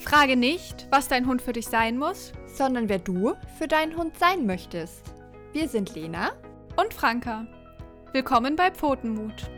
Frage 0.00 0.34
nicht, 0.34 0.86
was 0.90 1.08
dein 1.08 1.26
Hund 1.26 1.42
für 1.42 1.52
dich 1.52 1.66
sein 1.66 1.98
muss, 1.98 2.32
sondern 2.46 2.88
wer 2.88 2.98
du 2.98 3.34
für 3.58 3.68
deinen 3.68 3.96
Hund 3.96 4.18
sein 4.18 4.46
möchtest. 4.46 5.02
Wir 5.52 5.68
sind 5.68 5.94
Lena 5.94 6.32
und 6.76 6.94
Franka. 6.94 7.46
Willkommen 8.12 8.56
bei 8.56 8.70
Pfotenmut. 8.70 9.50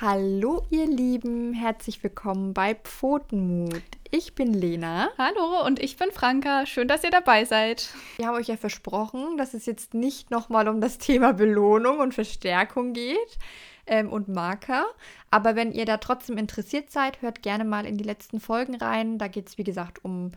Hallo 0.00 0.62
ihr 0.68 0.86
Lieben, 0.86 1.54
herzlich 1.54 2.02
willkommen 2.02 2.52
bei 2.52 2.74
Pfotenmut. 2.74 3.97
Ich 4.10 4.34
bin 4.34 4.54
Lena. 4.54 5.10
Hallo 5.18 5.66
und 5.66 5.80
ich 5.80 5.98
bin 5.98 6.10
Franka. 6.10 6.64
Schön, 6.64 6.88
dass 6.88 7.04
ihr 7.04 7.10
dabei 7.10 7.44
seid. 7.44 7.90
Wir 8.16 8.26
haben 8.26 8.36
euch 8.36 8.48
ja 8.48 8.56
versprochen, 8.56 9.36
dass 9.36 9.52
es 9.52 9.66
jetzt 9.66 9.92
nicht 9.92 10.30
nochmal 10.30 10.66
um 10.68 10.80
das 10.80 10.96
Thema 10.96 11.34
Belohnung 11.34 11.98
und 11.98 12.14
Verstärkung 12.14 12.94
geht 12.94 13.38
ähm, 13.86 14.10
und 14.10 14.28
Marker. 14.28 14.86
Aber 15.30 15.56
wenn 15.56 15.72
ihr 15.72 15.84
da 15.84 15.98
trotzdem 15.98 16.38
interessiert 16.38 16.90
seid, 16.90 17.20
hört 17.20 17.42
gerne 17.42 17.66
mal 17.66 17.84
in 17.84 17.98
die 17.98 18.04
letzten 18.04 18.40
Folgen 18.40 18.76
rein. 18.76 19.18
Da 19.18 19.28
geht 19.28 19.48
es, 19.48 19.58
wie 19.58 19.64
gesagt, 19.64 20.02
um 20.02 20.30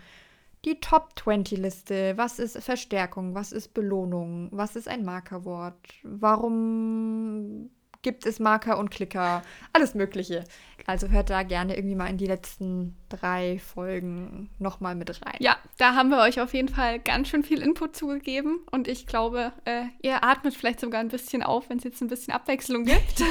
die 0.65 0.81
Top 0.81 1.17
20 1.17 1.57
Liste. 1.57 2.17
Was 2.17 2.39
ist 2.39 2.61
Verstärkung? 2.61 3.35
Was 3.35 3.53
ist 3.53 3.73
Belohnung? 3.73 4.49
Was 4.51 4.75
ist 4.75 4.89
ein 4.89 5.05
Markerwort? 5.05 5.77
Warum 6.03 7.69
gibt 8.01 8.25
es 8.25 8.39
Marker 8.39 8.77
und 8.77 8.91
Klicker, 8.91 9.43
alles 9.73 9.93
Mögliche. 9.93 10.43
Also 10.87 11.09
hört 11.09 11.29
da 11.29 11.43
gerne 11.43 11.75
irgendwie 11.75 11.95
mal 11.95 12.07
in 12.07 12.17
die 12.17 12.25
letzten 12.25 12.95
drei 13.09 13.59
Folgen 13.59 14.49
nochmal 14.57 14.95
mit 14.95 15.09
rein. 15.25 15.37
Ja, 15.39 15.57
da 15.77 15.95
haben 15.95 16.09
wir 16.09 16.19
euch 16.19 16.41
auf 16.41 16.53
jeden 16.53 16.69
Fall 16.69 16.99
ganz 16.99 17.27
schön 17.27 17.43
viel 17.43 17.61
Input 17.61 17.95
zugegeben 17.95 18.59
und 18.71 18.87
ich 18.87 19.05
glaube, 19.05 19.53
äh, 19.65 19.83
ihr 20.01 20.23
atmet 20.23 20.55
vielleicht 20.55 20.79
sogar 20.79 20.99
ein 20.99 21.09
bisschen 21.09 21.43
auf, 21.43 21.69
wenn 21.69 21.77
es 21.77 21.83
jetzt 21.83 22.01
ein 22.01 22.07
bisschen 22.07 22.33
Abwechslung 22.33 22.85
gibt. 22.85 23.23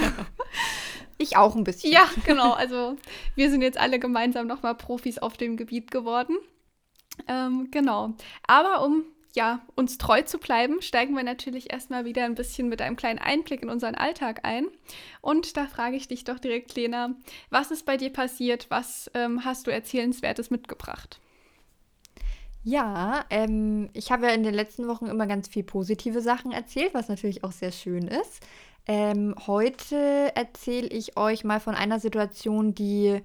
ich 1.18 1.36
auch 1.36 1.56
ein 1.56 1.64
bisschen. 1.64 1.92
Ja, 1.92 2.08
genau. 2.24 2.52
Also 2.52 2.96
wir 3.34 3.50
sind 3.50 3.62
jetzt 3.62 3.78
alle 3.78 3.98
gemeinsam 3.98 4.46
nochmal 4.46 4.74
Profis 4.74 5.18
auf 5.18 5.36
dem 5.36 5.56
Gebiet 5.56 5.90
geworden. 5.90 6.36
Ähm, 7.28 7.68
genau. 7.70 8.14
Aber 8.46 8.84
um 8.84 9.04
ja, 9.34 9.60
uns 9.76 9.98
treu 9.98 10.22
zu 10.22 10.38
bleiben, 10.38 10.82
steigen 10.82 11.14
wir 11.14 11.22
natürlich 11.22 11.72
erstmal 11.72 12.04
wieder 12.04 12.24
ein 12.24 12.34
bisschen 12.34 12.68
mit 12.68 12.82
einem 12.82 12.96
kleinen 12.96 13.18
Einblick 13.18 13.62
in 13.62 13.70
unseren 13.70 13.94
Alltag 13.94 14.40
ein. 14.44 14.66
Und 15.20 15.56
da 15.56 15.66
frage 15.66 15.96
ich 15.96 16.08
dich 16.08 16.24
doch 16.24 16.38
direkt, 16.38 16.74
Lena, 16.74 17.14
was 17.50 17.70
ist 17.70 17.86
bei 17.86 17.96
dir 17.96 18.10
passiert? 18.10 18.66
Was 18.70 19.10
ähm, 19.14 19.44
hast 19.44 19.66
du 19.66 19.70
Erzählenswertes 19.70 20.50
mitgebracht? 20.50 21.20
Ja, 22.62 23.24
ähm, 23.30 23.88
ich 23.94 24.12
habe 24.12 24.26
ja 24.26 24.32
in 24.32 24.42
den 24.42 24.54
letzten 24.54 24.86
Wochen 24.86 25.06
immer 25.06 25.26
ganz 25.26 25.48
viel 25.48 25.62
positive 25.62 26.20
Sachen 26.20 26.52
erzählt, 26.52 26.92
was 26.92 27.08
natürlich 27.08 27.42
auch 27.42 27.52
sehr 27.52 27.72
schön 27.72 28.06
ist. 28.06 28.44
Ähm, 28.86 29.34
heute 29.46 30.32
erzähle 30.34 30.88
ich 30.88 31.16
euch 31.16 31.44
mal 31.44 31.60
von 31.60 31.74
einer 31.74 32.00
Situation, 32.00 32.74
die 32.74 33.22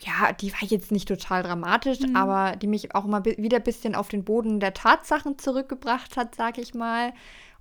ja, 0.00 0.32
die 0.32 0.52
war 0.52 0.68
jetzt 0.68 0.92
nicht 0.92 1.08
total 1.08 1.42
dramatisch, 1.42 2.00
mhm. 2.00 2.16
aber 2.16 2.56
die 2.56 2.66
mich 2.66 2.94
auch 2.94 3.04
mal 3.04 3.24
wieder 3.24 3.58
ein 3.58 3.62
bisschen 3.62 3.94
auf 3.94 4.08
den 4.08 4.24
Boden 4.24 4.60
der 4.60 4.74
Tatsachen 4.74 5.38
zurückgebracht 5.38 6.16
hat, 6.16 6.34
sage 6.34 6.60
ich 6.60 6.74
mal. 6.74 7.12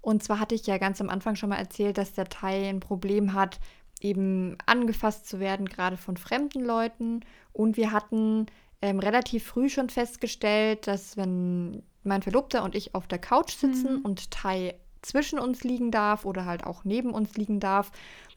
Und 0.02 0.24
zwar 0.24 0.40
hatte 0.40 0.56
ich 0.56 0.68
ja 0.68 0.78
ganz 0.78 1.00
am 1.00 1.10
Anfang 1.10 1.36
schon 1.36 1.50
mal 1.50 1.58
erzählt, 1.58 1.98
dass 1.98 2.14
der 2.14 2.26
Thai 2.26 2.68
ein 2.70 2.80
Problem 2.80 3.34
hat, 3.34 3.60
eben 4.02 4.58
angefasst 4.66 5.28
zu 5.28 5.40
werden, 5.40 5.70
gerade 5.70 5.96
von 5.96 6.18
fremden 6.18 6.66
Leuten. 6.66 7.22
Und 7.54 7.78
wir 7.78 7.92
hatten 7.92 8.48
ähm, 8.82 9.00
relativ 9.00 9.46
früh 9.46 9.70
schon 9.70 9.90
festgestellt, 9.90 10.88
dass 10.88 11.16
wenn 11.16 11.84
mein 12.04 12.22
Verlobter 12.22 12.64
und 12.64 12.76
ich 12.76 12.96
auf 12.96 13.08
der 13.08 13.20
Couch 13.20 13.54
sitzen 13.54 14.00
mhm. 14.00 14.02
und 14.02 14.30
Thai 14.32 14.76
zwischen 15.02 15.40
uns 15.40 15.64
liegen 15.64 15.92
darf 15.92 16.26
oder 16.26 16.46
halt 16.46 16.66
auch 16.66 16.84
neben 16.84 17.12
uns 17.12 17.36
liegen 17.38 17.62
darf, 17.62 17.92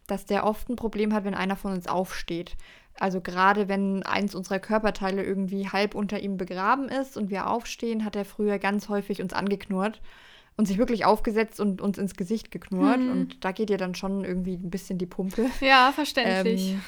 dass 0.07 0.25
der 0.25 0.45
oft 0.45 0.69
ein 0.69 0.77
Problem 0.77 1.13
hat, 1.13 1.25
wenn 1.25 1.35
einer 1.35 1.57
von 1.57 1.73
uns 1.73 1.89
aufsteht. 1.89 2.57
Also 2.99 3.21
gerade 3.21 3.69
wenn 3.69 4.03
eins 4.05 4.35
unserer 4.35 4.59
Körperteile 4.59 5.23
irgendwie 5.23 5.69
halb 5.69 5.95
unter 5.95 6.21
ihm 6.21 6.37
begraben 6.37 6.89
ist 6.89 7.17
und 7.17 7.31
wir 7.31 7.49
aufstehen, 7.49 8.05
hat 8.05 8.17
er 8.17 8.25
früher 8.25 8.59
ganz 8.59 8.89
häufig 8.89 9.21
uns 9.21 9.33
angeknurrt 9.33 10.01
und 10.57 10.67
sich 10.67 10.79
wirklich 10.79 11.05
aufgesetzt 11.05 11.61
und 11.61 11.81
uns 11.81 11.99
ins 11.99 12.15
Gesicht 12.17 12.51
geknurrt. 12.51 12.99
Hm. 12.99 13.13
Und 13.13 13.45
da 13.45 13.53
geht 13.53 13.71
ja 13.71 13.77
dann 13.77 13.95
schon 13.95 14.25
irgendwie 14.25 14.55
ein 14.55 14.71
bisschen 14.71 14.99
die 14.99 15.07
Pumpe. 15.07 15.47
Ja, 15.61 15.93
verständlich. 15.93 16.73
Ähm, 16.73 16.81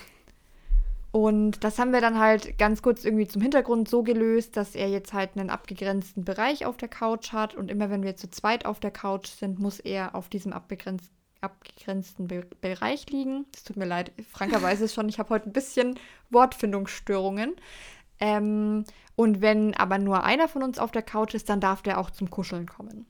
und 1.10 1.64
das 1.64 1.78
haben 1.78 1.92
wir 1.92 2.00
dann 2.00 2.18
halt 2.18 2.58
ganz 2.58 2.82
kurz 2.82 3.04
irgendwie 3.04 3.26
zum 3.26 3.40
Hintergrund 3.42 3.88
so 3.88 4.02
gelöst, 4.02 4.56
dass 4.56 4.74
er 4.74 4.88
jetzt 4.88 5.12
halt 5.12 5.30
einen 5.36 5.50
abgegrenzten 5.50 6.24
Bereich 6.24 6.66
auf 6.66 6.76
der 6.76 6.88
Couch 6.88 7.32
hat. 7.32 7.54
Und 7.54 7.70
immer 7.70 7.90
wenn 7.90 8.02
wir 8.02 8.16
zu 8.16 8.30
zweit 8.30 8.66
auf 8.66 8.78
der 8.78 8.90
Couch 8.90 9.28
sind, 9.28 9.58
muss 9.58 9.80
er 9.80 10.14
auf 10.14 10.28
diesem 10.28 10.52
abgegrenzten 10.52 11.17
abgegrenzten 11.40 12.28
Be 12.28 12.46
Bereich 12.60 13.10
liegen. 13.10 13.46
Es 13.54 13.64
tut 13.64 13.76
mir 13.76 13.86
leid, 13.86 14.12
Franka 14.30 14.60
weiß 14.60 14.80
es 14.80 14.94
schon, 14.94 15.08
ich 15.08 15.18
habe 15.18 15.30
heute 15.30 15.48
ein 15.48 15.52
bisschen 15.52 15.98
Wortfindungsstörungen. 16.30 17.56
Ähm, 18.20 18.84
und 19.16 19.40
wenn 19.40 19.74
aber 19.74 19.98
nur 19.98 20.24
einer 20.24 20.48
von 20.48 20.62
uns 20.62 20.78
auf 20.78 20.90
der 20.90 21.02
Couch 21.02 21.34
ist, 21.34 21.48
dann 21.48 21.60
darf 21.60 21.82
der 21.82 21.98
auch 21.98 22.10
zum 22.10 22.30
Kuscheln 22.30 22.66
kommen. 22.66 23.06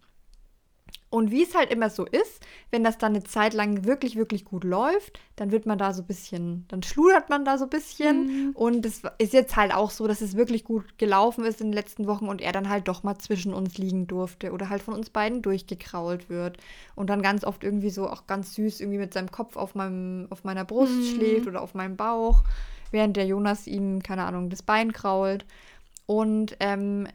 Und 1.10 1.30
wie 1.30 1.42
es 1.42 1.54
halt 1.54 1.70
immer 1.70 1.88
so 1.88 2.04
ist, 2.04 2.44
wenn 2.70 2.84
das 2.84 2.98
dann 2.98 3.14
eine 3.14 3.24
Zeit 3.24 3.54
lang 3.54 3.86
wirklich, 3.86 4.16
wirklich 4.16 4.44
gut 4.44 4.62
läuft, 4.62 5.18
dann 5.36 5.50
wird 5.50 5.64
man 5.64 5.78
da 5.78 5.94
so 5.94 6.02
ein 6.02 6.06
bisschen, 6.06 6.66
dann 6.68 6.82
schludert 6.82 7.30
man 7.30 7.46
da 7.46 7.56
so 7.56 7.64
ein 7.64 7.70
bisschen. 7.70 8.26
Mhm. 8.26 8.50
Und 8.52 8.84
es 8.84 9.02
ist 9.16 9.32
jetzt 9.32 9.56
halt 9.56 9.72
auch 9.72 9.90
so, 9.90 10.06
dass 10.06 10.20
es 10.20 10.36
wirklich 10.36 10.64
gut 10.64 10.98
gelaufen 10.98 11.46
ist 11.46 11.62
in 11.62 11.68
den 11.68 11.72
letzten 11.72 12.06
Wochen 12.06 12.28
und 12.28 12.42
er 12.42 12.52
dann 12.52 12.68
halt 12.68 12.88
doch 12.88 13.04
mal 13.04 13.16
zwischen 13.16 13.54
uns 13.54 13.78
liegen 13.78 14.06
durfte 14.06 14.52
oder 14.52 14.68
halt 14.68 14.82
von 14.82 14.92
uns 14.92 15.08
beiden 15.08 15.40
durchgekrault 15.40 16.28
wird. 16.28 16.58
Und 16.94 17.08
dann 17.08 17.22
ganz 17.22 17.42
oft 17.42 17.64
irgendwie 17.64 17.90
so 17.90 18.06
auch 18.06 18.26
ganz 18.26 18.54
süß 18.54 18.80
irgendwie 18.80 18.98
mit 18.98 19.14
seinem 19.14 19.30
Kopf 19.30 19.56
auf, 19.56 19.74
meinem, 19.74 20.26
auf 20.28 20.44
meiner 20.44 20.66
Brust 20.66 20.92
mhm. 20.92 21.04
schläft 21.04 21.46
oder 21.46 21.62
auf 21.62 21.72
meinem 21.72 21.96
Bauch, 21.96 22.44
während 22.90 23.16
der 23.16 23.24
Jonas 23.24 23.66
ihm, 23.66 24.02
keine 24.02 24.24
Ahnung, 24.24 24.50
das 24.50 24.62
Bein 24.62 24.92
krault. 24.92 25.46
Und 26.04 26.54
ähm, 26.60 27.08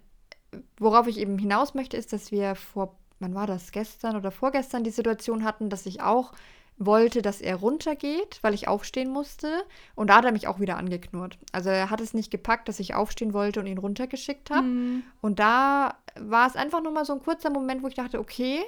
worauf 0.77 1.05
ich 1.07 1.19
eben 1.19 1.37
hinaus 1.37 1.75
möchte, 1.75 1.97
ist, 1.97 2.11
dass 2.11 2.31
wir 2.31 2.55
vor 2.55 2.95
wann 3.23 3.33
war 3.33 3.47
das, 3.47 3.71
gestern 3.71 4.15
oder 4.15 4.29
vorgestern 4.29 4.83
die 4.83 4.91
Situation 4.91 5.43
hatten, 5.43 5.69
dass 5.69 5.85
ich 5.85 6.01
auch 6.01 6.33
wollte, 6.77 7.21
dass 7.21 7.41
er 7.41 7.55
runtergeht, 7.55 8.39
weil 8.41 8.53
ich 8.53 8.67
aufstehen 8.67 9.09
musste. 9.09 9.63
Und 9.95 10.09
da 10.09 10.17
hat 10.17 10.25
er 10.25 10.31
mich 10.31 10.47
auch 10.47 10.59
wieder 10.59 10.77
angeknurrt. 10.77 11.37
Also 11.51 11.69
er 11.69 11.89
hat 11.89 12.01
es 12.01 12.13
nicht 12.13 12.31
gepackt, 12.31 12.67
dass 12.67 12.79
ich 12.79 12.95
aufstehen 12.95 13.33
wollte 13.33 13.59
und 13.59 13.67
ihn 13.67 13.77
runtergeschickt 13.77 14.49
habe. 14.49 14.67
Mhm. 14.67 15.03
Und 15.21 15.39
da 15.39 15.95
war 16.19 16.47
es 16.47 16.55
einfach 16.55 16.81
nur 16.81 16.91
mal 16.91 17.05
so 17.05 17.13
ein 17.13 17.21
kurzer 17.21 17.49
Moment, 17.49 17.83
wo 17.83 17.87
ich 17.87 17.95
dachte, 17.95 18.19
okay, 18.19 18.59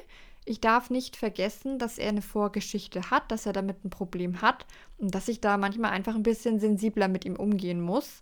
ich 0.45 0.61
darf 0.61 0.91
nicht 0.91 1.16
vergessen, 1.16 1.79
dass 1.79 1.97
er 1.97 2.09
eine 2.09 2.22
Vorgeschichte 2.22 3.09
hat, 3.09 3.31
dass 3.31 3.47
er 3.47 3.53
damit 3.53 3.83
ein 3.83 3.89
Problem 3.89 4.41
hat 4.41 4.67
und 4.99 5.13
dass 5.16 5.27
ich 5.27 5.41
da 5.41 5.57
manchmal 5.57 5.91
einfach 5.91 6.16
ein 6.16 6.23
bisschen 6.23 6.59
sensibler 6.59 7.07
mit 7.07 7.25
ihm 7.25 7.35
umgehen 7.35 7.81
muss. 7.81 8.22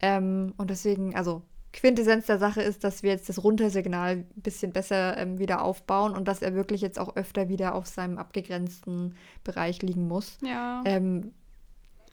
Ähm, 0.00 0.54
und 0.56 0.70
deswegen, 0.70 1.16
also 1.16 1.42
Quintessenz 1.74 2.26
der 2.26 2.38
Sache 2.38 2.62
ist, 2.62 2.84
dass 2.84 3.02
wir 3.02 3.10
jetzt 3.10 3.28
das 3.28 3.42
Runtersignal 3.42 4.12
ein 4.12 4.26
bisschen 4.36 4.72
besser 4.72 5.16
ähm, 5.16 5.40
wieder 5.40 5.62
aufbauen 5.62 6.14
und 6.14 6.28
dass 6.28 6.40
er 6.40 6.54
wirklich 6.54 6.80
jetzt 6.80 7.00
auch 7.00 7.16
öfter 7.16 7.48
wieder 7.48 7.74
auf 7.74 7.86
seinem 7.86 8.16
abgegrenzten 8.16 9.16
Bereich 9.42 9.82
liegen 9.82 10.06
muss. 10.06 10.38
Ja. 10.40 10.82
Ähm, 10.84 11.32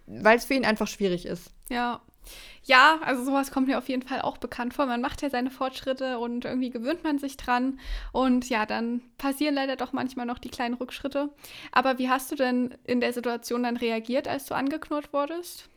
Weil 0.07 0.37
es 0.37 0.45
für 0.45 0.55
ihn 0.55 0.65
einfach 0.65 0.87
schwierig 0.87 1.25
ist. 1.25 1.51
Ja. 1.69 2.01
Ja, 2.63 2.99
also 3.03 3.23
sowas 3.23 3.51
kommt 3.51 3.67
mir 3.67 3.77
auf 3.77 3.89
jeden 3.89 4.01
Fall 4.01 4.21
auch 4.21 4.37
bekannt 4.37 4.73
vor. 4.73 4.85
Man 4.85 5.01
macht 5.01 5.21
ja 5.21 5.29
seine 5.29 5.49
Fortschritte 5.49 6.19
und 6.19 6.45
irgendwie 6.45 6.69
gewöhnt 6.69 7.03
man 7.03 7.19
sich 7.19 7.37
dran. 7.37 7.79
Und 8.11 8.49
ja, 8.49 8.65
dann 8.65 9.01
passieren 9.17 9.55
leider 9.55 9.75
doch 9.75 9.93
manchmal 9.93 10.25
noch 10.25 10.37
die 10.39 10.49
kleinen 10.49 10.75
Rückschritte. 10.75 11.29
Aber 11.71 11.97
wie 11.99 12.09
hast 12.09 12.31
du 12.31 12.35
denn 12.35 12.75
in 12.83 12.99
der 12.99 13.13
Situation 13.13 13.63
dann 13.63 13.77
reagiert, 13.77 14.27
als 14.27 14.45
du 14.45 14.55
angeknurrt 14.55 15.13
wurdest? 15.13 15.69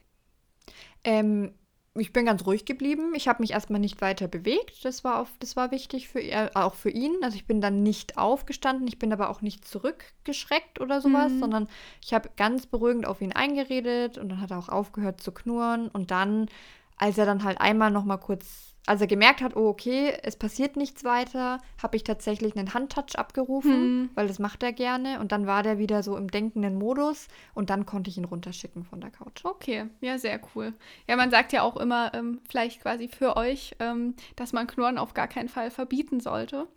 Ähm, 1.03 1.53
ich 1.97 2.13
bin 2.13 2.27
ganz 2.27 2.45
ruhig 2.45 2.65
geblieben. 2.65 3.13
Ich 3.15 3.29
habe 3.29 3.43
mich 3.43 3.53
erstmal 3.53 3.81
nicht 3.81 4.01
weiter 4.01 4.27
bewegt. 4.27 4.85
Das 4.85 5.05
war, 5.05 5.21
auf, 5.21 5.29
das 5.39 5.55
war 5.55 5.71
wichtig 5.71 6.09
für 6.09 6.21
äh, 6.21 6.51
auch 6.55 6.75
für 6.75 6.91
ihn. 6.91 7.17
Also 7.23 7.37
ich 7.37 7.47
bin 7.47 7.61
dann 7.61 7.85
nicht 7.85 8.19
aufgestanden, 8.19 8.89
ich 8.89 8.99
bin 8.99 9.13
aber 9.13 9.31
auch 9.31 9.43
nicht 9.43 9.67
zurückgeschreckt 9.67 10.81
oder 10.81 11.01
sowas, 11.01 11.33
mhm. 11.33 11.39
sondern 11.39 11.69
ich 12.03 12.13
habe 12.13 12.31
ganz 12.37 12.67
beruhigend 12.67 13.07
auf 13.07 13.21
ihn 13.21 13.33
eingeredet 13.33 14.19
und 14.19 14.29
dann 14.29 14.41
hat 14.41 14.51
er 14.51 14.59
auch 14.59 14.69
aufgehört 14.69 15.21
zu 15.21 15.31
knurren. 15.31 15.89
Und 15.89 16.11
dann, 16.11 16.49
als 16.97 17.17
er 17.17 17.27
dann 17.27 17.45
halt 17.45 17.61
einmal 17.61 17.93
noch 17.93 18.05
mal 18.05 18.17
kurz 18.17 18.74
als 18.87 19.01
er 19.01 19.07
gemerkt 19.07 19.41
hat, 19.41 19.57
oh 19.57 19.69
okay, 19.69 20.13
es 20.23 20.37
passiert 20.37 20.77
nichts 20.77 21.05
weiter, 21.05 21.59
habe 21.83 21.97
ich 21.97 22.05
tatsächlich 22.05 22.57
einen 22.57 22.75
Handtouch 22.75 23.17
abgerufen, 23.17 23.73
hm. 23.73 24.11
weil 24.15 24.29
das 24.29 24.39
macht 24.39 24.63
er 24.63 24.73
gerne. 24.73 25.21
Und 25.21 25.33
dann 25.33 25.47
war 25.47 25.63
der 25.63 25.79
wieder 25.79 26.03
so 26.03 26.17
im 26.17 26.31
denkenden 26.31 26.79
Modus 26.79 27.29
und 27.55 27.71
dann 27.71 27.87
konnte 27.87 28.11
ich 28.11 28.19
ihn 28.19 28.25
runterschicken 28.25 28.85
von 28.85 29.01
der 29.01 29.11
Couch. 29.11 29.45
Okay, 29.45 29.87
ja, 30.01 30.19
sehr 30.19 30.41
cool. 30.55 30.75
Ja, 31.09 31.17
man 31.17 31.31
sagt 31.31 31.53
ja 31.53 31.63
auch 31.63 31.77
immer, 31.77 32.13
ähm, 32.15 32.41
vielleicht 32.49 32.83
quasi 32.83 33.09
für 33.09 33.37
euch, 33.37 33.75
ähm, 33.79 34.15
dass 34.37 34.53
man 34.53 34.67
Knurren 34.67 34.99
auf 34.99 35.15
gar 35.15 35.29
keinen 35.29 35.49
Fall 35.49 35.71
verbieten 35.71 36.21
sollte. 36.21 36.69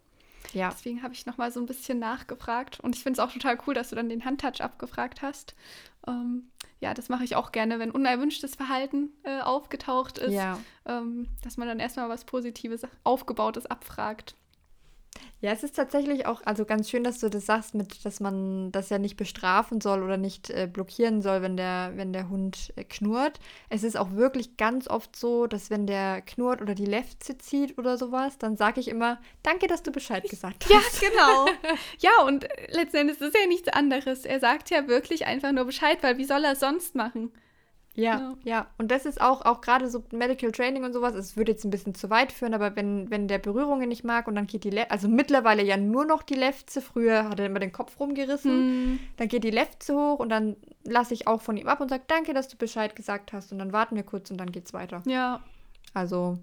Ja. 0.53 0.69
Deswegen 0.69 1.03
habe 1.03 1.13
ich 1.13 1.25
nochmal 1.25 1.51
so 1.51 1.59
ein 1.59 1.65
bisschen 1.65 1.99
nachgefragt. 1.99 2.79
Und 2.79 2.95
ich 2.95 3.03
finde 3.03 3.19
es 3.21 3.27
auch 3.27 3.31
total 3.31 3.57
cool, 3.67 3.73
dass 3.73 3.89
du 3.89 3.95
dann 3.95 4.09
den 4.09 4.25
Handtouch 4.25 4.61
abgefragt 4.61 5.21
hast. 5.21 5.55
Ähm, 6.07 6.49
ja, 6.79 6.93
das 6.93 7.09
mache 7.09 7.23
ich 7.23 7.35
auch 7.35 7.51
gerne, 7.51 7.79
wenn 7.79 7.91
unerwünschtes 7.91 8.55
Verhalten 8.55 9.09
äh, 9.23 9.41
aufgetaucht 9.41 10.17
ist, 10.17 10.33
ja. 10.33 10.59
ähm, 10.85 11.27
dass 11.43 11.57
man 11.57 11.67
dann 11.67 11.79
erstmal 11.79 12.09
was 12.09 12.25
Positives, 12.25 12.83
Aufgebautes 13.03 13.65
abfragt. 13.65 14.35
Ja, 15.39 15.51
es 15.51 15.63
ist 15.63 15.75
tatsächlich 15.75 16.25
auch, 16.25 16.41
also 16.45 16.65
ganz 16.65 16.89
schön, 16.89 17.03
dass 17.03 17.19
du 17.19 17.29
das 17.29 17.45
sagst, 17.45 17.75
mit, 17.75 18.05
dass 18.05 18.19
man 18.19 18.71
das 18.71 18.89
ja 18.89 18.97
nicht 18.97 19.17
bestrafen 19.17 19.81
soll 19.81 20.01
oder 20.01 20.17
nicht 20.17 20.49
äh, 20.49 20.67
blockieren 20.71 21.21
soll, 21.21 21.41
wenn 21.41 21.57
der, 21.57 21.91
wenn 21.95 22.11
der 22.11 22.29
Hund 22.29 22.73
äh, 22.75 22.83
knurrt. 22.83 23.39
Es 23.69 23.83
ist 23.83 23.97
auch 23.97 24.11
wirklich 24.13 24.57
ganz 24.57 24.87
oft 24.87 25.15
so, 25.15 25.45
dass 25.45 25.69
wenn 25.69 25.85
der 25.85 26.21
knurrt 26.21 26.61
oder 26.61 26.73
die 26.73 26.85
Lefze 26.85 27.37
zieht 27.37 27.77
oder 27.77 27.97
sowas, 27.97 28.37
dann 28.37 28.57
sage 28.57 28.79
ich 28.79 28.87
immer, 28.87 29.19
danke, 29.43 29.67
dass 29.67 29.83
du 29.83 29.91
Bescheid 29.91 30.27
gesagt 30.29 30.65
hast. 30.65 31.01
Ja, 31.01 31.09
genau. 31.09 31.45
ja, 31.99 32.23
und 32.25 32.47
letztendlich 32.69 33.21
ist 33.21 33.33
es 33.35 33.39
ja 33.39 33.47
nichts 33.47 33.67
anderes. 33.69 34.25
Er 34.25 34.39
sagt 34.39 34.69
ja 34.69 34.87
wirklich 34.87 35.27
einfach 35.27 35.51
nur 35.51 35.65
Bescheid, 35.65 35.99
weil 36.01 36.17
wie 36.17 36.25
soll 36.25 36.43
er 36.43 36.53
es 36.53 36.59
sonst 36.59 36.95
machen? 36.95 37.31
Ja, 37.97 38.19
ja, 38.19 38.35
ja, 38.43 38.67
Und 38.77 38.91
das 38.91 39.07
ist 39.07 39.19
auch, 39.19 39.43
auch 39.43 39.59
gerade 39.59 39.89
so 39.89 40.03
Medical 40.11 40.51
Training 40.51 40.83
und 40.83 40.93
sowas, 40.93 41.15
es 41.15 41.35
würde 41.35 41.53
jetzt 41.53 41.65
ein 41.65 41.71
bisschen 41.71 41.95
zu 41.95 42.11
weit 42.11 42.31
führen, 42.31 42.53
aber 42.53 42.75
wenn, 42.75 43.09
wenn 43.09 43.27
der 43.27 43.39
Berührungen 43.39 43.89
nicht 43.89 44.03
mag 44.03 44.27
und 44.27 44.35
dann 44.35 44.45
geht 44.45 44.63
die, 44.65 44.69
Le 44.69 44.89
also 44.91 45.07
mittlerweile 45.07 45.63
ja 45.63 45.77
nur 45.77 46.05
noch 46.05 46.21
die 46.21 46.35
Lefze, 46.35 46.79
früher 46.81 47.27
hat 47.27 47.39
er 47.39 47.47
immer 47.47 47.57
den 47.57 47.71
Kopf 47.71 47.99
rumgerissen, 47.99 48.93
mm. 48.93 48.99
dann 49.17 49.27
geht 49.27 49.43
die 49.43 49.49
Lefze 49.49 49.95
hoch 49.95 50.19
und 50.19 50.29
dann 50.29 50.57
lasse 50.83 51.15
ich 51.15 51.25
auch 51.25 51.41
von 51.41 51.57
ihm 51.57 51.67
ab 51.67 51.81
und 51.81 51.89
sage, 51.89 52.03
danke, 52.05 52.35
dass 52.35 52.47
du 52.47 52.55
Bescheid 52.55 52.95
gesagt 52.95 53.33
hast 53.33 53.51
und 53.51 53.57
dann 53.57 53.73
warten 53.73 53.95
wir 53.95 54.03
kurz 54.03 54.29
und 54.29 54.37
dann 54.37 54.51
geht's 54.51 54.73
weiter. 54.73 55.01
Ja. 55.07 55.41
Also 55.95 56.37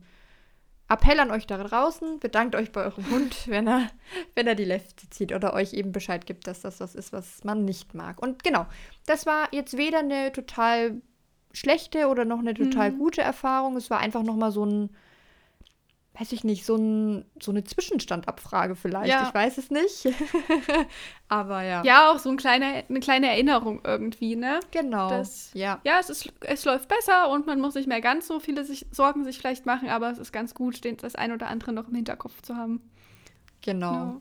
Appell 0.89 1.21
an 1.21 1.31
euch 1.31 1.47
da 1.47 1.57
draußen, 1.57 2.19
bedankt 2.19 2.57
euch 2.57 2.73
bei 2.73 2.85
eurem 2.85 3.09
Hund, 3.11 3.37
wenn 3.49 3.69
er, 3.69 3.91
wenn 4.35 4.49
er 4.49 4.57
die 4.57 4.65
Lefze 4.65 5.09
zieht 5.11 5.33
oder 5.33 5.55
euch 5.55 5.73
eben 5.73 5.93
Bescheid 5.93 6.27
gibt, 6.27 6.49
dass 6.49 6.63
das 6.63 6.81
was 6.81 6.97
ist, 6.97 7.13
was 7.13 7.45
man 7.45 7.65
nicht 7.65 7.95
mag. 7.95 8.21
Und 8.21 8.43
genau, 8.43 8.67
das 9.07 9.25
war 9.25 9.49
jetzt 9.53 9.77
weder 9.77 10.01
eine 10.01 10.33
total 10.33 11.01
schlechte 11.55 12.09
oder 12.09 12.25
noch 12.25 12.41
eine 12.41 12.53
total 12.53 12.93
mhm. 12.93 12.99
gute 12.99 13.23
Erfahrung. 13.23 13.77
Es 13.77 13.89
war 13.89 14.01
einfach 14.01 14.23
noch 14.23 14.37
mal 14.37 14.51
so 14.51 14.67
ein, 14.67 14.91
weiß 16.19 16.33
ich 16.33 16.45
nicht, 16.45 16.67
so, 16.67 16.77
ein, 16.77 17.25
so 17.41 17.53
eine 17.53 17.65
Zwischenstandabfrage 17.65 18.75
vielleicht. 18.77 19.09
Ja. 19.09 19.27
Ich 19.27 19.35
weiß 19.35 19.59
es 19.59 19.71
nicht. 19.71 20.09
Aber 21.29 21.63
ja. 21.63 21.83
Ja, 21.85 22.11
auch 22.11 22.19
so 22.19 22.29
ein 22.31 22.37
kleiner, 22.37 22.83
eine 22.89 23.01
kleine 23.01 23.29
Erinnerung 23.29 23.81
irgendwie, 23.85 24.37
ne? 24.37 24.61
Genau. 24.73 25.09
Das, 25.09 25.51
ja, 25.55 25.81
ja 25.85 25.99
es, 26.01 26.11
ist, 26.11 26.33
es 26.41 26.65
läuft 26.65 26.89
besser 26.89 27.31
und 27.31 27.47
man 27.47 27.61
muss 27.61 27.75
nicht 27.75 27.89
mehr 27.89 28.01
ganz 28.01 28.27
so 28.27 28.41
viele 28.41 28.65
sich, 28.65 28.87
Sorgen 28.91 29.25
sich 29.25 29.39
vielleicht 29.39 29.65
machen, 29.65 29.89
aber 29.89 30.11
es 30.11 30.19
ist 30.19 30.33
ganz 30.33 30.55
gut, 30.55 30.81
das 31.03 31.15
ein 31.15 31.33
oder 31.33 31.47
andere 31.47 31.73
noch 31.73 31.89
im 31.89 31.95
Hinterkopf 31.95 32.43
zu 32.43 32.57
haben. 32.57 32.91
Genau. 33.63 33.93
genau 33.93 34.21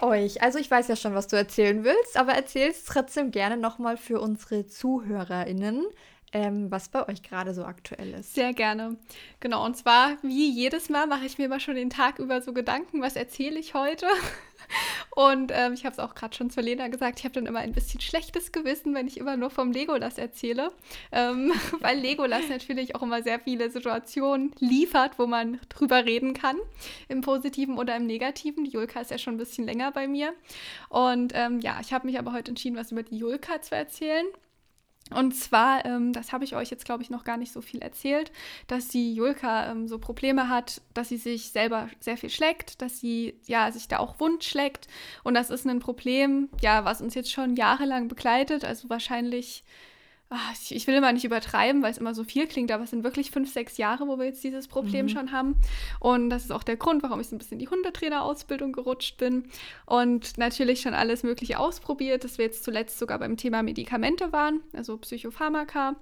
bei 0.00 0.06
euch. 0.06 0.42
Also 0.42 0.58
ich 0.58 0.70
weiß 0.70 0.88
ja 0.88 0.96
schon, 0.96 1.14
was 1.14 1.28
du 1.28 1.36
erzählen 1.36 1.84
willst, 1.84 2.16
aber 2.16 2.32
erzähl 2.32 2.70
es 2.70 2.84
trotzdem 2.84 3.30
gerne 3.30 3.56
nochmal 3.56 3.96
für 3.96 4.20
unsere 4.20 4.66
ZuhörerInnen, 4.66 5.84
ähm, 6.32 6.70
was 6.70 6.88
bei 6.88 7.06
euch 7.08 7.22
gerade 7.22 7.54
so 7.54 7.64
aktuell 7.64 8.14
ist. 8.14 8.34
Sehr 8.34 8.52
gerne. 8.52 8.96
Genau, 9.40 9.64
und 9.64 9.76
zwar 9.76 10.16
wie 10.22 10.50
jedes 10.50 10.88
Mal 10.88 11.06
mache 11.06 11.26
ich 11.26 11.38
mir 11.38 11.44
immer 11.44 11.60
schon 11.60 11.74
den 11.74 11.90
Tag 11.90 12.18
über 12.18 12.40
so 12.40 12.52
Gedanken, 12.52 13.02
was 13.02 13.16
erzähle 13.16 13.58
ich 13.58 13.74
heute. 13.74 14.06
Und 15.14 15.52
ähm, 15.54 15.74
ich 15.74 15.84
habe 15.84 15.92
es 15.92 15.98
auch 15.98 16.14
gerade 16.14 16.34
schon 16.34 16.48
zu 16.48 16.62
Lena 16.62 16.88
gesagt, 16.88 17.18
ich 17.18 17.24
habe 17.24 17.34
dann 17.34 17.44
immer 17.44 17.58
ein 17.58 17.72
bisschen 17.72 18.00
schlechtes 18.00 18.52
Gewissen, 18.52 18.94
wenn 18.94 19.06
ich 19.06 19.18
immer 19.18 19.36
nur 19.36 19.50
vom 19.50 19.70
Legolas 19.70 20.16
erzähle, 20.16 20.72
ähm, 21.10 21.52
weil 21.80 21.98
Legolas 21.98 22.48
natürlich 22.48 22.94
auch 22.94 23.02
immer 23.02 23.22
sehr 23.22 23.38
viele 23.38 23.70
Situationen 23.70 24.52
liefert, 24.58 25.18
wo 25.18 25.26
man 25.26 25.60
drüber 25.68 26.06
reden 26.06 26.32
kann, 26.32 26.56
im 27.08 27.20
Positiven 27.20 27.76
oder 27.76 27.96
im 27.96 28.06
Negativen. 28.06 28.64
Die 28.64 28.70
Julka 28.70 29.00
ist 29.00 29.10
ja 29.10 29.18
schon 29.18 29.34
ein 29.34 29.38
bisschen 29.38 29.66
länger 29.66 29.92
bei 29.92 30.08
mir. 30.08 30.32
Und 30.88 31.32
ähm, 31.34 31.60
ja, 31.60 31.78
ich 31.82 31.92
habe 31.92 32.06
mich 32.06 32.18
aber 32.18 32.32
heute 32.32 32.50
entschieden, 32.50 32.76
was 32.76 32.92
über 32.92 33.02
die 33.02 33.18
Julka 33.18 33.60
zu 33.60 33.74
erzählen. 33.74 34.24
Und 35.12 35.32
zwar, 35.32 35.84
ähm, 35.84 36.12
das 36.12 36.32
habe 36.32 36.44
ich 36.44 36.56
euch 36.56 36.70
jetzt, 36.70 36.84
glaube 36.84 37.02
ich, 37.02 37.10
noch 37.10 37.24
gar 37.24 37.36
nicht 37.36 37.52
so 37.52 37.60
viel 37.60 37.80
erzählt, 37.80 38.32
dass 38.66 38.88
die 38.88 39.14
Julka 39.14 39.70
ähm, 39.70 39.88
so 39.88 39.98
Probleme 39.98 40.48
hat, 40.48 40.82
dass 40.94 41.08
sie 41.08 41.16
sich 41.16 41.50
selber 41.50 41.88
sehr 42.00 42.16
viel 42.16 42.30
schlägt, 42.30 42.82
dass 42.82 43.00
sie 43.00 43.34
ja 43.46 43.70
sich 43.70 43.88
da 43.88 43.98
auch 43.98 44.20
wund 44.20 44.44
schlägt. 44.44 44.88
Und 45.24 45.34
das 45.34 45.50
ist 45.50 45.66
ein 45.66 45.80
Problem, 45.80 46.48
ja, 46.60 46.84
was 46.84 47.00
uns 47.00 47.14
jetzt 47.14 47.30
schon 47.30 47.56
jahrelang 47.56 48.08
begleitet. 48.08 48.64
Also 48.64 48.88
wahrscheinlich 48.88 49.64
ich 50.70 50.86
will 50.86 50.94
immer 50.94 51.12
nicht 51.12 51.24
übertreiben, 51.24 51.82
weil 51.82 51.90
es 51.90 51.98
immer 51.98 52.14
so 52.14 52.24
viel 52.24 52.46
klingt, 52.46 52.70
aber 52.70 52.84
es 52.84 52.90
sind 52.90 53.04
wirklich 53.04 53.30
fünf, 53.30 53.52
sechs 53.52 53.76
Jahre, 53.76 54.06
wo 54.06 54.18
wir 54.18 54.26
jetzt 54.26 54.42
dieses 54.44 54.68
Problem 54.68 55.06
mhm. 55.06 55.10
schon 55.10 55.32
haben. 55.32 55.56
Und 56.00 56.30
das 56.30 56.44
ist 56.44 56.52
auch 56.52 56.62
der 56.62 56.76
Grund, 56.76 57.02
warum 57.02 57.20
ich 57.20 57.28
so 57.28 57.36
ein 57.36 57.38
bisschen 57.38 57.54
in 57.54 57.58
die 57.60 57.68
Hundetrainerausbildung 57.68 58.72
gerutscht 58.72 59.18
bin 59.18 59.44
und 59.86 60.38
natürlich 60.38 60.80
schon 60.80 60.94
alles 60.94 61.22
Mögliche 61.22 61.58
ausprobiert, 61.58 62.24
dass 62.24 62.38
wir 62.38 62.46
jetzt 62.46 62.64
zuletzt 62.64 62.98
sogar 62.98 63.18
beim 63.18 63.36
Thema 63.36 63.62
Medikamente 63.62 64.32
waren, 64.32 64.60
also 64.72 64.96
Psychopharmaka. 64.96 65.96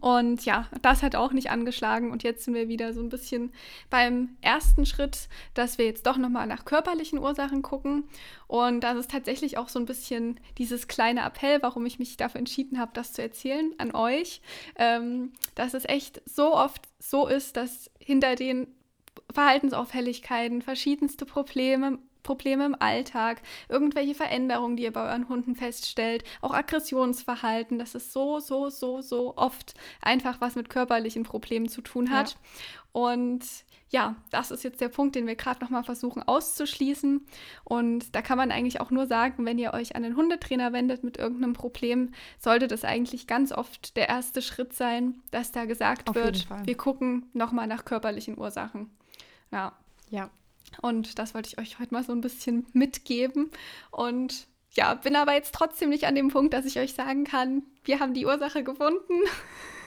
Und 0.00 0.44
ja, 0.44 0.68
das 0.80 1.02
hat 1.02 1.16
auch 1.16 1.32
nicht 1.32 1.50
angeschlagen. 1.50 2.10
Und 2.10 2.22
jetzt 2.22 2.44
sind 2.44 2.54
wir 2.54 2.68
wieder 2.68 2.92
so 2.92 3.00
ein 3.00 3.08
bisschen 3.08 3.52
beim 3.90 4.36
ersten 4.40 4.86
Schritt, 4.86 5.28
dass 5.54 5.78
wir 5.78 5.84
jetzt 5.84 6.06
doch 6.06 6.16
nochmal 6.16 6.46
nach 6.46 6.64
körperlichen 6.64 7.18
Ursachen 7.18 7.62
gucken. 7.62 8.04
Und 8.46 8.80
das 8.80 8.96
ist 8.96 9.10
tatsächlich 9.10 9.58
auch 9.58 9.68
so 9.68 9.78
ein 9.78 9.86
bisschen 9.86 10.40
dieses 10.58 10.88
kleine 10.88 11.24
Appell, 11.24 11.62
warum 11.62 11.86
ich 11.86 11.98
mich 11.98 12.16
dafür 12.16 12.38
entschieden 12.38 12.78
habe, 12.78 12.92
das 12.94 13.12
zu 13.12 13.22
erzählen 13.22 13.72
an 13.78 13.94
euch, 13.94 14.40
ähm, 14.76 15.32
dass 15.54 15.74
es 15.74 15.84
echt 15.84 16.22
so 16.26 16.54
oft 16.54 16.82
so 16.98 17.26
ist, 17.26 17.56
dass 17.56 17.90
hinter 17.98 18.34
den 18.34 18.68
Verhaltensauffälligkeiten 19.32 20.62
verschiedenste 20.62 21.26
Probleme 21.26 21.98
Probleme 22.22 22.66
im 22.66 22.76
Alltag, 22.78 23.42
irgendwelche 23.68 24.14
Veränderungen, 24.14 24.76
die 24.76 24.84
ihr 24.84 24.92
bei 24.92 25.08
euren 25.08 25.28
Hunden 25.28 25.54
feststellt, 25.54 26.24
auch 26.40 26.54
Aggressionsverhalten, 26.54 27.78
dass 27.78 27.94
es 27.94 28.12
so, 28.12 28.40
so, 28.40 28.70
so, 28.70 29.00
so 29.00 29.36
oft 29.36 29.74
einfach 30.00 30.40
was 30.40 30.54
mit 30.54 30.68
körperlichen 30.68 31.22
Problemen 31.24 31.68
zu 31.68 31.80
tun 31.80 32.10
hat. 32.10 32.30
Ja. 32.30 32.36
Und 32.92 33.44
ja, 33.92 34.16
das 34.30 34.50
ist 34.50 34.64
jetzt 34.64 34.80
der 34.80 34.88
Punkt, 34.88 35.14
den 35.14 35.26
wir 35.26 35.36
gerade 35.36 35.62
nochmal 35.62 35.84
versuchen 35.84 36.22
auszuschließen. 36.22 37.26
Und 37.64 38.14
da 38.14 38.22
kann 38.22 38.38
man 38.38 38.50
eigentlich 38.50 38.80
auch 38.80 38.90
nur 38.90 39.06
sagen, 39.06 39.44
wenn 39.44 39.58
ihr 39.58 39.74
euch 39.74 39.94
an 39.94 40.02
den 40.02 40.16
Hundetrainer 40.16 40.72
wendet 40.72 41.04
mit 41.04 41.18
irgendeinem 41.18 41.52
Problem, 41.52 42.12
sollte 42.38 42.68
das 42.68 42.84
eigentlich 42.84 43.26
ganz 43.26 43.52
oft 43.52 43.96
der 43.96 44.08
erste 44.08 44.40
Schritt 44.40 44.72
sein, 44.72 45.20
dass 45.30 45.52
da 45.52 45.66
gesagt 45.66 46.08
Auf 46.08 46.14
wird, 46.14 46.46
wir 46.64 46.76
gucken 46.76 47.26
nochmal 47.34 47.66
nach 47.66 47.84
körperlichen 47.84 48.38
Ursachen. 48.38 48.90
Ja. 49.50 49.72
Ja, 50.08 50.30
und 50.80 51.18
das 51.18 51.34
wollte 51.34 51.48
ich 51.48 51.58
euch 51.58 51.78
heute 51.78 51.92
mal 51.92 52.04
so 52.04 52.12
ein 52.12 52.20
bisschen 52.20 52.66
mitgeben. 52.72 53.50
Und 53.90 54.46
ja, 54.72 54.94
bin 54.94 55.16
aber 55.16 55.34
jetzt 55.34 55.54
trotzdem 55.54 55.90
nicht 55.90 56.04
an 56.04 56.14
dem 56.14 56.28
Punkt, 56.28 56.54
dass 56.54 56.64
ich 56.64 56.78
euch 56.78 56.94
sagen 56.94 57.24
kann, 57.24 57.62
wir 57.84 58.00
haben 58.00 58.14
die 58.14 58.26
Ursache 58.26 58.64
gefunden. 58.64 59.14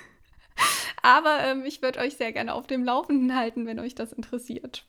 aber 1.01 1.39
ähm, 1.41 1.65
ich 1.65 1.81
würde 1.81 1.99
euch 1.99 2.17
sehr 2.17 2.31
gerne 2.31 2.53
auf 2.53 2.67
dem 2.67 2.83
Laufenden 2.83 3.35
halten, 3.35 3.65
wenn 3.65 3.79
euch 3.79 3.95
das 3.95 4.13
interessiert. 4.13 4.85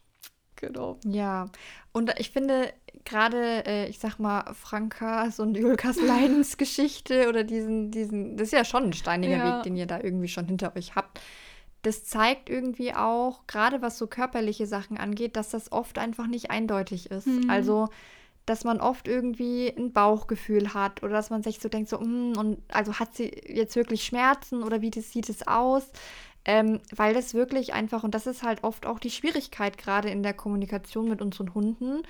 Genau. 0.56 0.98
Ja, 1.04 1.50
und 1.92 2.18
ich 2.18 2.30
finde 2.30 2.72
gerade, 3.04 3.66
äh, 3.66 3.88
ich 3.88 3.98
sag 3.98 4.18
mal, 4.18 4.54
Frankas 4.54 5.38
und 5.38 5.56
Julkas 5.56 5.96
Leidensgeschichte 6.00 7.28
oder 7.28 7.44
diesen, 7.44 7.90
diesen, 7.90 8.36
das 8.36 8.48
ist 8.48 8.52
ja 8.52 8.64
schon 8.64 8.84
ein 8.84 8.92
steiniger 8.92 9.36
ja. 9.36 9.56
Weg, 9.56 9.64
den 9.64 9.76
ihr 9.76 9.86
da 9.86 10.00
irgendwie 10.00 10.28
schon 10.28 10.46
hinter 10.46 10.74
euch 10.76 10.94
habt 10.94 11.20
das 11.86 12.04
zeigt 12.04 12.50
irgendwie 12.50 12.94
auch, 12.94 13.46
gerade 13.46 13.80
was 13.80 13.96
so 13.96 14.08
körperliche 14.08 14.66
Sachen 14.66 14.98
angeht, 14.98 15.36
dass 15.36 15.50
das 15.50 15.70
oft 15.70 15.98
einfach 15.98 16.26
nicht 16.26 16.50
eindeutig 16.50 17.12
ist. 17.12 17.28
Mhm. 17.28 17.48
Also, 17.48 17.90
dass 18.44 18.64
man 18.64 18.80
oft 18.80 19.06
irgendwie 19.06 19.68
ein 19.68 19.92
Bauchgefühl 19.92 20.74
hat 20.74 21.04
oder 21.04 21.12
dass 21.12 21.30
man 21.30 21.44
sich 21.44 21.60
so 21.60 21.68
denkt, 21.68 21.88
so, 21.88 22.00
mm, 22.00 22.32
und 22.36 22.58
also 22.72 22.98
hat 22.98 23.14
sie 23.14 23.30
jetzt 23.46 23.76
wirklich 23.76 24.02
Schmerzen 24.02 24.64
oder 24.64 24.80
wie 24.80 24.90
das, 24.90 25.12
sieht 25.12 25.28
es 25.28 25.46
aus? 25.46 25.88
Ähm, 26.44 26.80
weil 26.92 27.14
das 27.14 27.34
wirklich 27.34 27.72
einfach, 27.72 28.02
und 28.02 28.16
das 28.16 28.26
ist 28.26 28.42
halt 28.42 28.64
oft 28.64 28.84
auch 28.84 28.98
die 28.98 29.10
Schwierigkeit 29.10 29.78
gerade 29.78 30.10
in 30.10 30.24
der 30.24 30.34
Kommunikation 30.34 31.08
mit 31.08 31.22
unseren 31.22 31.54
Hunden, 31.54 32.02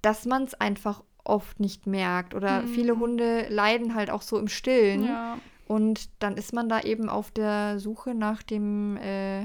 dass 0.00 0.26
man 0.26 0.44
es 0.44 0.54
einfach 0.54 1.02
oft 1.24 1.58
nicht 1.58 1.88
merkt. 1.88 2.36
Oder 2.36 2.62
mhm. 2.62 2.68
viele 2.68 2.98
Hunde 3.00 3.48
leiden 3.48 3.96
halt 3.96 4.10
auch 4.10 4.22
so 4.22 4.38
im 4.38 4.46
Stillen. 4.46 5.06
Ja. 5.06 5.38
Und 5.68 6.08
dann 6.22 6.38
ist 6.38 6.54
man 6.54 6.70
da 6.70 6.80
eben 6.80 7.10
auf 7.10 7.30
der 7.30 7.78
Suche 7.78 8.14
nach 8.14 8.42
dem, 8.42 8.96
äh, 8.96 9.42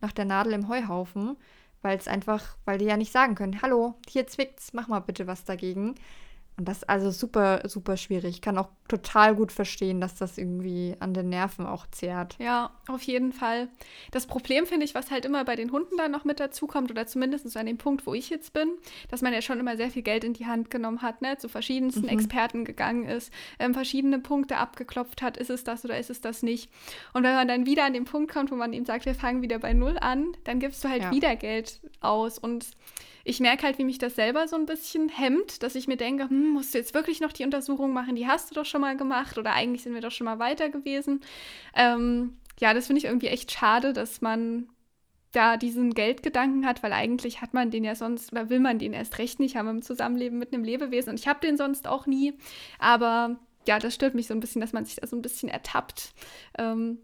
nach 0.00 0.12
der 0.12 0.24
Nadel 0.24 0.54
im 0.54 0.68
Heuhaufen, 0.68 1.36
weil 1.82 1.98
es 1.98 2.08
einfach, 2.08 2.56
weil 2.64 2.78
die 2.78 2.86
ja 2.86 2.96
nicht 2.96 3.12
sagen 3.12 3.34
können, 3.34 3.60
hallo, 3.60 3.94
hier 4.08 4.26
zwickt's, 4.26 4.72
mach 4.72 4.88
mal 4.88 5.00
bitte 5.00 5.26
was 5.26 5.44
dagegen. 5.44 5.94
Und 6.58 6.66
das 6.68 6.78
ist 6.78 6.88
also 6.88 7.10
super, 7.10 7.60
super 7.68 7.98
schwierig. 7.98 8.36
Ich 8.36 8.40
kann 8.40 8.56
auch 8.56 8.68
total 8.88 9.34
gut 9.34 9.52
verstehen, 9.52 10.00
dass 10.00 10.14
das 10.14 10.38
irgendwie 10.38 10.96
an 11.00 11.12
den 11.12 11.28
Nerven 11.28 11.66
auch 11.66 11.86
zehrt. 11.88 12.36
Ja, 12.38 12.70
auf 12.88 13.02
jeden 13.02 13.32
Fall. 13.32 13.68
Das 14.10 14.26
Problem 14.26 14.64
finde 14.64 14.86
ich, 14.86 14.94
was 14.94 15.10
halt 15.10 15.26
immer 15.26 15.44
bei 15.44 15.54
den 15.54 15.70
Hunden 15.70 15.98
dann 15.98 16.12
noch 16.12 16.24
mit 16.24 16.40
dazukommt, 16.40 16.90
oder 16.90 17.06
zumindest 17.06 17.54
an 17.56 17.66
dem 17.66 17.76
Punkt, 17.76 18.06
wo 18.06 18.14
ich 18.14 18.30
jetzt 18.30 18.54
bin, 18.54 18.70
dass 19.10 19.20
man 19.20 19.34
ja 19.34 19.42
schon 19.42 19.60
immer 19.60 19.76
sehr 19.76 19.90
viel 19.90 20.02
Geld 20.02 20.24
in 20.24 20.32
die 20.32 20.46
Hand 20.46 20.70
genommen 20.70 21.02
hat, 21.02 21.20
ne, 21.20 21.36
zu 21.36 21.48
verschiedensten 21.48 22.02
mhm. 22.02 22.08
Experten 22.08 22.64
gegangen 22.64 23.04
ist, 23.04 23.32
ähm, 23.58 23.74
verschiedene 23.74 24.18
Punkte 24.18 24.56
abgeklopft 24.56 25.20
hat, 25.20 25.36
ist 25.36 25.50
es 25.50 25.62
das 25.62 25.84
oder 25.84 25.98
ist 25.98 26.10
es 26.10 26.22
das 26.22 26.42
nicht. 26.42 26.70
Und 27.12 27.22
wenn 27.22 27.34
man 27.34 27.48
dann 27.48 27.66
wieder 27.66 27.84
an 27.84 27.92
den 27.92 28.04
Punkt 28.04 28.32
kommt, 28.32 28.50
wo 28.50 28.56
man 28.56 28.72
ihm 28.72 28.86
sagt, 28.86 29.04
wir 29.04 29.14
fangen 29.14 29.42
wieder 29.42 29.58
bei 29.58 29.74
Null 29.74 29.98
an, 29.98 30.32
dann 30.44 30.58
gibst 30.58 30.82
du 30.84 30.88
halt 30.88 31.02
ja. 31.02 31.10
wieder 31.10 31.36
Geld 31.36 31.80
aus. 32.00 32.38
Und 32.38 32.66
ich 33.28 33.40
merke 33.40 33.64
halt, 33.64 33.78
wie 33.78 33.84
mich 33.84 33.98
das 33.98 34.14
selber 34.14 34.46
so 34.46 34.54
ein 34.54 34.66
bisschen 34.66 35.08
hemmt, 35.08 35.64
dass 35.64 35.74
ich 35.74 35.88
mir 35.88 35.96
denke, 35.96 36.30
hm, 36.30 36.50
musst 36.50 36.72
du 36.72 36.78
jetzt 36.78 36.94
wirklich 36.94 37.20
noch 37.20 37.32
die 37.32 37.44
Untersuchung 37.44 37.92
machen? 37.92 38.14
Die 38.14 38.28
hast 38.28 38.50
du 38.50 38.54
doch 38.54 38.64
schon 38.64 38.80
mal 38.80 38.96
gemacht 38.96 39.36
oder 39.36 39.52
eigentlich 39.52 39.82
sind 39.82 39.94
wir 39.94 40.00
doch 40.00 40.12
schon 40.12 40.26
mal 40.26 40.38
weiter 40.38 40.68
gewesen. 40.68 41.20
Ähm, 41.74 42.36
ja, 42.60 42.72
das 42.72 42.86
finde 42.86 42.98
ich 42.98 43.06
irgendwie 43.06 43.26
echt 43.26 43.50
schade, 43.50 43.92
dass 43.92 44.20
man 44.20 44.68
da 45.32 45.56
diesen 45.56 45.92
Geldgedanken 45.92 46.64
hat, 46.64 46.84
weil 46.84 46.92
eigentlich 46.92 47.42
hat 47.42 47.52
man 47.52 47.72
den 47.72 47.82
ja 47.82 47.96
sonst 47.96 48.30
oder 48.30 48.48
will 48.48 48.60
man 48.60 48.78
den 48.78 48.92
erst 48.92 49.18
recht 49.18 49.40
nicht 49.40 49.56
haben 49.56 49.68
im 49.68 49.82
Zusammenleben 49.82 50.38
mit 50.38 50.54
einem 50.54 50.62
Lebewesen. 50.62 51.10
Und 51.10 51.18
ich 51.18 51.26
habe 51.26 51.40
den 51.44 51.56
sonst 51.56 51.88
auch 51.88 52.06
nie. 52.06 52.34
Aber 52.78 53.40
ja, 53.66 53.80
das 53.80 53.92
stört 53.92 54.14
mich 54.14 54.28
so 54.28 54.34
ein 54.34 54.40
bisschen, 54.40 54.60
dass 54.60 54.72
man 54.72 54.84
sich 54.84 54.96
da 54.96 55.06
so 55.06 55.16
ein 55.16 55.22
bisschen 55.22 55.48
ertappt. 55.48 56.12
Ähm, 56.58 56.98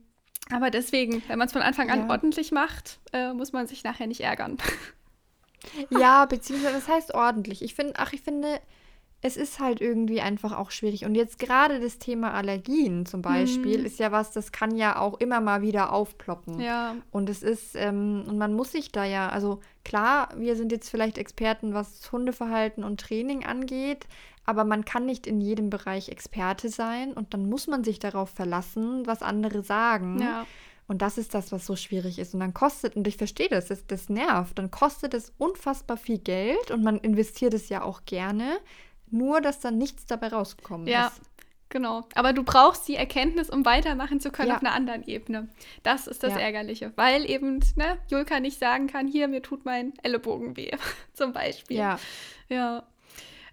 aber 0.51 0.71
deswegen, 0.71 1.21
wenn 1.27 1.39
man 1.39 1.47
es 1.47 1.53
von 1.53 1.63
Anfang 1.63 1.91
an 1.91 2.03
ja. 2.03 2.11
ordentlich 2.11 2.53
macht, 2.53 3.01
äh, 3.13 3.33
muss 3.33 3.53
man 3.53 3.67
sich 3.67 3.83
nachher 3.83 4.07
nicht 4.07 4.21
ärgern. 4.21 4.59
Ja, 5.91 6.27
beziehungsweise 6.27 6.75
das 6.75 6.89
heißt 6.89 7.15
ordentlich. 7.15 7.63
Ich 7.63 7.75
finde, 7.75 7.95
ach, 7.97 8.13
ich 8.13 8.23
finde, 8.23 8.61
es 9.25 9.37
ist 9.37 9.61
halt 9.61 9.81
irgendwie 9.81 10.21
einfach 10.21 10.57
auch 10.59 10.73
schwierig. 10.73 11.05
Und 11.05 11.15
jetzt 11.15 11.39
gerade 11.39 11.79
das 11.79 11.99
Thema 11.99 12.35
Allergien 12.35 13.07
zum 13.07 13.23
Beispiel 13.23 13.79
mhm. 13.79 13.87
ist 13.87 14.01
ja 14.01 14.11
was, 14.11 14.33
das 14.33 14.51
kann 14.51 14.75
ja 14.75 14.99
auch 14.99 15.21
immer 15.21 15.41
mal 15.41 15.63
wieder 15.63 15.93
aufploppen. 15.93 16.59
Ja. 16.61 16.97
Und 17.13 17.31
es 17.31 17.43
ist, 17.45 17.77
ähm, 17.77 18.25
und 18.27 18.37
man 18.37 18.53
muss 18.53 18.73
sich 18.73 18.91
da 18.91 19.05
ja, 19.05 19.29
also 19.29 19.61
klar, 19.85 20.31
wir 20.37 20.57
sind 20.57 20.73
jetzt 20.73 20.91
vielleicht 20.91 21.19
Experten, 21.19 21.73
was 21.73 22.11
Hundeverhalten 22.11 22.83
und 22.83 23.01
Training 23.01 23.45
angeht, 23.45 24.09
aber 24.45 24.65
man 24.65 24.85
kann 24.85 25.07
nicht 25.07 25.29
in 25.29 25.41
jedem 25.41 25.71
Bereich 25.71 26.09
Experte 26.09 26.69
sein 26.69 27.13
und 27.13 27.33
dann 27.33 27.49
muss 27.49 27.69
man 27.69 27.85
sich 27.85 28.01
darauf 28.01 28.31
verlassen, 28.31 29.07
was 29.07 29.23
andere 29.23 29.63
sagen. 29.63 30.21
Ja. 30.21 30.47
Und 30.93 30.99
das 30.99 31.17
ist 31.17 31.33
das, 31.33 31.53
was 31.53 31.65
so 31.65 31.75
schwierig 31.75 32.19
ist. 32.19 32.35
Und 32.35 32.41
dann 32.41 32.53
kostet, 32.53 32.97
und 32.97 33.09
ich 33.09 33.17
verstehe 33.17 33.49
das, 33.49 33.69
das, 33.69 33.87
das 33.87 34.11
nervt, 34.11 34.59
dann 34.59 34.71
kostet 34.71 35.15
es 35.15 35.33
unfassbar 35.39 35.97
viel 35.97 36.19
Geld 36.19 36.71
und 36.71 36.85
man 36.85 36.99
investiert 36.99 37.55
es 37.55 37.71
ja 37.71 37.83
auch 37.83 38.05
gerne, 38.05 38.59
nur 39.11 39.41
dass 39.41 39.59
dann 39.59 39.79
nichts 39.79 40.05
dabei 40.05 40.29
rausgekommen 40.29 40.87
ja. 40.87 41.07
ist. 41.07 41.23
Genau. 41.71 42.03
Aber 42.15 42.35
du 42.35 42.43
brauchst 42.43 42.87
die 42.89 42.97
Erkenntnis, 42.97 43.49
um 43.49 43.65
weitermachen 43.65 44.21
zu 44.21 44.31
können 44.31 44.51
ja. 44.51 44.57
auf 44.57 44.61
einer 44.61 44.75
anderen 44.75 45.03
Ebene. 45.05 45.49
Das 45.83 46.07
ist 46.07 46.23
das 46.23 46.35
ja. 46.35 46.41
Ärgerliche. 46.41 46.93
Weil 46.97 47.25
eben, 47.25 47.61
ne, 47.77 47.97
Julka 48.11 48.39
nicht 48.39 48.59
sagen 48.59 48.87
kann, 48.87 49.09
hier, 49.09 49.29
mir 49.29 49.41
tut 49.41 49.65
mein 49.65 49.95
Ellenbogen 50.03 50.59
weh, 50.59 50.73
zum 51.15 51.33
Beispiel. 51.33 51.79
Ja. 51.79 51.99
Ja. 52.51 52.83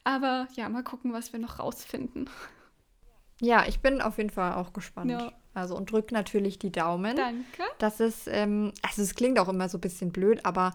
Aber 0.04 0.50
ja, 0.58 0.68
mal 0.68 0.84
gucken, 0.84 1.14
was 1.14 1.32
wir 1.32 1.40
noch 1.40 1.60
rausfinden. 1.60 2.30
Ja, 3.40 3.64
ich 3.66 3.80
bin 3.80 4.02
auf 4.02 4.18
jeden 4.18 4.30
Fall 4.30 4.56
auch 4.56 4.74
gespannt. 4.74 5.12
Ja. 5.12 5.32
Also 5.60 5.76
und 5.76 5.92
drück 5.92 6.12
natürlich 6.12 6.60
die 6.60 6.72
Daumen. 6.72 7.16
Danke. 7.16 7.64
Das 7.78 8.00
ist, 8.00 8.28
ähm, 8.28 8.72
also 8.82 9.02
es 9.02 9.16
klingt 9.16 9.40
auch 9.40 9.50
immer 9.50 9.70
so 9.70 9.78
ein 9.78 9.82
bisschen 9.82 10.12
blöd, 10.12 10.46
aber 10.46 10.74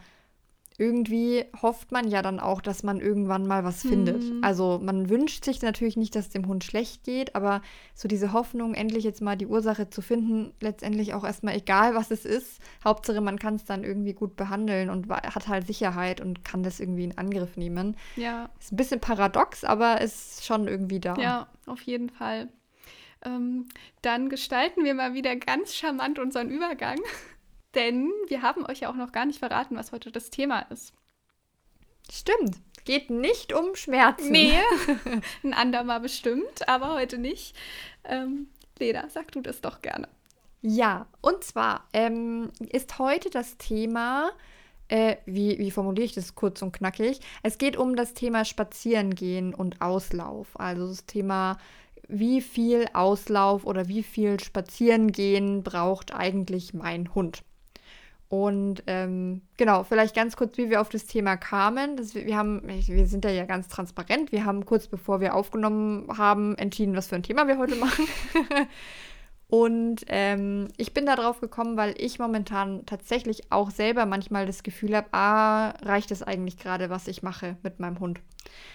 irgendwie 0.76 1.44
hofft 1.62 1.92
man 1.92 2.08
ja 2.08 2.20
dann 2.20 2.40
auch, 2.40 2.60
dass 2.60 2.82
man 2.82 3.00
irgendwann 3.00 3.46
mal 3.46 3.62
was 3.62 3.82
findet. 3.82 4.22
Hm. 4.22 4.42
Also 4.42 4.80
man 4.82 5.08
wünscht 5.08 5.44
sich 5.44 5.62
natürlich 5.62 5.96
nicht, 5.96 6.16
dass 6.16 6.26
es 6.26 6.32
dem 6.32 6.48
Hund 6.48 6.64
schlecht 6.64 7.04
geht, 7.04 7.36
aber 7.36 7.62
so 7.94 8.08
diese 8.08 8.32
Hoffnung, 8.32 8.74
endlich 8.74 9.04
jetzt 9.04 9.22
mal 9.22 9.36
die 9.36 9.46
Ursache 9.46 9.88
zu 9.88 10.02
finden, 10.02 10.52
letztendlich 10.60 11.14
auch 11.14 11.24
erstmal 11.24 11.54
egal, 11.54 11.94
was 11.94 12.10
es 12.10 12.24
ist. 12.24 12.60
Hauptsache, 12.82 13.20
man 13.20 13.38
kann 13.38 13.54
es 13.54 13.64
dann 13.64 13.84
irgendwie 13.84 14.14
gut 14.14 14.34
behandeln 14.34 14.90
und 14.90 15.08
hat 15.08 15.46
halt 15.46 15.66
Sicherheit 15.66 16.20
und 16.20 16.44
kann 16.44 16.64
das 16.64 16.80
irgendwie 16.80 17.04
in 17.04 17.18
Angriff 17.18 17.56
nehmen. 17.56 17.96
Ja. 18.16 18.50
Ist 18.58 18.72
ein 18.72 18.76
bisschen 18.76 19.00
paradox, 19.00 19.62
aber 19.62 20.00
ist 20.00 20.44
schon 20.44 20.66
irgendwie 20.66 20.98
da. 20.98 21.14
Ja, 21.16 21.46
auf 21.66 21.82
jeden 21.82 22.10
Fall. 22.10 22.48
Ähm, 23.24 23.68
dann 24.02 24.28
gestalten 24.28 24.84
wir 24.84 24.94
mal 24.94 25.14
wieder 25.14 25.36
ganz 25.36 25.74
charmant 25.74 26.18
unseren 26.18 26.50
Übergang. 26.50 27.00
Denn 27.74 28.12
wir 28.28 28.42
haben 28.42 28.64
euch 28.66 28.80
ja 28.80 28.90
auch 28.90 28.94
noch 28.94 29.12
gar 29.12 29.26
nicht 29.26 29.40
verraten, 29.40 29.76
was 29.76 29.92
heute 29.92 30.12
das 30.12 30.30
Thema 30.30 30.60
ist. 30.70 30.92
Stimmt. 32.10 32.56
Geht 32.84 33.10
nicht 33.10 33.52
um 33.52 33.74
Schmerzen. 33.74 34.30
Nee, 34.30 34.58
ein 35.42 35.54
andermal 35.54 36.00
bestimmt, 36.00 36.68
aber 36.68 36.92
heute 36.94 37.18
nicht. 37.18 37.56
Ähm, 38.04 38.48
Leda, 38.78 39.08
sag 39.08 39.32
du 39.32 39.40
das 39.40 39.60
doch 39.60 39.80
gerne. 39.80 40.08
Ja, 40.60 41.06
und 41.20 41.44
zwar 41.44 41.88
ähm, 41.92 42.50
ist 42.70 42.98
heute 42.98 43.30
das 43.30 43.56
Thema, 43.56 44.30
äh, 44.88 45.16
wie, 45.24 45.58
wie 45.58 45.70
formuliere 45.70 46.04
ich 46.04 46.14
das 46.14 46.34
kurz 46.34 46.62
und 46.62 46.72
knackig? 46.72 47.20
Es 47.42 47.58
geht 47.58 47.76
um 47.76 47.96
das 47.96 48.14
Thema 48.14 48.44
Spazierengehen 48.44 49.54
und 49.54 49.80
Auslauf. 49.80 50.48
Also 50.58 50.88
das 50.88 51.06
Thema, 51.06 51.58
wie 52.08 52.40
viel 52.40 52.86
Auslauf 52.92 53.64
oder 53.64 53.88
wie 53.88 54.02
viel 54.02 54.40
Spazierengehen 54.40 55.62
braucht 55.62 56.14
eigentlich 56.14 56.74
mein 56.74 57.14
Hund? 57.14 57.42
Und 58.28 58.82
ähm, 58.86 59.42
genau, 59.56 59.84
vielleicht 59.84 60.16
ganz 60.16 60.34
kurz, 60.36 60.56
wie 60.56 60.68
wir 60.68 60.80
auf 60.80 60.88
das 60.88 61.06
Thema 61.06 61.36
kamen. 61.36 61.96
Das, 61.96 62.14
wir, 62.14 62.36
haben, 62.36 62.62
wir 62.66 63.06
sind 63.06 63.24
da 63.24 63.28
ja 63.28 63.44
ganz 63.44 63.68
transparent. 63.68 64.32
Wir 64.32 64.44
haben 64.44 64.64
kurz 64.64 64.88
bevor 64.88 65.20
wir 65.20 65.34
aufgenommen 65.34 66.08
haben, 66.18 66.56
entschieden, 66.56 66.96
was 66.96 67.06
für 67.06 67.14
ein 67.14 67.22
Thema 67.22 67.46
wir 67.46 67.58
heute 67.58 67.76
machen. 67.76 68.06
Und 69.48 70.04
ähm, 70.08 70.68
ich 70.76 70.94
bin 70.94 71.06
da 71.06 71.16
drauf 71.16 71.40
gekommen, 71.40 71.76
weil 71.76 71.94
ich 71.98 72.18
momentan 72.18 72.86
tatsächlich 72.86 73.52
auch 73.52 73.70
selber 73.70 74.06
manchmal 74.06 74.46
das 74.46 74.62
Gefühl 74.62 74.96
habe, 74.96 75.08
ah, 75.12 75.70
reicht 75.82 76.10
es 76.10 76.22
eigentlich 76.22 76.58
gerade, 76.58 76.90
was 76.90 77.08
ich 77.08 77.22
mache 77.22 77.56
mit 77.62 77.78
meinem 77.78 78.00
Hund? 78.00 78.20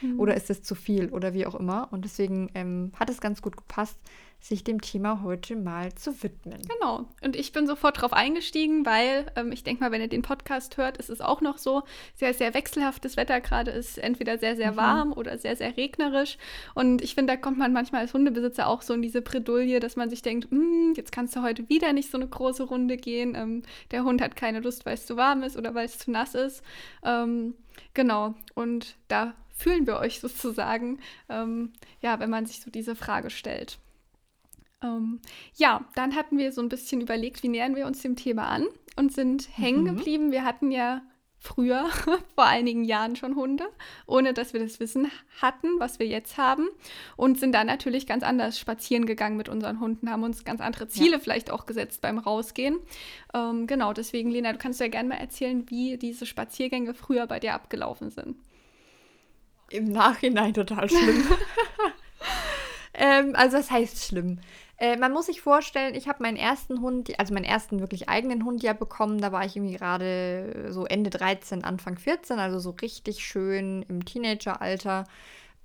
Mhm. 0.02 0.20
Oder 0.20 0.36
ist 0.36 0.50
es 0.50 0.64
zu 0.64 0.76
viel 0.76 1.10
oder 1.10 1.34
wie 1.34 1.46
auch 1.46 1.56
immer? 1.56 1.90
Und 1.92 2.06
deswegen 2.06 2.50
ähm, 2.54 2.92
hat 3.00 3.10
es 3.10 3.22
ganz 3.22 3.42
gut 3.42 3.58
gepasst, 3.58 3.98
sich 4.40 4.64
dem 4.64 4.82
Thema 4.82 5.22
heute 5.22 5.56
mal 5.56 5.94
zu 5.96 6.24
widmen. 6.24 6.62
Genau. 6.62 7.06
Und 7.22 7.36
ich 7.36 7.52
bin 7.52 7.68
sofort 7.68 8.02
drauf 8.02 8.14
eingestiegen, 8.14 8.86
weil 8.86 9.26
ähm, 9.36 9.52
ich 9.52 9.64
denke 9.64 9.84
mal, 9.84 9.92
wenn 9.92 10.02
ihr 10.02 10.08
den 10.08 10.22
Podcast 10.22 10.78
hört, 10.78 10.98
ist 10.98 11.10
es 11.10 11.20
auch 11.20 11.42
noch 11.42 11.58
so 11.58 11.84
sehr, 12.16 12.34
sehr 12.34 12.54
wechselhaftes 12.54 13.18
Wetter 13.18 13.42
gerade 13.42 13.72
ist. 13.72 13.98
Entweder 13.98 14.38
sehr, 14.38 14.56
sehr 14.56 14.72
mhm. 14.72 14.78
warm 14.78 15.14
oder 15.14 15.38
sehr, 15.38 15.56
sehr 15.56 15.76
regnerisch. 15.76 16.38
Und 16.74 17.02
ich 17.02 17.16
finde, 17.16 17.34
da 17.34 17.38
kommt 17.38 17.58
man 17.58 17.74
manchmal 17.74 18.02
als 18.02 18.14
Hundebesitzer 18.14 18.68
auch 18.68 18.82
so 18.82 18.94
in 18.94 19.02
diese 19.02 19.22
Bredouille, 19.22 19.80
dass 19.80 19.98
man 19.98 20.10
sich 20.10 20.22
denkt, 20.22 20.50
hm, 20.50 20.94
jetzt 20.96 21.12
kannst 21.12 21.36
du 21.36 21.42
heute 21.42 21.68
wieder 21.68 21.92
nicht 21.92 22.10
so 22.10 22.18
eine 22.18 22.28
große 22.28 22.64
Runde 22.64 22.96
gehen. 22.98 23.36
Ähm, 23.36 23.64
der 23.92 24.06
Hund 24.06 24.22
hat 24.22 24.38
keine 24.38 24.62
Lust, 24.62 24.86
weil 24.86 24.94
es 24.94 25.06
zu 25.06 25.18
warm 25.18 25.44
ist 25.44 25.58
oder 25.58 25.76
weil 25.76 25.86
es 25.86 26.00
zu 26.00 26.12
nass 26.12 26.34
ist. 26.34 26.64
Ähm, 27.04 27.56
genau. 27.94 28.36
Und 28.56 28.96
da 29.10 29.34
fühlen 29.50 29.86
wir 29.86 29.98
euch 29.98 30.20
sozusagen, 30.22 31.00
ähm, 31.28 31.74
ja, 32.02 32.20
wenn 32.20 32.30
man 32.30 32.46
sich 32.46 32.62
so 32.62 32.72
diese 32.72 32.96
Frage 32.96 33.30
stellt. 33.30 33.80
Ähm, 34.82 35.20
ja, 35.56 35.86
dann 35.96 36.16
hatten 36.16 36.38
wir 36.38 36.52
so 36.52 36.62
ein 36.62 36.70
bisschen 36.70 37.02
überlegt, 37.02 37.44
wie 37.44 37.50
nähern 37.50 37.76
wir 37.76 37.86
uns 37.86 38.02
dem 38.02 38.16
Thema 38.16 38.48
an 38.48 38.68
und 38.96 39.14
sind 39.14 39.50
hängen 39.58 39.84
mhm. 39.84 39.98
geblieben. 39.98 40.32
Wir 40.32 40.44
hatten 40.44 40.72
ja 40.72 41.02
früher, 41.40 41.88
vor 42.36 42.46
einigen 42.46 42.84
Jahren 42.84 43.16
schon 43.16 43.36
Hunde, 43.36 43.66
ohne 44.06 44.34
dass 44.34 44.54
wir 44.54 44.60
das 44.60 44.80
Wissen 44.80 45.10
hatten, 45.42 45.80
was 45.80 46.00
wir 46.00 46.08
jetzt 46.08 46.38
haben. 46.38 46.68
Und 47.16 47.40
sind 47.40 47.54
dann 47.54 47.68
natürlich 47.68 48.06
ganz 48.06 48.24
anders 48.24 48.60
spazieren 48.60 49.06
gegangen 49.06 49.38
mit 49.38 49.50
unseren 49.50 49.80
Hunden, 49.80 50.10
haben 50.12 50.24
uns 50.24 50.44
ganz 50.44 50.62
andere 50.62 50.88
Ziele 50.88 51.14
ja. 51.14 51.20
vielleicht 51.20 51.50
auch 51.50 51.66
gesetzt 51.66 52.02
beim 52.02 52.18
Rausgehen. 52.18 52.78
Ähm, 53.34 53.68
genau, 53.68 53.94
deswegen, 53.94 54.30
Lena, 54.30 54.52
du 54.52 54.60
kannst 54.60 54.80
ja 54.80 54.88
gerne 54.88 55.10
mal 55.10 55.16
erzählen, 55.16 55.70
wie 55.70 55.98
diese 55.98 56.26
Spaziergänge 56.26 56.94
früher 56.94 57.26
bei 57.26 57.40
dir 57.40 57.54
abgelaufen 57.54 58.12
sind. 58.12 58.36
Im 59.72 59.86
Nachhinein 59.86 60.54
total 60.54 60.90
schlimm. 60.90 61.24
ähm, 62.94 63.34
also, 63.36 63.58
das 63.58 63.72
heißt 63.72 64.04
schlimm. 64.06 64.40
Äh, 64.80 64.96
man 64.98 65.12
muss 65.12 65.26
sich 65.26 65.42
vorstellen, 65.42 65.94
ich 65.94 66.08
habe 66.08 66.24
meinen 66.24 66.38
ersten 66.38 66.80
Hund, 66.82 67.20
also 67.20 67.34
meinen 67.34 67.44
ersten 67.44 67.82
wirklich 67.82 68.08
eigenen 68.08 68.46
Hund 68.46 68.64
ja 68.64 68.74
bekommen. 68.74 69.20
Da 69.20 69.32
war 69.32 69.46
ich 69.46 69.56
irgendwie 69.56 69.76
gerade 69.76 70.68
so 70.70 70.86
Ende 70.86 71.10
13, 71.10 71.64
Anfang 71.66 71.98
14, 71.98 72.40
also 72.40 72.60
so 72.60 72.72
richtig 72.72 73.26
schön 73.26 73.84
im 73.90 74.06
Teenageralter. 74.06 75.04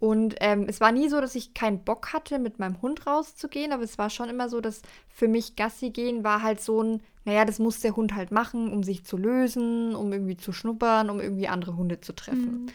Und 0.01 0.35
ähm, 0.41 0.67
es 0.69 0.81
war 0.81 0.91
nie 0.91 1.09
so, 1.09 1.21
dass 1.21 1.37
ich 1.37 1.55
keinen 1.55 1.85
Bock 1.85 2.13
hatte, 2.13 2.41
mit 2.41 2.59
meinem 2.59 2.83
Hund 2.83 3.07
rauszugehen, 3.07 3.73
aber 3.73 3.85
es 3.85 3.97
war 3.99 4.11
schon 4.11 4.29
immer 4.29 4.49
so, 4.49 4.61
dass 4.61 4.83
für 5.09 5.29
mich 5.29 5.55
Gassi 5.55 5.91
gehen 5.91 6.25
war 6.25 6.43
halt 6.43 6.61
so 6.61 6.83
ein, 6.83 7.03
naja, 7.25 7.45
das 7.45 7.61
muss 7.61 7.81
der 7.81 7.95
Hund 7.95 8.15
halt 8.15 8.33
machen, 8.33 8.73
um 8.73 8.83
sich 8.83 9.05
zu 9.05 9.17
lösen, 9.17 9.95
um 9.95 10.13
irgendwie 10.13 10.37
zu 10.37 10.53
schnuppern, 10.53 11.09
um 11.09 11.21
irgendwie 11.21 11.49
andere 11.49 11.77
Hunde 11.77 12.01
zu 12.01 12.13
treffen. 12.13 12.65
Mhm. 12.65 12.67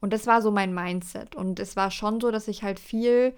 Und 0.00 0.12
das 0.12 0.26
war 0.26 0.42
so 0.42 0.50
mein 0.50 0.74
Mindset. 0.74 1.36
Und 1.36 1.60
es 1.60 1.76
war 1.76 1.90
schon 1.90 2.20
so, 2.20 2.30
dass 2.32 2.48
ich 2.48 2.64
halt 2.64 2.80
viel 2.80 3.32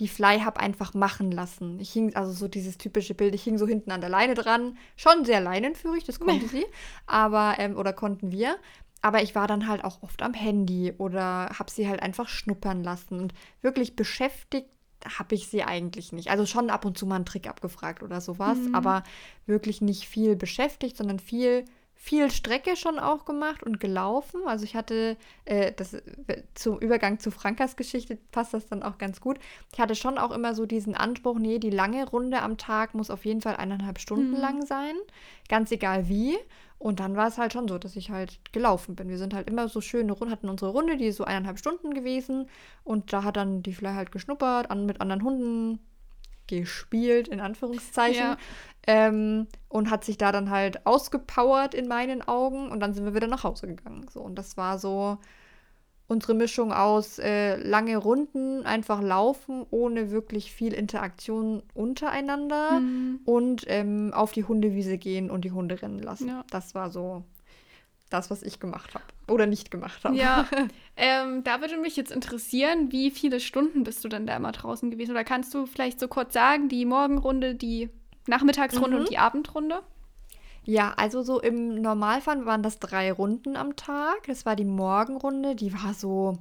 die 0.00 0.08
Fly 0.08 0.40
habe 0.40 0.58
einfach 0.58 0.94
machen 0.94 1.30
lassen. 1.30 1.78
Ich 1.78 1.92
hing, 1.92 2.16
also 2.16 2.32
so 2.32 2.48
dieses 2.48 2.78
typische 2.78 3.14
Bild, 3.14 3.34
ich 3.34 3.42
hing 3.42 3.58
so 3.58 3.66
hinten 3.66 3.90
an 3.90 4.00
der 4.00 4.10
Leine 4.10 4.34
dran. 4.34 4.76
Schon 4.96 5.24
sehr 5.24 5.40
leinenführig, 5.40 6.04
das 6.04 6.18
konnte 6.18 6.48
sie. 6.48 6.64
Aber, 7.06 7.56
ähm, 7.58 7.76
oder 7.76 7.92
konnten 7.92 8.32
wir. 8.32 8.56
Aber 9.02 9.22
ich 9.22 9.34
war 9.34 9.46
dann 9.46 9.68
halt 9.68 9.84
auch 9.84 10.02
oft 10.02 10.22
am 10.22 10.34
Handy 10.34 10.92
oder 10.96 11.50
habe 11.58 11.70
sie 11.70 11.86
halt 11.88 12.02
einfach 12.02 12.28
schnuppern 12.28 12.82
lassen. 12.82 13.20
Und 13.20 13.34
wirklich 13.60 13.94
beschäftigt 13.94 14.70
habe 15.18 15.34
ich 15.34 15.48
sie 15.48 15.62
eigentlich 15.62 16.12
nicht. 16.12 16.30
Also 16.30 16.46
schon 16.46 16.70
ab 16.70 16.84
und 16.84 16.96
zu 16.96 17.06
mal 17.06 17.16
einen 17.16 17.26
Trick 17.26 17.46
abgefragt 17.46 18.02
oder 18.02 18.20
sowas, 18.20 18.58
mhm. 18.58 18.74
aber 18.74 19.02
wirklich 19.46 19.80
nicht 19.80 20.06
viel 20.06 20.34
beschäftigt, 20.34 20.96
sondern 20.96 21.18
viel 21.18 21.64
viel 22.02 22.30
Strecke 22.30 22.76
schon 22.76 22.98
auch 22.98 23.26
gemacht 23.26 23.62
und 23.62 23.78
gelaufen. 23.78 24.40
Also 24.46 24.64
ich 24.64 24.74
hatte, 24.74 25.18
äh, 25.44 25.70
das 25.76 25.98
zum 26.54 26.78
Übergang 26.78 27.18
zu 27.18 27.30
Frankas 27.30 27.76
Geschichte 27.76 28.16
passt 28.32 28.54
das 28.54 28.66
dann 28.66 28.82
auch 28.82 28.96
ganz 28.96 29.20
gut. 29.20 29.38
Ich 29.70 29.78
hatte 29.78 29.94
schon 29.94 30.16
auch 30.16 30.30
immer 30.30 30.54
so 30.54 30.64
diesen 30.64 30.94
Anspruch, 30.94 31.38
nee, 31.38 31.58
die 31.58 31.68
lange 31.68 32.08
Runde 32.08 32.40
am 32.40 32.56
Tag 32.56 32.94
muss 32.94 33.10
auf 33.10 33.26
jeden 33.26 33.42
Fall 33.42 33.56
eineinhalb 33.56 34.00
Stunden 34.00 34.30
mhm. 34.30 34.40
lang 34.40 34.64
sein, 34.64 34.94
ganz 35.50 35.72
egal 35.72 36.08
wie. 36.08 36.38
Und 36.78 37.00
dann 37.00 37.16
war 37.16 37.28
es 37.28 37.36
halt 37.36 37.52
schon 37.52 37.68
so, 37.68 37.76
dass 37.76 37.94
ich 37.96 38.10
halt 38.10 38.40
gelaufen 38.52 38.96
bin. 38.96 39.10
Wir 39.10 39.18
sind 39.18 39.34
halt 39.34 39.50
immer 39.50 39.68
so 39.68 39.82
schöne 39.82 40.12
Runde, 40.12 40.32
hatten 40.32 40.48
unsere 40.48 40.70
Runde, 40.70 40.96
die 40.96 41.08
ist 41.08 41.18
so 41.18 41.24
eineinhalb 41.24 41.58
Stunden 41.58 41.92
gewesen. 41.92 42.48
Und 42.82 43.12
da 43.12 43.24
hat 43.24 43.36
dann 43.36 43.62
die 43.62 43.74
Fly 43.74 43.92
halt 43.92 44.10
geschnuppert, 44.10 44.70
an, 44.70 44.86
mit 44.86 45.02
anderen 45.02 45.22
Hunden 45.22 45.80
gespielt, 46.50 47.28
in 47.28 47.40
Anführungszeichen. 47.40 48.22
Ja. 48.22 48.36
Ähm, 48.86 49.46
und 49.68 49.90
hat 49.90 50.04
sich 50.04 50.18
da 50.18 50.32
dann 50.32 50.50
halt 50.50 50.86
ausgepowert 50.86 51.74
in 51.74 51.86
meinen 51.86 52.26
Augen 52.26 52.70
und 52.70 52.80
dann 52.80 52.94
sind 52.94 53.04
wir 53.04 53.14
wieder 53.14 53.26
nach 53.26 53.44
Hause 53.44 53.66
gegangen. 53.66 54.06
So, 54.12 54.20
und 54.20 54.36
das 54.36 54.56
war 54.56 54.78
so 54.78 55.18
unsere 56.10 56.34
Mischung 56.34 56.72
aus 56.72 57.20
äh, 57.20 57.56
lange 57.56 57.96
Runden, 57.96 58.66
einfach 58.66 59.00
laufen, 59.00 59.64
ohne 59.70 60.10
wirklich 60.10 60.52
viel 60.52 60.72
Interaktion 60.72 61.62
untereinander 61.72 62.80
mhm. 62.80 63.20
und 63.24 63.64
ähm, 63.68 64.12
auf 64.12 64.32
die 64.32 64.44
Hundewiese 64.44 64.98
gehen 64.98 65.30
und 65.30 65.44
die 65.44 65.52
Hunde 65.52 65.80
rennen 65.80 66.00
lassen. 66.00 66.28
Ja. 66.28 66.44
Das 66.50 66.74
war 66.74 66.90
so 66.90 67.22
das, 68.10 68.30
was 68.30 68.42
ich 68.42 68.60
gemacht 68.60 68.94
habe 68.94 69.04
oder 69.30 69.46
nicht 69.46 69.70
gemacht 69.70 70.04
habe. 70.04 70.16
Ja, 70.16 70.46
ähm, 70.96 71.42
da 71.44 71.60
würde 71.60 71.78
mich 71.78 71.96
jetzt 71.96 72.12
interessieren, 72.12 72.92
wie 72.92 73.10
viele 73.10 73.40
Stunden 73.40 73.84
bist 73.84 74.04
du 74.04 74.08
denn 74.08 74.26
da 74.26 74.36
immer 74.36 74.52
draußen 74.52 74.90
gewesen? 74.90 75.12
Oder 75.12 75.24
kannst 75.24 75.54
du 75.54 75.66
vielleicht 75.66 76.00
so 76.00 76.08
kurz 76.08 76.34
sagen, 76.34 76.68
die 76.68 76.84
Morgenrunde, 76.84 77.54
die 77.54 77.88
Nachmittagsrunde 78.26 78.96
mhm. 78.96 79.02
und 79.02 79.10
die 79.10 79.18
Abendrunde? 79.18 79.82
Ja, 80.64 80.92
also 80.96 81.22
so 81.22 81.40
im 81.40 81.80
Normalfall 81.80 82.44
waren 82.44 82.62
das 82.62 82.78
drei 82.78 83.12
Runden 83.12 83.56
am 83.56 83.76
Tag. 83.76 84.26
Das 84.26 84.44
war 84.44 84.56
die 84.56 84.64
Morgenrunde, 84.64 85.54
die 85.54 85.72
war 85.72 85.94
so, 85.94 86.38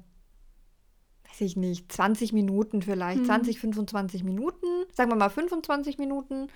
weiß 1.30 1.42
ich 1.42 1.56
nicht, 1.56 1.92
20 1.92 2.34
Minuten 2.34 2.82
vielleicht, 2.82 3.22
mhm. 3.22 3.26
20, 3.26 3.60
25 3.60 4.24
Minuten, 4.24 4.66
sagen 4.94 5.10
wir 5.10 5.16
mal 5.16 5.30
25 5.30 5.98
Minuten. 6.00 6.48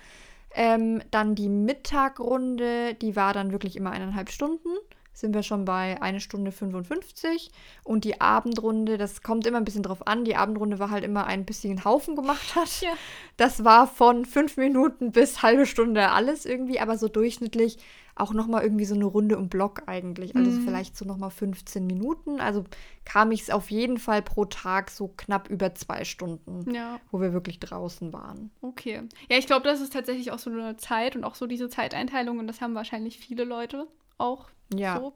Ähm, 0.56 1.02
dann 1.10 1.34
die 1.34 1.48
Mittagrunde, 1.48 2.94
die 2.94 3.16
war 3.16 3.32
dann 3.32 3.50
wirklich 3.50 3.74
immer 3.74 3.90
eineinhalb 3.90 4.30
Stunden 4.30 4.68
sind 5.14 5.34
wir 5.34 5.42
schon 5.42 5.64
bei 5.64 6.00
1 6.02 6.22
Stunde 6.22 6.52
55. 6.52 7.50
Und 7.84 8.04
die 8.04 8.20
Abendrunde, 8.20 8.98
das 8.98 9.22
kommt 9.22 9.46
immer 9.46 9.58
ein 9.58 9.64
bisschen 9.64 9.84
drauf 9.84 10.06
an. 10.06 10.24
Die 10.24 10.36
Abendrunde 10.36 10.78
war 10.78 10.90
halt 10.90 11.04
immer 11.04 11.26
ein 11.26 11.44
bisschen 11.44 11.84
Haufen 11.84 12.16
gemacht 12.16 12.54
hat. 12.54 12.82
Ja. 12.82 12.92
Das 13.36 13.64
war 13.64 13.86
von 13.86 14.26
fünf 14.26 14.56
Minuten 14.56 15.12
bis 15.12 15.42
halbe 15.42 15.66
Stunde 15.66 16.10
alles 16.10 16.44
irgendwie, 16.44 16.80
aber 16.80 16.98
so 16.98 17.08
durchschnittlich 17.08 17.78
auch 18.16 18.32
nochmal 18.32 18.62
irgendwie 18.62 18.84
so 18.84 18.94
eine 18.94 19.06
Runde 19.06 19.36
um 19.38 19.48
Block 19.48 19.82
eigentlich. 19.86 20.36
Also 20.36 20.50
mhm. 20.50 20.64
vielleicht 20.64 20.96
so 20.96 21.04
nochmal 21.04 21.30
15 21.30 21.86
Minuten. 21.86 22.40
Also 22.40 22.64
kam 23.04 23.32
ich 23.32 23.42
es 23.42 23.50
auf 23.50 23.70
jeden 23.70 23.98
Fall 23.98 24.22
pro 24.22 24.44
Tag 24.44 24.90
so 24.90 25.12
knapp 25.16 25.48
über 25.48 25.74
zwei 25.74 26.04
Stunden, 26.04 26.72
ja. 26.72 27.00
wo 27.10 27.20
wir 27.20 27.32
wirklich 27.32 27.58
draußen 27.58 28.12
waren. 28.12 28.50
Okay. 28.60 29.02
Ja, 29.28 29.36
ich 29.36 29.46
glaube, 29.46 29.64
das 29.64 29.80
ist 29.80 29.92
tatsächlich 29.92 30.30
auch 30.30 30.38
so 30.38 30.50
eine 30.50 30.76
Zeit 30.76 31.16
und 31.16 31.24
auch 31.24 31.34
so 31.34 31.46
diese 31.46 31.68
Zeiteinteilung 31.68 32.38
und 32.38 32.46
das 32.46 32.60
haben 32.60 32.74
wahrscheinlich 32.74 33.18
viele 33.18 33.44
Leute 33.44 33.88
auch 34.18 34.48
ja. 34.72 34.98
So. 34.98 35.14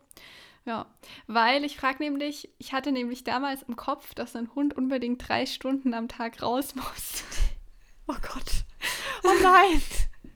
Ja, 0.64 0.86
weil 1.26 1.64
ich 1.64 1.78
frage 1.78 2.02
nämlich, 2.02 2.50
ich 2.58 2.74
hatte 2.74 2.92
nämlich 2.92 3.24
damals 3.24 3.62
im 3.62 3.76
Kopf, 3.76 4.12
dass 4.14 4.36
ein 4.36 4.54
Hund 4.54 4.76
unbedingt 4.76 5.26
drei 5.26 5.46
Stunden 5.46 5.94
am 5.94 6.08
Tag 6.08 6.42
raus 6.42 6.74
muss. 6.74 7.24
Oh 8.10 8.16
Gott. 8.22 8.64
Oh 9.22 9.42
nein. 9.42 9.82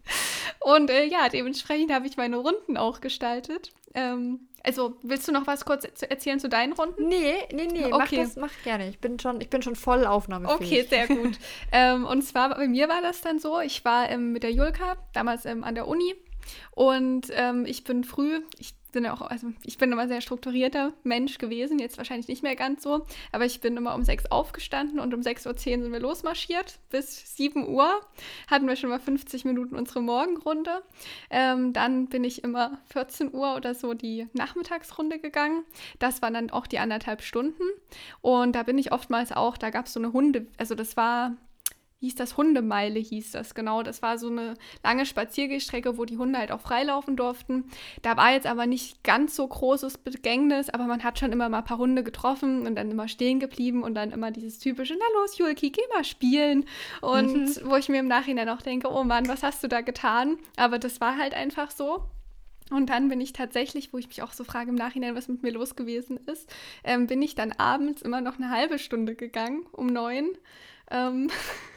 Und 0.60 0.90
äh, 0.90 1.06
ja, 1.06 1.30
dementsprechend 1.30 1.90
habe 1.90 2.06
ich 2.06 2.18
meine 2.18 2.36
Runden 2.36 2.76
auch 2.76 3.00
gestaltet. 3.00 3.70
Ähm, 3.94 4.40
also, 4.62 4.98
willst 5.02 5.26
du 5.26 5.32
noch 5.32 5.46
was 5.46 5.64
kurz 5.64 5.84
erzählen 6.02 6.38
zu 6.38 6.50
deinen 6.50 6.74
Runden? 6.74 7.08
Nee, 7.08 7.32
nee, 7.50 7.68
nee, 7.72 7.86
okay. 7.86 7.96
mach 7.98 8.10
das, 8.10 8.36
mach 8.36 8.52
gerne. 8.62 8.90
Ich 8.90 8.98
bin 8.98 9.18
schon, 9.18 9.40
ich 9.40 9.48
bin 9.48 9.62
schon 9.62 9.74
voll 9.74 10.04
aufnahmefähig. 10.04 10.60
Okay, 10.60 10.86
sehr 10.86 11.08
gut. 11.08 11.38
ähm, 11.72 12.04
und 12.04 12.20
zwar, 12.20 12.50
bei 12.50 12.68
mir 12.68 12.90
war 12.90 13.00
das 13.00 13.22
dann 13.22 13.38
so, 13.38 13.58
ich 13.60 13.86
war 13.86 14.10
ähm, 14.10 14.32
mit 14.32 14.42
der 14.42 14.52
Julka, 14.52 14.98
damals 15.14 15.46
ähm, 15.46 15.64
an 15.64 15.74
der 15.74 15.88
Uni 15.88 16.14
und 16.72 17.28
ähm, 17.30 17.64
ich 17.66 17.84
bin 17.84 18.04
früh, 18.04 18.40
ich 18.58 18.74
bin 18.92 19.04
ja 19.04 19.14
auch, 19.14 19.22
also 19.22 19.48
ich 19.64 19.78
bin 19.78 19.90
immer 19.90 20.06
sehr 20.06 20.20
strukturierter 20.20 20.92
Mensch 21.02 21.38
gewesen, 21.38 21.78
jetzt 21.78 21.96
wahrscheinlich 21.96 22.28
nicht 22.28 22.42
mehr 22.42 22.54
ganz 22.54 22.82
so, 22.82 23.06
aber 23.32 23.44
ich 23.44 23.60
bin 23.60 23.76
immer 23.76 23.94
um 23.94 24.04
sechs 24.04 24.26
aufgestanden 24.26 25.00
und 25.00 25.12
um 25.14 25.20
6.10 25.20 25.46
Uhr 25.46 25.82
sind 25.82 25.92
wir 25.92 26.00
losmarschiert. 26.00 26.78
Bis 26.90 27.36
7 27.36 27.66
Uhr 27.68 27.88
hatten 28.48 28.68
wir 28.68 28.76
schon 28.76 28.90
mal 28.90 29.00
50 29.00 29.44
Minuten 29.44 29.74
unsere 29.74 30.02
Morgenrunde. 30.02 30.82
Ähm, 31.30 31.72
dann 31.72 32.06
bin 32.06 32.22
ich 32.22 32.44
immer 32.44 32.78
14 32.92 33.34
Uhr 33.34 33.56
oder 33.56 33.74
so 33.74 33.94
die 33.94 34.28
Nachmittagsrunde 34.34 35.18
gegangen. 35.18 35.64
Das 35.98 36.22
waren 36.22 36.34
dann 36.34 36.50
auch 36.50 36.66
die 36.66 36.78
anderthalb 36.78 37.22
Stunden. 37.22 37.64
Und 38.20 38.54
da 38.54 38.62
bin 38.62 38.78
ich 38.78 38.92
oftmals 38.92 39.32
auch, 39.32 39.56
da 39.56 39.70
gab 39.70 39.86
es 39.86 39.94
so 39.94 40.00
eine 40.00 40.12
Hunde, 40.12 40.46
also 40.58 40.74
das 40.74 40.96
war 40.96 41.36
hieß 42.02 42.16
das 42.16 42.36
Hundemeile, 42.36 42.98
hieß 42.98 43.30
das, 43.30 43.54
genau. 43.54 43.84
Das 43.84 44.02
war 44.02 44.18
so 44.18 44.28
eine 44.28 44.54
lange 44.82 45.06
Spaziergehstrecke, 45.06 45.96
wo 45.96 46.04
die 46.04 46.18
Hunde 46.18 46.36
halt 46.36 46.50
auch 46.50 46.60
freilaufen 46.60 47.14
durften. 47.14 47.64
Da 48.02 48.16
war 48.16 48.32
jetzt 48.32 48.48
aber 48.48 48.66
nicht 48.66 49.04
ganz 49.04 49.36
so 49.36 49.46
großes 49.46 49.98
Begängnis, 49.98 50.68
aber 50.68 50.84
man 50.84 51.04
hat 51.04 51.20
schon 51.20 51.30
immer 51.30 51.48
mal 51.48 51.58
ein 51.58 51.64
paar 51.64 51.78
Hunde 51.78 52.02
getroffen 52.02 52.66
und 52.66 52.74
dann 52.74 52.90
immer 52.90 53.06
stehen 53.06 53.38
geblieben 53.38 53.84
und 53.84 53.94
dann 53.94 54.10
immer 54.10 54.32
dieses 54.32 54.58
typische, 54.58 54.96
na 54.98 55.20
los, 55.20 55.38
Julki, 55.38 55.70
geh 55.70 55.82
mal 55.94 56.02
spielen. 56.02 56.64
Und 57.00 57.36
mhm. 57.36 57.70
wo 57.70 57.76
ich 57.76 57.88
mir 57.88 58.00
im 58.00 58.08
Nachhinein 58.08 58.48
auch 58.48 58.62
denke, 58.62 58.90
oh 58.90 59.04
Mann, 59.04 59.28
was 59.28 59.44
hast 59.44 59.62
du 59.62 59.68
da 59.68 59.80
getan? 59.80 60.38
Aber 60.56 60.80
das 60.80 61.00
war 61.00 61.16
halt 61.16 61.34
einfach 61.34 61.70
so. 61.70 62.02
Und 62.72 62.90
dann 62.90 63.08
bin 63.08 63.20
ich 63.20 63.32
tatsächlich, 63.32 63.92
wo 63.92 63.98
ich 63.98 64.08
mich 64.08 64.22
auch 64.22 64.32
so 64.32 64.42
frage 64.42 64.70
im 64.70 64.74
Nachhinein, 64.74 65.14
was 65.14 65.28
mit 65.28 65.44
mir 65.44 65.52
los 65.52 65.76
gewesen 65.76 66.18
ist, 66.26 66.52
ähm, 66.82 67.06
bin 67.06 67.22
ich 67.22 67.36
dann 67.36 67.52
abends 67.52 68.02
immer 68.02 68.20
noch 68.20 68.38
eine 68.38 68.50
halbe 68.50 68.80
Stunde 68.80 69.14
gegangen, 69.14 69.66
um 69.70 69.86
neun. 69.86 70.30
Ähm, 70.90 71.30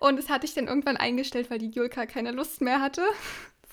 Und 0.00 0.16
das 0.16 0.28
hatte 0.28 0.46
ich 0.46 0.54
dann 0.54 0.66
irgendwann 0.66 0.96
eingestellt, 0.96 1.50
weil 1.50 1.58
die 1.58 1.70
Julka 1.70 2.06
keine 2.06 2.32
Lust 2.32 2.60
mehr 2.60 2.80
hatte. 2.80 3.02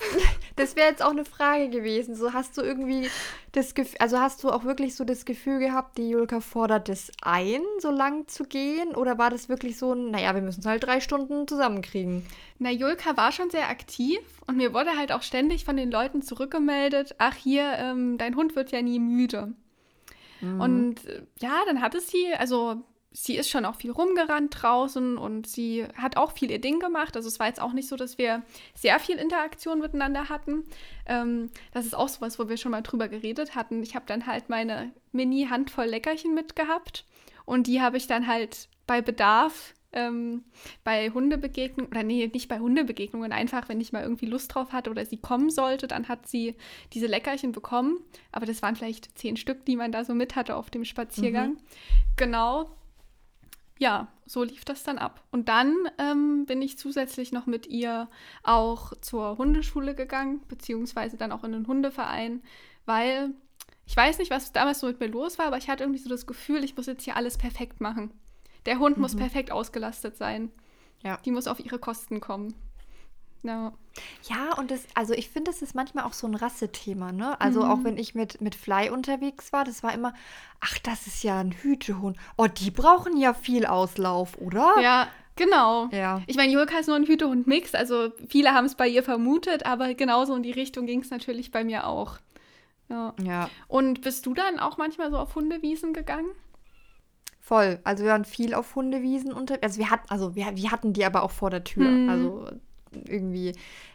Das 0.58 0.76
wäre 0.76 0.90
jetzt 0.90 1.02
auch 1.02 1.12
eine 1.12 1.26
Frage 1.26 1.70
gewesen. 1.70 2.16
So 2.16 2.34
hast 2.34 2.58
du 2.58 2.62
irgendwie 2.62 3.10
das 3.52 3.74
Gefühl, 3.74 3.98
also 4.00 4.20
hast 4.20 4.44
du 4.44 4.50
auch 4.50 4.64
wirklich 4.64 4.96
so 4.96 5.06
das 5.06 5.26
Gefühl 5.26 5.60
gehabt, 5.60 5.98
die 5.98 6.10
Julka 6.10 6.42
fordert 6.42 6.90
es 6.90 7.12
ein, 7.22 7.62
so 7.80 7.90
lang 7.90 8.28
zu 8.28 8.44
gehen? 8.44 8.96
Oder 8.96 9.18
war 9.18 9.30
das 9.30 9.48
wirklich 9.48 9.78
so 9.78 9.94
ein, 9.94 10.12
naja, 10.12 10.36
wir 10.36 10.42
müssen 10.42 10.60
es 10.60 10.66
halt 10.66 10.84
drei 10.84 11.00
Stunden 11.00 11.48
zusammenkriegen? 11.48 12.26
Na, 12.60 12.70
Julka 12.70 13.16
war 13.16 13.32
schon 13.32 13.50
sehr 13.50 13.70
aktiv 13.70 14.20
und 14.46 14.58
mir 14.58 14.74
wurde 14.74 14.98
halt 14.98 15.12
auch 15.12 15.24
ständig 15.24 15.66
von 15.66 15.78
den 15.78 15.90
Leuten 15.90 16.22
zurückgemeldet, 16.22 17.16
ach 17.18 17.36
hier, 17.36 17.74
ähm, 17.78 18.18
dein 18.18 18.36
Hund 18.36 18.56
wird 18.56 18.72
ja 18.72 18.82
nie 18.82 19.00
müde. 19.00 19.54
Mhm. 20.42 20.62
Und 20.62 21.06
äh, 21.06 21.24
ja, 21.40 21.62
dann 21.66 21.82
hatte 21.82 22.02
sie, 22.02 22.34
also 22.38 22.84
sie 23.12 23.36
ist 23.36 23.50
schon 23.50 23.66
auch 23.66 23.76
viel 23.76 23.92
rumgerannt 23.92 24.62
draußen 24.62 25.18
und 25.18 25.46
sie 25.46 25.86
hat 25.96 26.16
auch 26.16 26.32
viel 26.32 26.50
ihr 26.50 26.62
Ding 26.62 26.80
gemacht. 26.80 27.16
Also 27.16 27.28
es 27.28 27.40
war 27.40 27.48
jetzt 27.48 27.62
auch 27.62 27.74
nicht 27.74 27.90
so, 27.90 27.98
dass 27.98 28.18
wir 28.18 28.44
sehr 28.74 29.00
viel 29.00 29.18
Interaktion 29.18 29.80
miteinander 29.80 30.30
hatten. 30.30 30.64
Ähm, 31.06 31.50
das 31.74 31.86
ist 31.86 31.94
auch 31.94 32.08
so 32.08 32.22
was, 32.22 32.40
wo 32.40 32.48
wir 32.48 32.58
schon 32.58 32.72
mal 32.72 32.82
drüber 32.82 33.10
geredet 33.10 33.54
hatten. 33.56 33.84
Ich 33.84 33.96
habe 33.96 34.06
dann 34.08 34.28
halt 34.28 34.50
meine 34.50 34.94
Mini-Handvoll 35.12 35.86
Leckerchen 35.86 36.34
mitgehabt 36.34 37.06
und 37.46 37.68
die 37.68 37.82
habe 37.82 37.98
ich 37.98 38.08
dann 38.08 38.28
halt 38.28 38.70
bei 38.88 39.02
Bedarf 39.02 39.74
ähm, 39.94 40.46
bei 40.86 41.10
Hundebegegnungen, 41.10 41.92
oder 41.92 42.04
nee, 42.04 42.30
nicht 42.34 42.48
bei 42.48 42.60
Hundebegegnungen, 42.60 43.34
einfach 43.34 43.68
wenn 43.68 43.82
ich 43.82 43.92
mal 43.92 44.04
irgendwie 44.04 44.26
Lust 44.26 44.56
drauf 44.56 44.72
hatte 44.72 44.90
oder 44.90 45.06
sie 45.06 45.18
kommen 45.18 45.50
sollte, 45.50 45.86
dann 45.88 46.08
hat 46.08 46.30
sie 46.30 46.56
diese 46.94 47.08
Leckerchen 47.08 47.52
bekommen. 47.52 48.00
Aber 48.32 48.46
das 48.46 48.62
waren 48.62 48.78
vielleicht 48.78 49.18
zehn 49.20 49.36
Stück, 49.36 49.66
die 49.66 49.76
man 49.76 49.92
da 49.92 50.06
so 50.06 50.14
mit 50.14 50.38
hatte 50.38 50.56
auf 50.56 50.70
dem 50.70 50.86
Spaziergang. 50.86 51.50
Mhm. 51.50 51.58
Genau 52.16 52.70
ja, 53.82 54.10
so 54.28 54.44
lief 54.44 54.64
das 54.64 54.84
dann 54.84 55.00
ab. 55.00 55.24
Und 55.32 55.50
dann 55.50 55.76
ähm, 55.98 56.46
bin 56.46 56.62
ich 56.62 56.78
zusätzlich 56.78 57.32
noch 57.32 57.48
mit 57.48 57.66
ihr 57.66 58.10
auch 58.44 58.94
zur 59.02 59.40
Hundeschule 59.40 59.96
gegangen, 59.96 60.40
beziehungsweise 60.48 61.18
dann 61.18 61.32
auch 61.32 61.44
in 61.44 61.52
den 61.52 61.66
Hundeverein, 61.66 62.44
weil 62.86 63.32
ich 63.88 63.98
weiß 63.98 64.20
nicht, 64.20 64.30
was 64.30 64.52
damals 64.52 64.82
so 64.82 64.88
mit 64.88 65.00
mir 65.00 65.08
los 65.08 65.40
war, 65.40 65.48
aber 65.48 65.58
ich 65.58 65.68
hatte 65.68 65.84
irgendwie 65.84 66.00
so 66.00 66.10
das 66.10 66.28
Gefühl, 66.28 66.64
ich 66.64 66.78
muss 66.78 66.86
jetzt 66.86 67.04
hier 67.04 67.16
alles 67.16 67.40
perfekt 67.40 67.82
machen. 67.82 68.12
Der 68.68 68.78
Hund 68.78 68.98
mhm. 68.98 69.02
muss 69.02 69.16
perfekt 69.16 69.52
ausgelastet 69.52 70.16
sein. 70.16 70.52
Ja. 71.02 71.18
Die 71.26 71.32
muss 71.32 71.48
auf 71.48 71.60
ihre 71.60 71.80
Kosten 71.80 72.20
kommen. 72.22 72.54
Ja. 73.44 73.74
Ja, 74.24 74.58
und 74.58 74.72
das, 74.72 74.86
also 74.94 75.14
ich 75.14 75.30
finde, 75.30 75.52
das 75.52 75.62
ist 75.62 75.76
manchmal 75.76 76.06
auch 76.06 76.14
so 76.14 76.26
ein 76.26 76.36
Rassethema, 76.36 77.12
ne? 77.12 77.40
Also 77.42 77.64
mhm. 77.64 77.72
auch 77.72 77.84
wenn 77.84 77.98
ich 77.98 78.16
mit, 78.16 78.40
mit 78.40 78.56
Fly 78.56 78.90
unterwegs 78.90 79.52
war, 79.52 79.66
das 79.66 79.84
war 79.84 79.94
immer, 79.94 80.14
ach, 80.62 80.78
das 80.80 81.08
ist 81.08 81.24
ja 81.24 81.40
ein 81.40 81.52
Hütehund. 81.52 82.18
Oh, 82.38 82.48
die 82.48 82.72
brauchen 82.72 83.18
ja 83.18 83.34
viel 83.34 83.66
Auslauf, 83.66 84.38
oder? 84.38 84.76
Ja, 84.82 85.08
Genau. 85.38 85.88
Ja. 85.92 86.22
Ich 86.28 86.36
meine, 86.36 86.52
Julka 86.52 86.78
ist 86.78 86.88
nur 86.88 86.98
ein 86.98 87.06
Hütehund-Mix, 87.06 87.74
also 87.74 88.12
viele 88.28 88.52
haben 88.52 88.66
es 88.66 88.76
bei 88.76 88.88
ihr 88.88 89.02
vermutet, 89.02 89.66
aber 89.66 89.94
genauso 89.94 90.36
in 90.36 90.44
die 90.44 90.52
Richtung 90.52 90.86
ging 90.86 91.02
es 91.02 91.10
natürlich 91.10 91.52
bei 91.52 91.64
mir 91.64 91.88
auch. 91.88 92.18
Ja. 92.90 93.14
ja. 93.24 93.50
Und 93.68 94.02
bist 94.02 94.26
du 94.26 94.34
dann 94.34 94.60
auch 94.60 94.78
manchmal 94.78 95.10
so 95.10 95.18
auf 95.18 95.34
Hundewiesen 95.34 95.94
gegangen? 95.94 96.30
Voll. 97.40 97.80
Also 97.84 98.04
wir 98.04 98.12
waren 98.12 98.26
viel 98.26 98.54
auf 98.54 98.76
Hundewiesen 98.76 99.34
unterwegs. 99.34 99.64
Also 99.64 99.80
wir 99.80 99.90
hatten, 99.90 100.10
also 100.10 100.36
wir, 100.36 100.56
wir 100.56 100.72
hatten 100.72 100.94
die 100.94 101.06
aber 101.06 101.24
auch 101.24 101.32
vor 101.32 101.50
der 101.50 101.64
Tür. 101.64 101.88
Hm. 101.88 102.10
Also 102.10 102.48
irgendwie, 102.94 103.54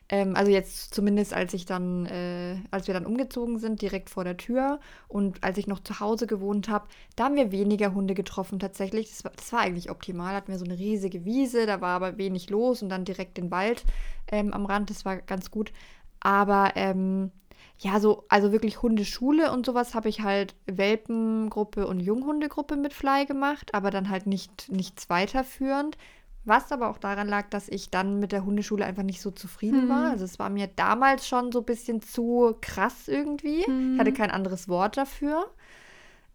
ähm, 0.08 0.36
also 0.36 0.50
jetzt 0.50 0.94
zumindest 0.94 1.34
als 1.34 1.54
ich 1.54 1.66
dann, 1.66 2.06
äh, 2.06 2.56
als 2.70 2.86
wir 2.86 2.94
dann 2.94 3.06
umgezogen 3.06 3.58
sind, 3.58 3.82
direkt 3.82 4.10
vor 4.10 4.24
der 4.24 4.36
Tür 4.36 4.80
und 5.08 5.42
als 5.44 5.58
ich 5.58 5.66
noch 5.66 5.80
zu 5.80 6.00
Hause 6.00 6.26
gewohnt 6.26 6.68
habe, 6.68 6.86
da 7.16 7.24
haben 7.24 7.36
wir 7.36 7.52
weniger 7.52 7.94
Hunde 7.94 8.14
getroffen 8.14 8.58
tatsächlich. 8.58 9.10
Das 9.10 9.24
war, 9.24 9.32
das 9.36 9.52
war 9.52 9.60
eigentlich 9.60 9.90
optimal. 9.90 10.34
Hatten 10.34 10.52
wir 10.52 10.58
so 10.58 10.64
eine 10.64 10.78
riesige 10.78 11.24
Wiese, 11.24 11.66
da 11.66 11.80
war 11.80 11.96
aber 11.96 12.18
wenig 12.18 12.50
los 12.50 12.82
und 12.82 12.88
dann 12.88 13.04
direkt 13.04 13.36
den 13.36 13.50
Wald 13.50 13.84
ähm, 14.30 14.52
am 14.52 14.66
Rand, 14.66 14.90
das 14.90 15.04
war 15.04 15.16
ganz 15.18 15.50
gut. 15.50 15.72
Aber 16.20 16.72
ähm, 16.76 17.30
ja, 17.78 18.00
so, 18.00 18.24
also 18.28 18.52
wirklich 18.52 18.82
Hundeschule 18.82 19.52
und 19.52 19.66
sowas 19.66 19.94
habe 19.94 20.08
ich 20.08 20.22
halt 20.22 20.54
Welpengruppe 20.66 21.86
und 21.86 22.00
Junghundegruppe 22.00 22.76
mit 22.76 22.94
Fly 22.94 23.26
gemacht, 23.26 23.74
aber 23.74 23.90
dann 23.90 24.08
halt 24.08 24.26
nicht 24.26 24.70
nichts 24.70 25.10
weiterführend 25.10 25.98
Was 26.46 26.70
aber 26.72 26.88
auch 26.88 26.98
daran 26.98 27.28
lag, 27.28 27.50
dass 27.50 27.68
ich 27.68 27.90
dann 27.90 28.18
mit 28.20 28.30
der 28.32 28.44
Hundeschule 28.44 28.84
einfach 28.86 29.02
nicht 29.02 29.20
so 29.20 29.30
zufrieden 29.32 29.84
Mhm. 29.84 29.88
war. 29.88 30.10
Also 30.12 30.24
es 30.24 30.38
war 30.38 30.48
mir 30.48 30.68
damals 30.68 31.26
schon 31.28 31.50
so 31.52 31.58
ein 31.58 31.64
bisschen 31.64 32.00
zu 32.00 32.56
krass 32.60 33.08
irgendwie. 33.08 33.60
Ich 33.62 33.98
hatte 33.98 34.12
Mhm. 34.12 34.14
kein 34.14 34.30
anderes 34.30 34.68
Wort 34.68 34.96
dafür. 34.96 35.50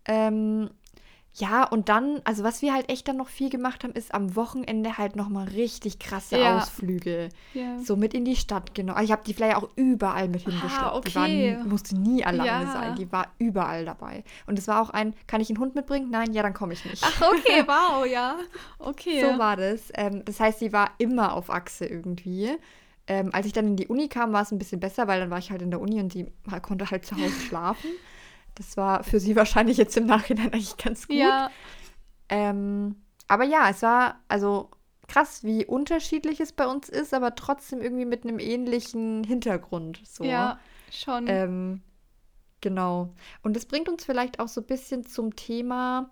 Ähm, 0.06 0.70
ja, 1.34 1.64
und 1.64 1.88
dann, 1.88 2.20
also 2.26 2.44
was 2.44 2.62
wir 2.62 2.74
halt 2.74 2.90
echt 2.90 3.08
dann 3.08 3.16
noch 3.16 3.30
viel 3.30 3.50
gemacht 3.50 3.84
haben, 3.84 3.94
ist 3.94 4.14
am 4.14 4.36
Wochenende 4.36 4.98
halt 4.98 5.16
nochmal 5.16 5.48
richtig 5.48 5.98
krasse 5.98 6.38
Ja. 6.38 6.58
Ausflüge. 6.58 7.30
Ja. 7.54 7.80
So 7.80 7.96
mit 7.96 8.14
in 8.14 8.26
die 8.26 8.36
Stadt, 8.36 8.76
genau. 8.76 9.00
Ich 9.00 9.12
habe 9.14 9.22
die 9.26 9.34
Flyer 9.34 9.58
auch 9.58 9.70
überall 9.78 10.28
mit 10.28 10.42
hingeschleppt. 10.42 11.08
Die 11.08 11.16
war 11.16 11.24
okay. 11.24 11.56
nie, 11.58 11.70
musste 11.70 11.96
nie 11.98 12.26
alleine 12.26 12.66
Ja. 12.66 12.72
sein. 12.74 12.96
Die 12.96 13.10
war 13.14 13.28
überall 13.40 13.86
dabei. 13.86 14.26
Und 14.46 14.60
es 14.60 14.68
war 14.68 14.82
auch 14.82 14.90
ein, 14.90 15.14
kann 15.28 15.40
ich 15.40 15.50
einen 15.50 15.60
Hund 15.60 15.74
mitbringen? 15.74 16.10
Nein, 16.12 16.34
ja, 16.34 16.44
dann 16.44 16.54
komme 16.54 16.74
ich 16.74 16.84
nicht. 16.84 17.02
Ach, 17.06 17.22
okay, 17.22 17.64
wow, 17.68 18.06
ja. 18.06 18.36
Okay. 18.80 19.22
So 19.22 19.40
war 19.40 19.56
das. 19.56 19.84
Ähm, 19.94 20.24
das 20.26 20.40
heißt, 20.40 20.60
sie 20.60 20.74
war 20.74 20.92
immer 20.98 21.34
auf 21.34 21.50
Achse 21.50 21.86
irgendwie. 21.86 22.52
Ähm, 23.08 23.30
als 23.34 23.46
ich 23.46 23.54
dann 23.54 23.66
in 23.68 23.76
die 23.78 23.88
Uni 23.88 24.10
kam, 24.10 24.34
war 24.34 24.42
es 24.42 24.52
ein 24.52 24.60
bisschen 24.60 24.80
besser, 24.80 25.08
weil 25.08 25.20
dann 25.22 25.30
war 25.32 25.38
ich 25.40 25.50
halt 25.50 25.62
in 25.62 25.72
der 25.72 25.80
Uni 25.82 26.00
und 26.00 26.12
sie 26.14 26.32
konnte 26.62 26.92
halt 26.92 27.06
zu 27.06 27.16
Hause 27.16 27.40
schlafen. 27.48 27.90
Das 28.62 28.78
war 28.78 29.04
für 29.04 29.20
sie 29.20 29.36
wahrscheinlich 29.36 29.78
jetzt 29.78 29.98
im 29.98 30.06
Nachhinein 30.06 30.54
eigentlich 30.54 30.78
ganz 30.78 31.08
gut. 31.08 31.18
ja, 31.18 31.50
Ähm, 32.30 33.02
aber 33.28 33.44
ja, 33.44 33.70
es 33.70 33.82
war 33.82 34.20
also 34.28 34.70
krass, 35.08 35.44
wie 35.44 35.66
unterschiedlich 35.66 36.40
es 36.40 36.52
bei 36.52 36.68
uns 36.68 36.88
ist, 36.88 37.14
aber 37.14 37.34
trotzdem 37.34 37.82
irgendwie 37.82 38.06
mit 38.06 38.24
einem 38.24 38.38
ähnlichen 38.38 39.24
Hintergrund. 39.24 40.00
So. 40.06 40.24
ja, 40.24 40.60
schon. 40.92 41.26
Ähm, 41.28 41.82
genau. 42.62 43.16
Und 43.42 43.56
das 43.56 43.66
bringt 43.66 43.90
uns 43.90 44.06
vielleicht 44.06 44.40
auch 44.40 44.48
so 44.48 44.62
ein 44.62 44.68
bisschen 44.68 45.08
zum 45.08 45.36
Thema, 45.36 46.12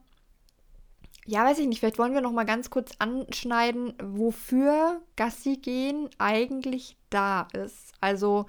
ja, 1.26 1.46
weiß 1.46 1.60
ich 1.60 1.68
nicht, 1.68 1.80
vielleicht 1.80 2.00
wollen 2.00 2.16
wir 2.16 2.22
noch 2.22 2.32
mal 2.32 2.46
ganz 2.46 2.72
kurz 2.72 2.94
anschneiden, 2.98 3.94
wofür 4.02 5.04
Gassi 5.16 5.58
gehen 5.58 6.10
eigentlich 6.18 6.98
da 7.12 7.48
ist. 7.54 7.94
Also, 8.02 8.48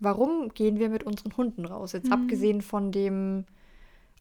warum 0.00 0.48
gehen 0.54 0.78
wir 0.78 0.88
mit 0.88 1.04
unseren 1.04 1.36
Hunden 1.36 1.64
raus? 1.64 1.92
Jetzt 1.92 2.06
Mhm. 2.06 2.12
abgesehen 2.12 2.62
von 2.62 2.90
dem 2.92 3.44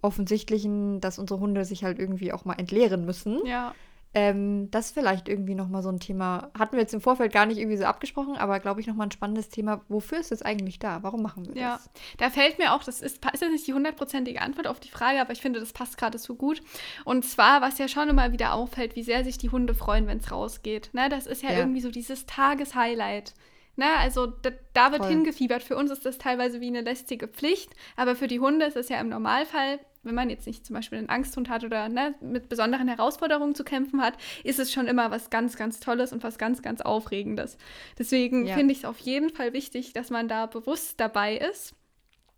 offensichtlichen, 0.01 1.01
dass 1.01 1.19
unsere 1.19 1.39
Hunde 1.39 1.65
sich 1.65 1.83
halt 1.83 1.99
irgendwie 1.99 2.31
auch 2.31 2.45
mal 2.45 2.53
entleeren 2.55 3.05
müssen. 3.05 3.45
ja. 3.45 3.73
Ähm, 4.15 4.71
das 4.71 4.87
ist 4.87 4.93
vielleicht 4.95 5.29
irgendwie 5.29 5.53
nochmal 5.53 5.83
so 5.83 5.89
ein 5.89 5.99
Thema. 5.99 6.49
Hatten 6.57 6.71
wir 6.71 6.79
jetzt 6.79 6.95
im 6.95 6.99
Vorfeld 7.01 7.31
gar 7.31 7.45
nicht 7.45 7.59
irgendwie 7.59 7.77
so 7.77 7.83
abgesprochen, 7.85 8.37
aber 8.37 8.59
glaube 8.59 8.81
ich 8.81 8.87
nochmal 8.87 9.05
ein 9.05 9.11
spannendes 9.11 9.49
Thema. 9.49 9.81
Wofür 9.87 10.17
ist 10.19 10.31
es 10.31 10.41
eigentlich 10.41 10.79
da? 10.79 11.03
Warum 11.03 11.21
machen 11.21 11.45
wir 11.45 11.55
Ja, 11.55 11.73
das? 11.75 11.91
da 12.17 12.31
fällt 12.31 12.57
mir 12.57 12.73
auch, 12.73 12.83
das 12.83 13.01
ist, 13.01 13.23
ist 13.23 13.41
jetzt 13.41 13.51
nicht 13.51 13.67
die 13.67 13.73
hundertprozentige 13.75 14.41
Antwort 14.41 14.65
auf 14.65 14.79
die 14.79 14.89
Frage, 14.89 15.21
aber 15.21 15.31
ich 15.33 15.41
finde, 15.41 15.59
das 15.59 15.73
passt 15.73 15.99
gerade 15.99 16.17
so 16.17 16.33
gut. 16.33 16.63
Und 17.05 17.23
zwar, 17.23 17.61
was 17.61 17.77
ja 17.77 17.87
schon 17.87 18.09
immer 18.09 18.31
wieder 18.31 18.53
auffällt, 18.55 18.95
wie 18.95 19.03
sehr 19.03 19.23
sich 19.23 19.37
die 19.37 19.51
Hunde 19.51 19.75
freuen, 19.75 20.07
wenn 20.07 20.17
es 20.17 20.31
rausgeht. 20.31 20.89
Ne, 20.93 21.07
das 21.09 21.27
ist 21.27 21.43
ja, 21.43 21.51
Ja. 21.51 21.59
irgendwie 21.59 21.81
so 21.81 21.91
dieses 21.91 22.25
Tageshighlight. 22.25 23.35
Ne, 23.75 23.85
also 23.97 24.27
da, 24.27 24.49
da 24.73 24.91
wird 24.91 25.03
Voll. 25.03 25.11
hingefiebert. 25.11 25.63
Für 25.63 25.77
uns 25.77 25.89
ist 25.89 26.05
das 26.05 26.17
teilweise 26.17 26.59
wie 26.59 26.67
eine 26.67 26.81
lästige 26.81 27.27
Pflicht, 27.29 27.73
aber 27.95 28.15
für 28.15 28.27
die 28.27 28.41
Hunde 28.41 28.65
ist 28.65 28.75
es 28.75 28.89
ja 28.89 28.99
im 28.99 29.07
Normalfall, 29.09 29.79
wenn 30.03 30.15
man 30.15 30.29
jetzt 30.29 30.47
nicht 30.47 30.65
zum 30.65 30.75
Beispiel 30.75 30.97
einen 30.97 31.09
Angsthund 31.09 31.49
hat 31.49 31.63
oder 31.63 31.87
ne, 31.89 32.15
mit 32.21 32.49
besonderen 32.49 32.87
Herausforderungen 32.87 33.55
zu 33.55 33.63
kämpfen 33.63 34.01
hat, 34.01 34.15
ist 34.43 34.59
es 34.59 34.71
schon 34.71 34.87
immer 34.87 35.11
was 35.11 35.29
ganz, 35.29 35.55
ganz 35.55 35.79
Tolles 35.79 36.13
und 36.13 36.23
was 36.23 36.37
ganz, 36.37 36.61
ganz 36.61 36.81
Aufregendes. 36.81 37.57
Deswegen 37.97 38.45
Ja. 38.45 38.55
finde 38.55 38.71
ich 38.73 38.79
es 38.79 38.85
auf 38.85 38.99
jeden 38.99 39.29
Fall 39.29 39.53
wichtig, 39.53 39.93
dass 39.93 40.09
man 40.09 40.27
da 40.27 40.45
bewusst 40.45 40.99
dabei 40.99 41.37
ist 41.37 41.73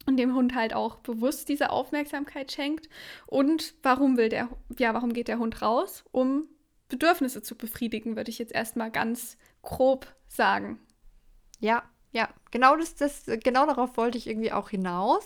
und 0.08 0.18
dem 0.18 0.34
Hund 0.36 0.56
halt 0.56 0.74
auch 0.74 0.98
bewusst 0.98 1.50
diese 1.50 1.70
Aufmerksamkeit 1.70 2.52
schenkt. 2.52 2.90
Und 3.28 3.76
warum 3.84 4.18
will 4.18 4.30
der, 4.30 4.50
ja, 4.78 4.94
warum 4.94 5.14
geht 5.14 5.28
der 5.28 5.40
Hund 5.40 5.62
raus? 5.62 6.04
Um 6.12 6.46
Bedürfnisse 6.90 7.42
zu 7.42 7.56
befriedigen, 7.56 8.16
würde 8.16 8.32
ich 8.32 8.40
jetzt 8.40 8.54
erstmal 8.54 8.92
ganz 8.92 9.38
grob 9.62 10.08
sagen. 10.28 10.80
Ja, 11.62 11.84
ja, 12.12 12.28
genau 12.52 12.76
das, 12.76 12.96
das, 12.96 13.24
genau 13.42 13.66
darauf 13.66 13.96
wollte 13.96 14.18
ich 14.18 14.28
irgendwie 14.28 14.52
auch 14.52 14.70
hinaus. 14.70 15.26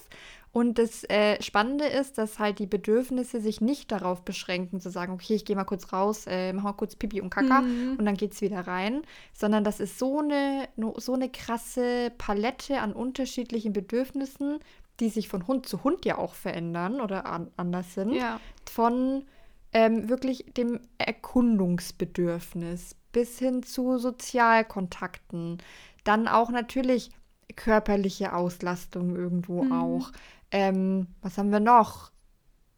Und 0.52 0.78
das 0.78 1.04
äh, 1.10 1.42
Spannende 1.42 1.86
ist, 1.86 2.18
dass 2.18 2.40
halt 2.40 2.60
die 2.60 2.68
Bedürfnisse 2.68 3.42
sich 3.42 3.60
nicht 3.60 3.92
darauf 3.92 4.22
beschränken, 4.24 4.80
zu 4.80 4.90
sagen, 4.90 5.12
okay, 5.12 5.34
ich 5.36 5.44
gehe 5.44 5.56
mal 5.56 5.66
kurz 5.66 5.92
raus, 5.92 6.26
äh, 6.28 6.54
mach 6.54 6.64
mal 6.64 6.74
kurz 6.74 6.96
Pipi 6.96 7.20
und 7.20 7.30
Kaka 7.30 7.60
Mhm. 7.62 7.96
und 7.98 8.06
dann 8.06 8.16
geht's 8.16 8.40
wieder 8.40 8.66
rein, 8.66 9.02
sondern 9.34 9.66
das 9.66 9.82
ist 9.82 10.00
so 10.00 10.20
eine, 10.20 10.70
so 10.98 11.14
eine 11.14 11.30
krasse 11.30 12.12
Palette 12.18 12.80
an 12.80 12.94
unterschiedlichen 12.94 13.74
Bedürfnissen, 13.74 14.60
die 15.02 15.10
sich 15.10 15.28
von 15.28 15.46
Hund 15.46 15.66
zu 15.68 15.84
Hund 15.84 16.06
ja 16.06 16.18
auch 16.18 16.36
verändern 16.36 17.02
oder 17.02 17.26
an, 17.26 17.52
anders 17.58 17.94
sind. 17.94 18.14
Ja, 18.14 18.40
von 18.72 19.26
ähm, 19.74 20.08
wirklich 20.08 20.46
dem 20.56 20.80
Erkundungsbedürfnis 21.00 22.96
bis 23.12 23.40
hin 23.40 23.64
zu 23.64 23.98
Sozialkontakten. 23.98 25.58
Dann 26.06 26.30
auch 26.30 26.50
natürlich 26.50 27.12
körperliche 27.58 28.34
Auslastung 28.34 29.16
irgendwo 29.16 29.64
Mhm. 29.64 29.72
auch. 29.74 30.12
Ähm, 30.52 31.08
was 31.22 31.38
haben 31.38 31.52
wir 31.52 31.60
noch? 31.60 32.12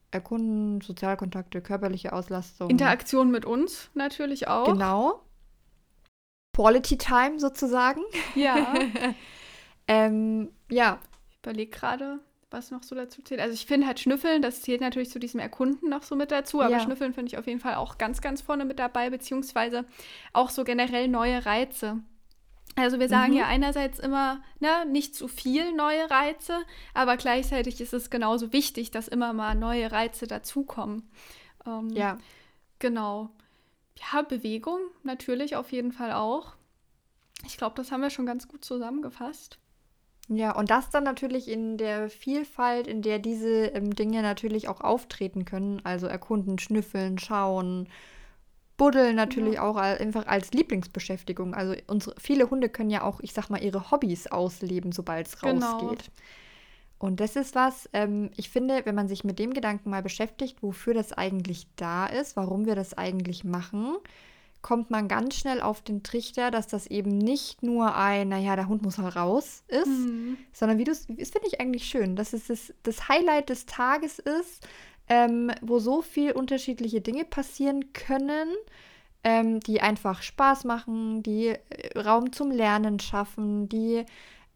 Erkunden, 0.09 0.81
Sozialkontakte, 0.81 1.61
körperliche 1.61 2.13
Auslastung. 2.13 2.69
Interaktion 2.69 3.29
mit 3.29 3.45
uns 3.45 3.91
natürlich 3.93 4.47
auch. 4.47 4.65
Genau. 4.65 5.21
Quality 6.55 6.97
Time 6.97 7.39
sozusagen. 7.39 8.01
Ja, 8.33 8.73
Ähm, 9.89 10.51
ja, 10.69 10.99
ich 11.29 11.37
überlege 11.37 11.71
gerade, 11.71 12.19
was 12.51 12.71
noch 12.71 12.83
so 12.83 12.93
dazu 12.93 13.21
zählt. 13.21 13.39
Also 13.39 13.53
ich 13.53 13.65
finde 13.65 13.87
halt 13.87 13.99
Schnüffeln, 14.01 14.41
das 14.41 14.61
zählt 14.61 14.81
natürlich 14.81 15.09
zu 15.09 15.19
diesem 15.19 15.39
Erkunden 15.39 15.89
noch 15.89 16.03
so 16.03 16.15
mit 16.15 16.29
dazu, 16.31 16.61
aber 16.61 16.71
Ja. 16.71 16.79
Schnüffeln 16.81 17.13
finde 17.13 17.29
ich 17.31 17.37
auf 17.37 17.47
jeden 17.47 17.59
Fall 17.61 17.75
auch 17.75 17.97
ganz, 17.97 18.19
ganz 18.19 18.41
vorne 18.41 18.65
mit 18.65 18.79
dabei, 18.79 19.09
beziehungsweise 19.09 19.85
auch 20.33 20.49
so 20.49 20.63
generell 20.65 21.07
neue 21.07 21.45
Reize. 21.45 21.99
Also 22.77 22.99
wir 22.99 23.09
sagen 23.09 23.31
Mhm. 23.33 23.39
ja 23.39 23.47
einerseits 23.47 23.97
immer, 23.99 24.39
ne, 24.59 24.85
nicht 24.85 25.15
zu 25.15 25.27
viel 25.27 25.73
neue 25.73 26.09
Reize, 26.11 26.59
aber 26.93 27.17
gleichzeitig 27.17 27.81
ist 27.81 27.93
es 27.93 28.09
genauso 28.11 28.53
wichtig, 28.53 28.91
dass 28.91 29.07
immer 29.07 29.33
mal 29.33 29.55
neue 29.55 29.91
Reize 29.91 30.27
dazukommen. 30.27 31.09
Ähm, 31.65 31.89
ja. 31.89 32.17
Genau. 32.79 33.31
Ja, 34.13 34.21
Bewegung 34.21 34.79
natürlich 35.03 35.55
auf 35.55 35.71
jeden 35.71 35.91
Fall 35.91 36.13
auch. 36.13 36.53
Ich 37.47 37.57
glaube, 37.57 37.75
das 37.75 37.91
haben 37.91 38.01
wir 38.01 38.11
schon 38.11 38.27
ganz 38.27 38.47
gut 38.47 38.63
zusammengefasst. 38.63 39.57
Ja, 40.29 40.55
und 40.55 40.69
das 40.69 40.89
dann 40.91 41.03
natürlich 41.03 41.47
in 41.47 41.77
der 41.77 42.09
Vielfalt, 42.09 42.85
in 42.85 43.01
der 43.01 43.17
diese 43.17 43.67
ähm, 43.67 43.95
Dinge 43.95 44.21
natürlich 44.21 44.67
auch 44.67 44.81
auftreten 44.81 45.45
können. 45.45 45.81
Also 45.83 46.05
erkunden, 46.05 46.59
schnüffeln, 46.59 47.17
schauen, 47.17 47.87
buddeln 48.77 49.15
natürlich 49.15 49.55
Ja. 49.55 49.63
auch 49.63 49.75
einfach 49.75 50.27
als 50.27 50.51
Lieblingsbeschäftigung. 50.53 51.53
Also 51.53 51.75
unsere, 51.87 52.15
viele 52.19 52.49
Hunde 52.49 52.69
können 52.69 52.89
ja 52.89 53.03
auch, 53.03 53.19
ich 53.21 53.33
sag 53.33 53.49
mal, 53.49 53.61
ihre 53.63 53.91
Hobbys 53.91 54.27
ausleben, 54.27 54.91
sobald 54.91 55.27
es 55.27 55.39
Genau. 55.39 55.65
rausgeht. 55.65 56.11
Und 56.99 57.19
das 57.19 57.35
ist 57.35 57.53
was, 57.53 57.87
ähm, 57.93 58.31
ich 58.37 58.49
finde, 58.49 58.81
wenn 58.85 58.95
man 58.95 59.07
sich 59.07 59.23
mit 59.23 59.37
dem 59.37 59.53
Gedanken 59.53 59.89
mal 59.91 60.01
beschäftigt, 60.01 60.63
wofür 60.63 60.93
das 60.95 61.13
eigentlich 61.13 61.67
da 61.75 62.07
ist, 62.07 62.35
warum 62.35 62.65
wir 62.65 62.75
das 62.75 62.95
eigentlich 62.95 63.43
machen, 63.43 63.97
kommt 64.63 64.89
man 64.89 65.07
ganz 65.07 65.35
schnell 65.35 65.61
auf 65.61 65.81
den 65.81 66.01
Trichter, 66.01 66.49
dass 66.49 66.65
das 66.67 66.87
eben 66.87 67.15
nicht 67.17 67.61
nur 67.61 67.95
ein, 67.95 68.29
naja, 68.29 68.55
der 68.55 68.67
Hund 68.67 68.81
muss 68.81 68.97
raus 68.97 69.63
ist, 69.67 69.85
Mhm. 69.87 70.37
sondern 70.51 70.79
wie 70.79 70.83
du 70.85 70.91
es, 70.91 71.05
das 71.07 71.29
finde 71.29 71.47
ich 71.47 71.61
eigentlich 71.61 71.85
schön, 71.85 72.15
dass 72.15 72.33
es 72.33 72.47
das, 72.47 72.73
das 72.81 73.07
Highlight 73.07 73.49
des 73.49 73.67
Tages 73.67 74.17
ist, 74.17 74.67
ähm, 75.09 75.51
wo 75.61 75.79
so 75.79 76.01
viel 76.01 76.31
unterschiedliche 76.31 77.01
Dinge 77.01 77.25
passieren 77.25 77.93
können, 77.93 78.49
ähm, 79.23 79.59
die 79.61 79.81
einfach 79.81 80.21
Spaß 80.21 80.65
machen, 80.65 81.23
die 81.23 81.47
äh, 81.47 81.99
Raum 81.99 82.31
zum 82.31 82.51
Lernen 82.51 82.99
schaffen, 82.99 83.69
die 83.69 84.05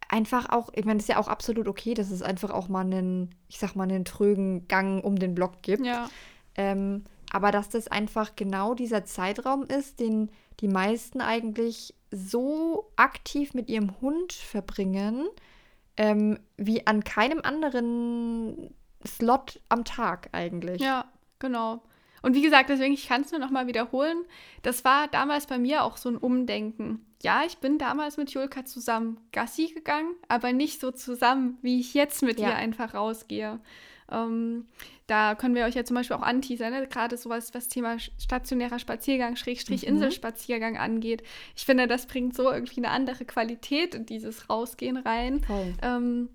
einfach 0.10 0.50
auch, 0.50 0.70
ich 0.76 0.86
meine, 0.86 0.98
das 0.98 1.06
ist 1.06 1.10
ja 1.10 1.20
auch 1.20 1.28
absolut 1.30 1.68
okay, 1.68 1.94
dass 1.94 2.12
es 2.12 2.22
einfach 2.22 2.52
auch 2.52 2.68
mal 2.68 2.82
einen, 2.82 3.34
ich 3.48 3.60
sag 3.60 3.76
mal, 3.76 3.84
einen 3.84 4.06
trögen 4.06 4.68
Gang 4.68 5.04
um 5.04 5.18
den 5.18 5.34
Block 5.36 5.62
gibt. 5.62 5.86
Ja, 5.86 6.10
Ähm, 6.56 7.06
aber 7.32 7.52
dass 7.52 7.70
das 7.70 7.88
einfach 7.88 8.36
genau 8.36 8.74
dieser 8.74 9.06
Zeitraum 9.06 9.64
ist, 9.64 10.02
den 10.02 10.30
die 10.60 10.68
meisten 10.68 11.22
eigentlich 11.22 11.96
so 12.12 12.92
aktiv 12.98 13.54
mit 13.54 13.70
ihrem 13.70 14.02
Hund 14.02 14.34
verbringen, 14.34 15.28
ähm, 15.96 16.40
wie 16.58 16.86
an 16.86 17.04
keinem 17.04 17.40
anderen 17.42 18.74
Slot 19.06 19.60
am 19.70 19.84
Tag 19.86 20.30
eigentlich. 20.32 20.82
ja, 20.82 21.06
genau. 21.40 21.82
Und 22.24 22.36
wie 22.36 22.42
gesagt, 22.44 22.70
deswegen, 22.70 22.94
ich 22.94 23.08
kann 23.08 23.22
es 23.22 23.32
nur 23.32 23.40
noch 23.40 23.50
mal 23.50 23.66
wiederholen. 23.66 24.18
Das 24.62 24.86
war 24.86 25.08
damals 25.08 25.48
bei 25.48 25.58
mir 25.58 25.84
auch 25.84 25.98
so 25.98 26.08
ein 26.08 26.18
Umdenken. 26.18 27.04
Ja, 27.24 27.42
ich 27.48 27.58
bin 27.58 27.80
damals 27.80 28.18
mit 28.18 28.30
Julka 28.32 28.64
zusammen 28.64 29.20
Gassi 29.32 29.68
gegangen, 29.74 30.14
aber 30.28 30.54
nicht 30.54 30.80
so 30.80 30.92
zusammen, 30.92 31.58
wie 31.64 31.80
ich 31.80 31.96
jetzt 31.96 32.22
mit 32.22 32.40
Ja. 32.40 32.50
ihr 32.50 32.56
einfach 32.56 32.94
rausgehe. 32.94 33.60
Ähm, 34.12 34.68
da 35.08 35.34
können 35.36 35.56
wir 35.56 35.66
euch 35.66 35.74
ja 35.76 35.84
zum 35.84 35.96
Beispiel 35.96 36.16
auch 36.16 36.22
anteasern, 36.22 36.72
ne? 36.74 36.88
gerade 36.88 37.18
sowas, 37.18 37.54
was 37.56 37.68
Thema 37.70 37.98
stationärer 37.98 38.78
Spaziergang, 38.78 39.36
Schrägstrich 39.36 39.84
Mhm. 39.84 39.96
Inselspaziergang 39.96 40.78
angeht. 40.78 41.24
Ich 41.56 41.66
finde, 41.66 41.88
das 41.88 42.06
bringt 42.06 42.36
so 42.36 42.52
irgendwie 42.52 42.78
eine 42.78 42.90
andere 42.92 43.26
Qualität 43.26 43.96
in 43.96 44.06
dieses 44.06 44.48
Rausgehen 44.50 44.98
rein. 44.98 45.44
Voll. 45.44 45.74
Ähm, 45.82 46.30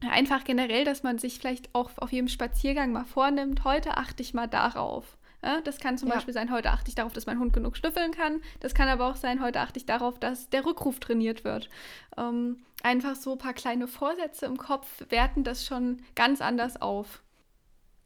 einfach 0.00 0.44
generell, 0.44 0.84
dass 0.84 1.02
man 1.02 1.18
sich 1.18 1.38
vielleicht 1.38 1.74
auch 1.74 1.90
auf 1.96 2.12
jedem 2.12 2.28
Spaziergang 2.28 2.92
mal 2.92 3.04
vornimmt, 3.04 3.64
heute 3.64 3.96
achte 3.96 4.22
ich 4.22 4.34
mal 4.34 4.46
darauf. 4.46 5.16
Ja, 5.42 5.60
das 5.60 5.78
kann 5.78 5.98
zum 5.98 6.08
ja. 6.08 6.14
Beispiel 6.14 6.34
sein, 6.34 6.50
heute 6.50 6.70
achte 6.70 6.88
ich 6.88 6.94
darauf, 6.94 7.12
dass 7.12 7.26
mein 7.26 7.38
Hund 7.38 7.52
genug 7.52 7.76
schnüffeln 7.76 8.10
kann. 8.12 8.40
Das 8.60 8.74
kann 8.74 8.88
aber 8.88 9.08
auch 9.08 9.16
sein, 9.16 9.42
heute 9.42 9.60
achte 9.60 9.78
ich 9.78 9.86
darauf, 9.86 10.18
dass 10.18 10.50
der 10.50 10.64
Rückruf 10.64 10.98
trainiert 10.98 11.44
wird. 11.44 11.68
Ähm, 12.16 12.58
einfach 12.82 13.14
so 13.14 13.32
ein 13.32 13.38
paar 13.38 13.54
kleine 13.54 13.86
Vorsätze 13.86 14.46
im 14.46 14.56
Kopf 14.56 15.04
werten 15.08 15.44
das 15.44 15.64
schon 15.64 16.02
ganz 16.14 16.40
anders 16.40 16.80
auf. 16.80 17.22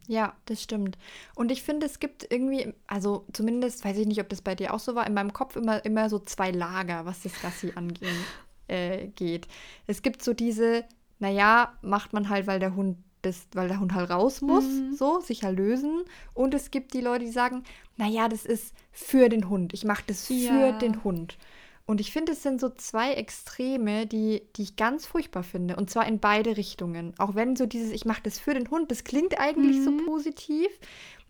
Ja, 0.07 0.35
das 0.47 0.63
stimmt. 0.63 0.99
Und 1.35 1.53
ich 1.53 1.63
finde, 1.63 1.87
es 1.87 2.01
gibt 2.01 2.27
irgendwie, 2.31 2.75
also 2.87 3.27
zumindest, 3.33 3.85
weiß 3.85 3.97
ich 3.97 4.07
nicht, 4.07 4.21
ob 4.21 4.29
das 4.29 4.43
bei 4.43 4.55
dir 4.55 4.75
auch 4.75 4.81
so 4.81 4.95
war, 4.95 5.07
in 5.07 5.15
meinem 5.15 5.33
Kopf 5.33 5.57
immer, 5.57 5.85
immer 5.85 6.11
so 6.11 6.19
zwei 6.19 6.51
Lager, 6.51 7.07
was 7.07 7.23
das 7.23 7.41
Gassi 7.41 7.73
angeht. 7.75 8.09
Äh, 8.67 9.09
geht. 9.09 9.49
Es 9.87 10.03
gibt 10.03 10.23
so 10.23 10.33
diese, 10.33 10.85
naja, 11.21 11.79
macht 11.83 12.13
man 12.13 12.29
halt, 12.29 12.47
weil 12.47 12.59
der 12.59 12.75
Hund 12.75 12.97
das, 13.23 13.47
weil 13.53 13.69
der 13.69 13.81
Hund 13.81 13.95
halt 13.95 14.11
raus 14.11 14.41
muss, 14.41 14.65
mhm. 14.65 14.95
so, 14.95 15.21
sich 15.21 15.45
halt 15.45 15.59
lösen. 15.59 16.05
Und 16.35 16.55
es 16.55 16.71
gibt 16.71 16.95
die 16.95 17.01
Leute, 17.01 17.27
die 17.27 17.31
sagen, 17.31 17.65
naja, 17.97 18.29
das 18.29 18.47
ist 18.47 18.75
für 18.91 19.29
den 19.29 19.49
Hund. 19.49 19.75
Ich 19.75 19.85
mache 19.85 20.05
das 20.07 20.29
ja. 20.29 20.51
für 20.51 20.79
den 20.79 21.05
Hund. 21.05 21.37
Und 21.87 22.01
ich 22.01 22.13
finde, 22.13 22.33
es 22.33 22.43
sind 22.43 22.61
so 22.61 22.71
zwei 22.71 23.15
Extreme, 23.15 24.07
die, 24.07 24.43
die 24.57 24.63
ich 24.63 24.77
ganz 24.77 25.07
furchtbar 25.07 25.43
finde. 25.43 25.77
Und 25.77 25.91
zwar 25.91 26.07
in 26.07 26.21
beide 26.21 26.57
Richtungen. 26.57 27.15
Auch 27.19 27.35
wenn 27.35 27.57
so 27.57 27.67
dieses, 27.67 27.91
ich 27.91 28.05
mache 28.05 28.23
das 28.23 28.39
für 28.39 28.55
den 28.55 28.71
Hund, 28.71 28.91
das 28.91 29.05
klingt 29.05 29.39
eigentlich 29.39 29.79
mhm. 29.79 29.85
so 29.85 30.05
positiv. 30.05 30.69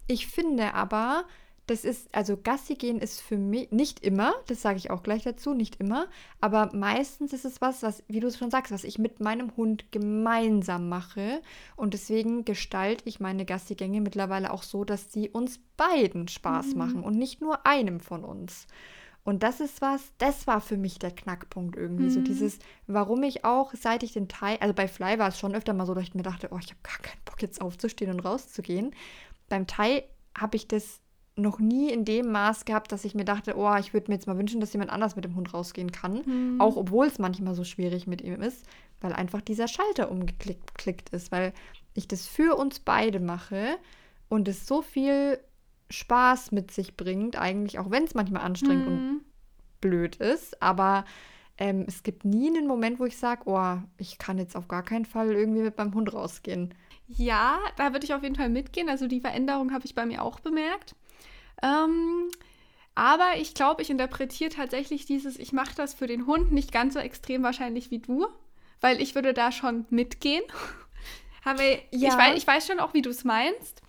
Ich 0.07 0.27
finde 0.27 0.75
aber, 0.75 1.25
das 1.71 1.85
ist, 1.85 2.13
also 2.13 2.37
Gassi 2.37 2.75
gehen 2.75 2.99
ist 2.99 3.21
für 3.21 3.37
mich 3.37 3.71
nicht 3.71 4.01
immer, 4.01 4.35
das 4.49 4.61
sage 4.61 4.79
ich 4.79 4.91
auch 4.91 5.05
gleich 5.05 5.23
dazu, 5.23 5.55
nicht 5.55 5.77
immer, 5.77 6.09
aber 6.41 6.71
meistens 6.75 7.33
ist 7.33 7.45
es 7.45 7.61
was, 7.61 7.85
was, 7.85 8.03
wie 8.09 8.19
du 8.19 8.27
es 8.27 8.39
schon 8.39 8.51
sagst, 8.51 8.73
was 8.73 8.83
ich 8.83 8.99
mit 8.99 9.21
meinem 9.21 9.57
Hund 9.57 9.93
gemeinsam 9.93 10.89
mache. 10.89 11.41
Und 11.77 11.95
deswegen 11.95 12.45
gestalte 12.45 13.09
ich 13.09 13.21
meine 13.21 13.45
Gassigänge 13.45 14.01
mittlerweile 14.01 14.53
auch 14.53 14.65
so, 14.65 14.85
dass 14.85 15.13
sie 15.13 15.29
uns 15.29 15.61
beiden 15.77 16.27
Spaß 16.27 16.73
mhm. 16.73 16.79
machen 16.79 17.05
und 17.05 17.17
nicht 17.17 17.41
nur 17.41 17.65
einem 17.65 18.01
von 18.01 18.25
uns. 18.25 18.67
Und 19.23 19.45
das 19.45 19.61
ist 19.61 19.81
was, 19.81 20.13
das 20.19 20.49
war 20.49 20.61
für 20.61 20.77
mich 20.77 20.99
der 20.99 21.13
Knackpunkt 21.13 21.77
irgendwie. 21.77 22.05
Mhm. 22.05 22.11
So 22.11 22.21
dieses, 22.21 22.59
warum 22.89 23.23
ich 23.23 23.45
auch, 23.45 23.73
seit 23.75 24.03
ich 24.03 24.13
den 24.13 24.27
Teil, 24.27 24.59
also 24.61 24.75
bei 24.75 24.89
Fly 24.89 25.21
war 25.21 25.29
es 25.29 25.39
schon 25.39 25.55
öfter 25.55 25.73
mal 25.73 25.87
so, 25.87 25.95
dass 25.95 26.03
ich 26.03 26.15
mir 26.15 26.23
dachte, 26.23 26.49
oh, 26.51 26.59
ich 26.59 26.71
habe 26.71 26.81
gar 26.83 26.99
keinen 26.99 27.23
Bock 27.25 27.41
jetzt 27.41 27.61
aufzustehen 27.61 28.11
und 28.11 28.21
rauszugehen. 28.21 28.93
Beim 29.49 29.69
Thai 29.69 30.03
habe 30.37 30.57
ich 30.57 30.67
das 30.67 31.01
noch 31.41 31.59
nie 31.59 31.91
in 31.91 32.05
dem 32.05 32.31
Maß 32.33 32.65
gehabt, 32.65 32.93
dass 32.93 33.05
ich 33.05 33.15
mir 33.15 33.25
dachte, 33.25 33.57
oh, 33.57 33.75
ich 33.77 33.93
würde 33.93 34.11
mir 34.11 34.17
jetzt 34.17 34.27
mal 34.27 34.39
wünschen, 34.39 34.61
dass 34.61 34.73
jemand 34.73 34.91
anders 34.91 35.17
mit 35.17 35.25
dem 35.25 35.37
Hund 35.37 35.53
rausgehen 35.53 35.93
kann. 35.93 36.23
Mhm. 36.25 36.61
Auch 36.61 36.77
obwohl 36.77 37.07
es 37.07 37.19
manchmal 37.19 37.55
so 37.55 37.65
schwierig 37.65 38.07
mit 38.07 38.23
ihm 38.23 38.41
ist, 38.43 38.67
weil 39.01 39.13
einfach 39.13 39.41
dieser 39.41 39.69
Schalter 39.69 40.11
umgeklickt 40.11 41.11
ist, 41.11 41.33
weil 41.33 41.53
ich 41.95 42.09
das 42.09 42.27
für 42.27 42.57
uns 42.57 42.81
beide 42.81 43.21
mache 43.21 43.77
und 44.29 44.49
es 44.49 44.67
so 44.67 44.83
viel 44.83 45.39
Spaß 45.91 46.53
mit 46.53 46.71
sich 46.71 46.97
bringt, 46.97 47.37
eigentlich, 47.37 47.79
auch 47.79 47.91
wenn 47.91 48.05
es 48.05 48.15
manchmal 48.15 48.43
anstrengend 48.43 48.87
mhm. 48.87 48.93
und 48.93 49.21
blöd 49.81 50.17
ist. 50.17 50.63
Aber 50.63 51.05
ähm, 51.59 51.85
es 51.87 52.03
gibt 52.03 52.25
nie 52.25 52.49
einen 52.49 52.67
Moment, 52.67 53.01
wo 53.01 53.05
ich 53.05 53.19
sage, 53.19 53.43
oh, 53.47 53.77
ich 53.99 54.19
kann 54.19 54.39
jetzt 54.39 54.57
auf 54.57 54.69
gar 54.69 54.83
keinen 54.83 55.05
Fall 55.05 55.33
irgendwie 55.33 55.63
mit 55.63 55.77
meinem 55.77 55.95
Hund 55.95 56.13
rausgehen. 56.13 56.75
Ja, 57.09 57.59
da 57.77 57.93
würde 57.93 58.05
ich 58.05 58.15
auf 58.15 58.23
jeden 58.23 58.37
Fall 58.37 58.49
mitgehen. 58.49 58.89
Also 58.89 59.09
die 59.09 59.21
Veränderung 59.21 59.73
habe 59.73 59.85
ich 59.85 59.95
bei 59.95 60.07
mir 60.07 60.23
auch 60.23 60.41
bemerkt. 60.41 60.95
Ähm, 61.63 62.31
aber 62.95 63.37
ich 63.37 63.55
glaube, 63.55 63.83
ich 63.83 63.91
interpretiere 63.91 64.51
tatsächlich 64.51 65.07
dieses, 65.07 65.39
ich 65.39 65.53
mache 65.53 65.75
das 65.75 65.95
für 65.95 66.07
den 66.07 66.27
Hund 66.27 66.53
nicht 66.53 66.73
ganz 66.73 66.95
so 66.95 67.01
extrem 67.01 67.43
wahrscheinlich 67.43 67.91
wie 67.91 67.99
du, 67.99 68.27
weil 68.81 69.01
ich 69.01 69.15
würde 69.15 69.33
da 69.33 69.53
schon 69.53 69.87
mitgehen. 69.91 70.43
Aber 71.45 71.63
ja. 71.63 71.79
ich, 71.91 72.19
weiß, 72.19 72.37
ich 72.37 72.47
weiß 72.47 72.67
schon 72.67 72.81
auch, 72.81 72.93
wie 72.93 73.01
du 73.01 73.09
es 73.09 73.25
meinst. 73.25 73.81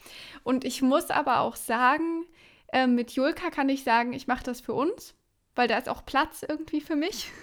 Und 0.44 0.64
ich 0.64 0.82
muss 0.82 1.10
aber 1.10 1.42
auch 1.42 1.58
sagen, 1.58 2.26
äh, 2.72 2.88
mit 2.88 3.12
Julka 3.12 3.50
kann 3.50 3.68
ich 3.68 3.84
sagen, 3.84 4.14
ich 4.14 4.26
mache 4.26 4.46
das 4.46 4.62
für 4.62 4.74
uns, 4.74 5.16
weil 5.54 5.68
da 5.68 5.78
ist 5.78 5.90
auch 5.90 6.06
Platz 6.06 6.46
irgendwie 6.48 6.80
für 6.80 6.96
mich. 6.96 7.30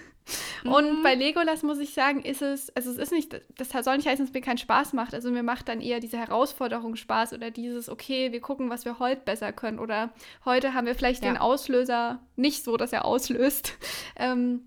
Und 0.64 0.98
mhm. 0.98 1.02
bei 1.02 1.14
Legolas 1.14 1.62
muss 1.62 1.78
ich 1.78 1.94
sagen, 1.94 2.22
ist 2.22 2.42
es, 2.42 2.74
also 2.76 2.90
es 2.90 2.98
ist 2.98 3.12
nicht, 3.12 3.40
das 3.56 3.70
soll 3.84 3.96
nicht 3.96 4.06
heißen, 4.06 4.24
dass 4.24 4.30
es 4.30 4.34
mir 4.34 4.40
keinen 4.40 4.58
Spaß 4.58 4.92
macht. 4.92 5.14
Also 5.14 5.30
mir 5.30 5.42
macht 5.42 5.68
dann 5.68 5.80
eher 5.80 6.00
diese 6.00 6.18
Herausforderung 6.18 6.96
Spaß 6.96 7.32
oder 7.32 7.50
dieses, 7.50 7.88
okay, 7.88 8.32
wir 8.32 8.40
gucken, 8.40 8.70
was 8.70 8.84
wir 8.84 8.98
heute 8.98 9.22
besser 9.24 9.52
können. 9.52 9.78
Oder 9.78 10.10
heute 10.44 10.74
haben 10.74 10.86
wir 10.86 10.94
vielleicht 10.94 11.24
ja. 11.24 11.32
den 11.32 11.38
Auslöser 11.38 12.20
nicht 12.36 12.64
so, 12.64 12.76
dass 12.76 12.92
er 12.92 13.04
auslöst. 13.04 13.74
Ähm, 14.20 14.64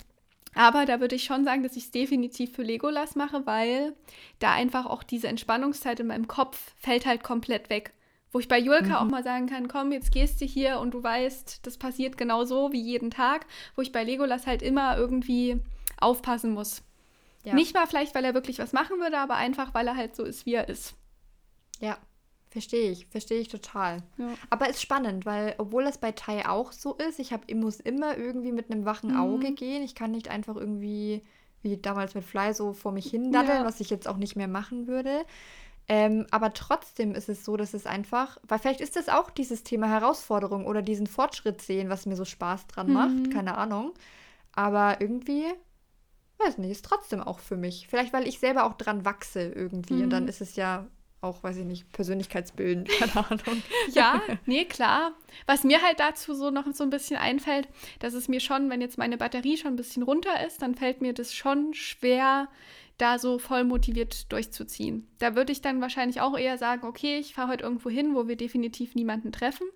aber 0.54 0.86
da 0.86 1.00
würde 1.00 1.16
ich 1.16 1.24
schon 1.24 1.44
sagen, 1.44 1.64
dass 1.64 1.76
ich 1.76 1.86
es 1.86 1.92
definitiv 1.92 2.54
für 2.54 2.64
Legolas 2.64 3.16
mache, 3.16 3.46
weil 3.46 3.96
da 4.40 4.54
einfach 4.54 4.86
auch 4.86 5.04
diese 5.04 5.28
Entspannungszeit 5.28 6.00
in 6.00 6.08
meinem 6.08 6.28
Kopf 6.28 6.74
fällt 6.78 7.06
halt 7.06 7.24
komplett 7.24 7.70
weg. 7.70 7.94
Wo 8.32 8.40
ich 8.40 8.48
bei 8.48 8.58
Julka 8.60 8.88
mhm. 8.88 8.96
auch 8.96 9.10
mal 9.10 9.24
sagen 9.24 9.48
kann, 9.48 9.68
komm, 9.68 9.92
jetzt 9.92 10.12
gehst 10.12 10.40
du 10.40 10.46
hier 10.46 10.80
und 10.80 10.94
du 10.94 11.04
weißt, 11.04 11.66
das 11.66 11.78
passiert 11.78 12.18
genau 12.18 12.46
so 12.46 12.72
wie 12.72 12.82
jeden 12.82 13.12
Tag. 13.12 13.46
Wo 13.76 13.82
ich 13.82 13.92
bei 13.92 14.04
Legolas 14.04 14.48
halt 14.48 14.62
immer 14.62 14.98
irgendwie 14.98 15.60
aufpassen 16.00 16.54
muss. 16.54 16.82
Ja. 17.44 17.54
Nicht 17.54 17.74
mal 17.74 17.88
vielleicht, 17.88 18.16
weil 18.16 18.24
er 18.24 18.34
wirklich 18.34 18.60
was 18.60 18.74
machen 18.74 19.00
würde, 19.00 19.18
aber 19.18 19.36
einfach, 19.36 19.74
weil 19.74 19.88
er 19.88 19.96
halt 19.96 20.16
so 20.16 20.24
ist, 20.24 20.46
wie 20.46 20.54
er 20.54 20.70
ist. 20.70 20.94
Ja, 21.80 21.98
verstehe 22.50 22.92
ich, 22.92 23.08
verstehe 23.08 23.40
ich 23.40 23.48
total. 23.48 24.04
Ja. 24.18 24.34
Aber 24.50 24.70
ist 24.70 24.82
spannend, 24.82 25.26
weil 25.26 25.56
obwohl 25.58 25.84
das 25.84 25.98
bei 25.98 26.12
Tai 26.12 26.48
auch 26.48 26.72
so 26.72 26.94
ist, 26.96 27.20
ich, 27.20 27.34
hab, 27.34 27.44
ich 27.48 27.56
muss 27.56 27.80
immer 27.80 28.18
irgendwie 28.18 28.52
mit 28.52 28.72
einem 28.72 28.86
wachen 28.86 29.12
mhm. 29.12 29.20
Auge 29.20 29.52
gehen. 29.54 29.84
Ich 29.84 29.96
kann 29.96 30.12
nicht 30.12 30.30
einfach 30.30 30.56
irgendwie, 30.56 31.24
wie 31.64 31.78
damals 31.78 32.14
mit 32.14 32.24
Fly, 32.24 32.54
so 32.54 32.74
vor 32.74 32.92
mich 32.92 33.10
hin 33.10 33.32
daddeln, 33.32 33.60
ja. 33.60 33.66
was 33.66 33.80
ich 33.80 33.90
jetzt 33.90 34.08
auch 34.08 34.18
nicht 34.18 34.36
mehr 34.36 34.48
machen 34.48 34.88
würde. 34.88 35.26
Ähm, 35.88 36.26
aber 36.32 36.54
trotzdem 36.54 37.16
ist 37.16 37.28
es 37.28 37.44
so, 37.44 37.58
dass 37.58 37.74
es 37.74 37.86
einfach, 37.86 38.38
weil 38.48 38.60
vielleicht 38.60 38.82
ist 38.82 38.96
das 38.96 39.10
auch 39.10 39.30
dieses 39.30 39.64
Thema 39.64 39.90
Herausforderung 39.90 40.66
oder 40.66 40.82
diesen 40.82 41.08
Fortschritt 41.08 41.62
sehen, 41.62 41.90
was 41.90 42.06
mir 42.06 42.16
so 42.16 42.26
Spaß 42.26 42.68
dran 42.68 42.88
mhm. 42.88 42.94
macht, 42.94 43.32
keine 43.34 43.58
Ahnung. 43.58 43.94
Aber 44.54 45.02
irgendwie, 45.02 45.46
weiß 46.38 46.58
nicht, 46.60 46.72
ist 46.72 46.86
trotzdem 46.86 47.22
auch 47.22 47.40
für 47.40 47.58
mich. 47.58 47.88
Vielleicht, 47.90 48.14
weil 48.14 48.28
ich 48.28 48.40
selber 48.40 48.66
auch 48.66 48.74
dran 48.74 49.06
wachse 49.06 49.42
irgendwie 49.42 49.96
mhm. 49.96 50.04
und 50.04 50.10
dann 50.12 50.28
ist 50.28 50.42
es 50.42 50.56
ja 50.56 50.88
auch, 51.22 51.44
weiß 51.44 51.58
ich 51.58 51.66
nicht, 51.66 51.92
persönlichkeitsbildend, 51.92 52.90
keine 53.00 53.30
Ahnung. 53.30 53.64
ja, 53.92 54.22
nee, 54.46 54.66
klar. 54.66 55.14
Was 55.46 55.64
mir 55.64 55.82
halt 55.82 56.00
dazu 56.00 56.34
so 56.34 56.50
noch 56.50 56.66
so 56.74 56.84
ein 56.84 56.90
bisschen 56.90 57.18
einfällt, 57.18 57.68
dass 58.00 58.14
es 58.14 58.28
mir 58.28 58.40
schon, 58.40 58.70
wenn 58.70 58.82
jetzt 58.82 58.98
meine 58.98 59.18
Batterie 59.18 59.58
schon 59.58 59.74
ein 59.74 59.78
bisschen 59.78 60.04
runter 60.04 60.46
ist, 60.46 60.62
dann 60.62 60.76
fällt 60.76 61.02
mir 61.02 61.14
das 61.14 61.34
schon 61.34 61.74
schwer, 61.74 62.48
da 63.02 63.18
so 63.18 63.40
voll 63.40 63.64
motiviert 63.64 64.32
durchzuziehen. 64.32 65.08
Da 65.20 65.36
würde 65.36 65.52
ich 65.52 65.62
dann 65.62 65.82
wahrscheinlich 65.82 66.22
auch 66.22 66.38
eher 66.38 66.58
sagen, 66.58 66.86
okay, 66.88 67.18
ich 67.18 67.34
fahre 67.34 67.50
heute 67.50 67.64
irgendwo 67.64 67.90
hin, 67.90 68.16
wo 68.16 68.28
wir 68.28 68.36
definitiv 68.36 68.96
niemanden 68.96 69.32
treffen. 69.32 69.68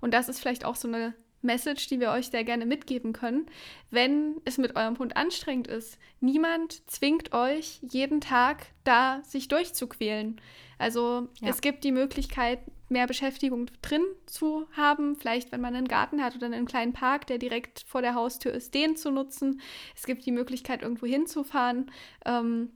Und 0.00 0.12
das 0.12 0.28
ist 0.28 0.40
vielleicht 0.40 0.64
auch 0.64 0.76
so 0.76 0.88
eine 0.88 1.14
Message, 1.42 1.86
die 1.86 2.00
wir 2.00 2.10
euch 2.10 2.26
sehr 2.28 2.44
gerne 2.44 2.66
mitgeben 2.66 3.12
können. 3.12 3.46
Wenn 3.90 4.40
es 4.44 4.58
mit 4.58 4.74
eurem 4.74 4.98
Hund 4.98 5.16
anstrengend 5.16 5.68
ist, 5.68 5.98
niemand 6.20 6.90
zwingt 6.90 7.32
euch 7.32 7.78
jeden 7.82 8.20
Tag 8.20 8.66
da 8.84 9.22
sich 9.22 9.48
durchzuquälen. 9.48 10.40
Also 10.78 11.28
ja. 11.40 11.48
es 11.48 11.60
gibt 11.60 11.84
die 11.84 11.92
Möglichkeit, 11.92 12.60
mehr 12.88 13.06
Beschäftigung 13.06 13.66
drin 13.82 14.04
zu 14.26 14.66
haben. 14.76 15.16
Vielleicht, 15.16 15.52
wenn 15.52 15.60
man 15.60 15.74
einen 15.74 15.88
Garten 15.88 16.22
hat 16.22 16.36
oder 16.36 16.46
einen 16.46 16.66
kleinen 16.66 16.92
Park, 16.92 17.26
der 17.26 17.38
direkt 17.38 17.84
vor 17.86 18.02
der 18.02 18.14
Haustür 18.14 18.52
ist, 18.52 18.74
den 18.74 18.96
zu 18.96 19.10
nutzen. 19.10 19.60
Es 19.94 20.06
gibt 20.06 20.24
die 20.26 20.32
Möglichkeit, 20.32 20.82
irgendwo 20.82 21.06
hinzufahren. 21.06 21.90
Ähm, 22.24 22.70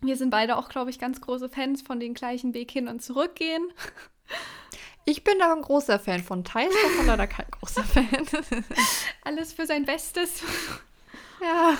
wir 0.00 0.16
sind 0.16 0.30
beide 0.30 0.56
auch, 0.56 0.68
glaube 0.68 0.90
ich, 0.90 0.98
ganz 0.98 1.20
große 1.20 1.48
Fans 1.48 1.82
von 1.82 2.00
den 2.00 2.14
gleichen 2.14 2.52
Weg 2.52 2.70
hin 2.70 2.88
und 2.88 3.02
zurück 3.02 3.34
gehen. 3.36 3.66
Ich 5.06 5.22
bin 5.22 5.38
da 5.38 5.52
ein 5.52 5.60
großer 5.60 5.98
Fan 5.98 6.22
von 6.22 6.44
Thais, 6.44 6.72
davon 6.82 7.06
leider 7.06 7.26
kein 7.26 7.44
großer 7.50 7.84
Fan. 7.84 8.06
Alles 9.22 9.52
für 9.52 9.66
sein 9.66 9.84
Bestes. 9.84 10.42
Ja. 11.42 11.76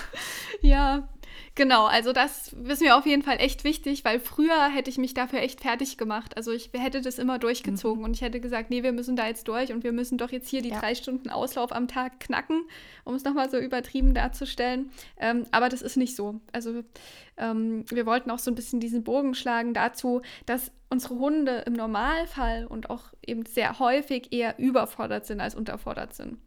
Ja. 0.61 1.09
Genau, 1.57 1.85
also 1.85 2.11
das 2.11 2.51
ist 2.51 2.81
mir 2.81 2.97
auf 2.97 3.05
jeden 3.05 3.23
Fall 3.23 3.37
echt 3.39 3.63
wichtig, 3.63 4.03
weil 4.03 4.19
früher 4.19 4.67
hätte 4.67 4.89
ich 4.89 4.97
mich 4.97 5.13
dafür 5.13 5.39
echt 5.39 5.61
fertig 5.61 5.97
gemacht. 5.97 6.35
Also 6.35 6.51
ich 6.51 6.69
hätte 6.73 6.99
das 6.99 7.17
immer 7.17 7.39
durchgezogen 7.39 7.99
mhm. 7.99 8.05
und 8.05 8.13
ich 8.13 8.21
hätte 8.21 8.41
gesagt, 8.41 8.69
nee, 8.69 8.83
wir 8.83 8.91
müssen 8.91 9.15
da 9.15 9.25
jetzt 9.25 9.47
durch 9.47 9.71
und 9.71 9.85
wir 9.85 9.93
müssen 9.93 10.17
doch 10.17 10.31
jetzt 10.31 10.49
hier 10.49 10.61
die 10.61 10.69
ja. 10.69 10.79
drei 10.81 10.95
Stunden 10.95 11.29
Auslauf 11.29 11.71
am 11.71 11.87
Tag 11.87 12.19
knacken, 12.19 12.65
um 13.05 13.15
es 13.15 13.23
nochmal 13.23 13.49
so 13.49 13.57
übertrieben 13.57 14.13
darzustellen. 14.13 14.91
Ähm, 15.17 15.45
aber 15.51 15.69
das 15.69 15.81
ist 15.81 15.95
nicht 15.95 16.17
so. 16.17 16.41
Also 16.51 16.83
ähm, 17.37 17.85
wir 17.89 18.05
wollten 18.05 18.31
auch 18.31 18.39
so 18.39 18.51
ein 18.51 18.55
bisschen 18.55 18.81
diesen 18.81 19.05
Bogen 19.05 19.33
schlagen 19.33 19.73
dazu, 19.73 20.23
dass 20.45 20.73
unsere 20.89 21.15
Hunde 21.15 21.63
im 21.65 21.73
Normalfall 21.73 22.65
und 22.65 22.89
auch 22.89 23.13
eben 23.25 23.45
sehr 23.45 23.79
häufig 23.79 24.33
eher 24.33 24.59
überfordert 24.59 25.25
sind 25.25 25.39
als 25.39 25.55
unterfordert 25.55 26.15
sind. 26.15 26.37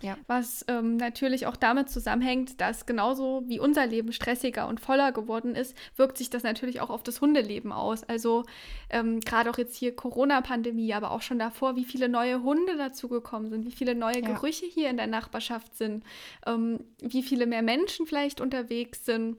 Ja. 0.00 0.16
Was 0.28 0.64
ähm, 0.68 0.96
natürlich 0.96 1.46
auch 1.46 1.56
damit 1.56 1.90
zusammenhängt, 1.90 2.60
dass 2.60 2.86
genauso 2.86 3.42
wie 3.46 3.58
unser 3.58 3.86
Leben 3.86 4.12
stressiger 4.12 4.68
und 4.68 4.80
voller 4.80 5.10
geworden 5.10 5.56
ist, 5.56 5.76
wirkt 5.96 6.18
sich 6.18 6.30
das 6.30 6.44
natürlich 6.44 6.80
auch 6.80 6.90
auf 6.90 7.02
das 7.02 7.20
Hundeleben 7.20 7.72
aus. 7.72 8.04
Also 8.04 8.44
ähm, 8.90 9.18
gerade 9.20 9.50
auch 9.50 9.58
jetzt 9.58 9.76
hier 9.76 9.96
Corona-Pandemie, 9.96 10.94
aber 10.94 11.10
auch 11.10 11.22
schon 11.22 11.40
davor, 11.40 11.74
wie 11.74 11.84
viele 11.84 12.08
neue 12.08 12.42
Hunde 12.42 12.76
dazugekommen 12.76 13.50
sind, 13.50 13.66
wie 13.66 13.72
viele 13.72 13.96
neue 13.96 14.20
ja. 14.22 14.32
Gerüche 14.34 14.66
hier 14.66 14.88
in 14.88 14.96
der 14.96 15.08
Nachbarschaft 15.08 15.76
sind, 15.76 16.04
ähm, 16.46 16.84
wie 17.00 17.24
viele 17.24 17.46
mehr 17.46 17.62
Menschen 17.62 18.06
vielleicht 18.06 18.40
unterwegs 18.40 19.04
sind. 19.04 19.36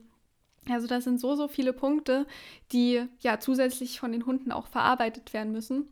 Also 0.68 0.86
das 0.86 1.04
sind 1.04 1.20
so, 1.20 1.36
so 1.36 1.48
viele 1.48 1.72
Punkte, 1.72 2.26
die 2.72 3.02
ja 3.20 3.40
zusätzlich 3.40 3.98
von 3.98 4.12
den 4.12 4.26
Hunden 4.26 4.52
auch 4.52 4.66
verarbeitet 4.66 5.32
werden 5.32 5.52
müssen. 5.52 5.88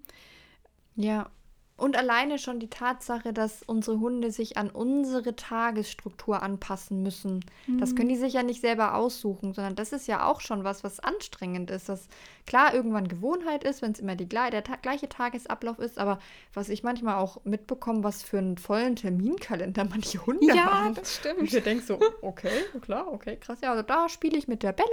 Ja, 0.95 1.31
Und 1.79 1.97
alleine 1.97 2.41
schon 2.41 2.59
die 2.59 2.69
Tatsache, 2.69 3.33
dass 3.33 3.63
unsere 3.63 4.01
Hunde 4.01 4.33
sich 4.33 4.57
an 4.57 4.69
unsere 4.69 5.37
Tagesstruktur 5.37 6.43
anpassen 6.43 7.05
müssen. 7.05 7.45
Mhm. 7.69 7.79
Das 7.79 7.95
können 7.95 8.09
die 8.09 8.17
sich 8.17 8.33
ja 8.33 8.43
nicht 8.43 8.61
selber 8.61 8.97
aussuchen, 8.97 9.55
sondern 9.55 9.77
das 9.77 9.93
ist 9.93 10.09
ja 10.09 10.27
auch 10.27 10.41
schon 10.41 10.65
was, 10.65 10.83
was 10.83 10.99
anstrengend 10.99 11.71
ist. 11.71 11.89
Das 11.89 12.09
klar 12.49 12.75
irgendwann 12.75 13.07
Gewohnheit 13.07 13.63
ist, 13.63 13.81
wenn 13.81 13.93
es 13.93 14.01
immer 14.01 14.17
die, 14.17 14.29
der 14.29 14.65
ta 14.65 14.75
gleiche 14.75 15.09
Tagesablauf 15.09 15.79
ist, 15.79 15.99
aber 15.99 16.19
was 16.53 16.69
ich 16.69 16.83
manchmal 16.83 17.15
auch 17.15 17.45
mitbekomme, 17.45 18.03
was 18.03 18.25
für 18.25 18.39
einen 18.39 18.59
vollen 18.59 18.97
Terminkalender 18.97 19.85
manche 19.89 20.27
Hunde 20.27 20.47
ja, 20.47 20.73
haben. 20.73 20.95
Ja, 20.95 21.01
das 21.01 21.15
stimmt. 21.15 21.39
Und 21.39 21.55
ich 21.55 21.63
denke 21.63 21.85
so, 21.85 22.01
okay, 22.23 22.65
klar, 22.81 23.07
okay, 23.13 23.37
krass. 23.37 23.61
Ja, 23.63 23.71
also 23.71 23.85
da 23.85 24.09
spiele 24.09 24.37
ich 24.37 24.49
mit 24.49 24.65
der 24.65 24.73
Bella, 24.73 24.89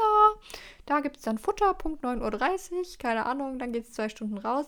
da 0.85 0.99
gibt 0.99 1.17
es 1.17 1.23
dann 1.23 1.39
Futter, 1.39 1.73
Punkt 1.73 2.03
9.30 2.05 2.71
Uhr, 2.73 2.83
keine 2.99 3.25
Ahnung, 3.25 3.57
dann 3.57 3.71
geht 3.71 3.85
es 3.85 3.93
zwei 3.93 4.07
Stunden 4.07 4.37
raus. 4.37 4.67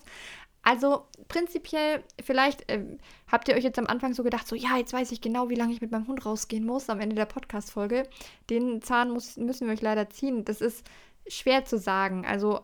Also 0.67 1.05
prinzipiell, 1.29 2.03
vielleicht 2.21 2.69
äh, 2.69 2.83
habt 3.31 3.47
ihr 3.47 3.55
euch 3.55 3.63
jetzt 3.63 3.79
am 3.79 3.87
Anfang 3.87 4.13
so 4.13 4.21
gedacht, 4.21 4.45
so 4.45 4.53
ja, 4.53 4.75
jetzt 4.75 4.91
weiß 4.91 5.13
ich 5.13 5.21
genau, 5.21 5.47
wie 5.47 5.55
lange 5.55 5.71
ich 5.71 5.79
mit 5.79 5.91
meinem 5.91 6.07
Hund 6.09 6.25
rausgehen 6.25 6.65
muss 6.65 6.89
am 6.89 6.99
Ende 6.99 7.15
der 7.15 7.25
Podcast-Folge. 7.25 8.03
Den 8.49 8.81
Zahn 8.81 9.11
muss, 9.11 9.37
müssen 9.37 9.65
wir 9.67 9.73
euch 9.73 9.81
leider 9.81 10.09
ziehen. 10.09 10.43
Das 10.43 10.59
ist 10.59 10.85
schwer 11.25 11.63
zu 11.63 11.77
sagen. 11.77 12.25
Also 12.25 12.59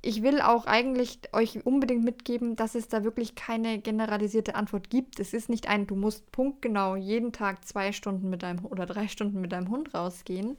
ich 0.00 0.22
will 0.22 0.40
auch 0.40 0.64
eigentlich 0.64 1.18
euch 1.34 1.66
unbedingt 1.66 2.02
mitgeben, 2.02 2.56
dass 2.56 2.74
es 2.74 2.88
da 2.88 3.04
wirklich 3.04 3.34
keine 3.34 3.78
generalisierte 3.78 4.54
Antwort 4.54 4.88
gibt. 4.88 5.20
Es 5.20 5.34
ist 5.34 5.50
nicht 5.50 5.68
ein, 5.68 5.86
du 5.86 5.96
musst 5.96 6.32
punktgenau 6.32 6.96
jeden 6.96 7.30
Tag 7.30 7.66
zwei 7.66 7.92
Stunden 7.92 8.30
mit 8.30 8.42
deinem 8.42 8.64
oder 8.64 8.86
drei 8.86 9.08
Stunden 9.08 9.42
mit 9.42 9.52
deinem 9.52 9.68
Hund 9.68 9.92
rausgehen, 9.92 10.56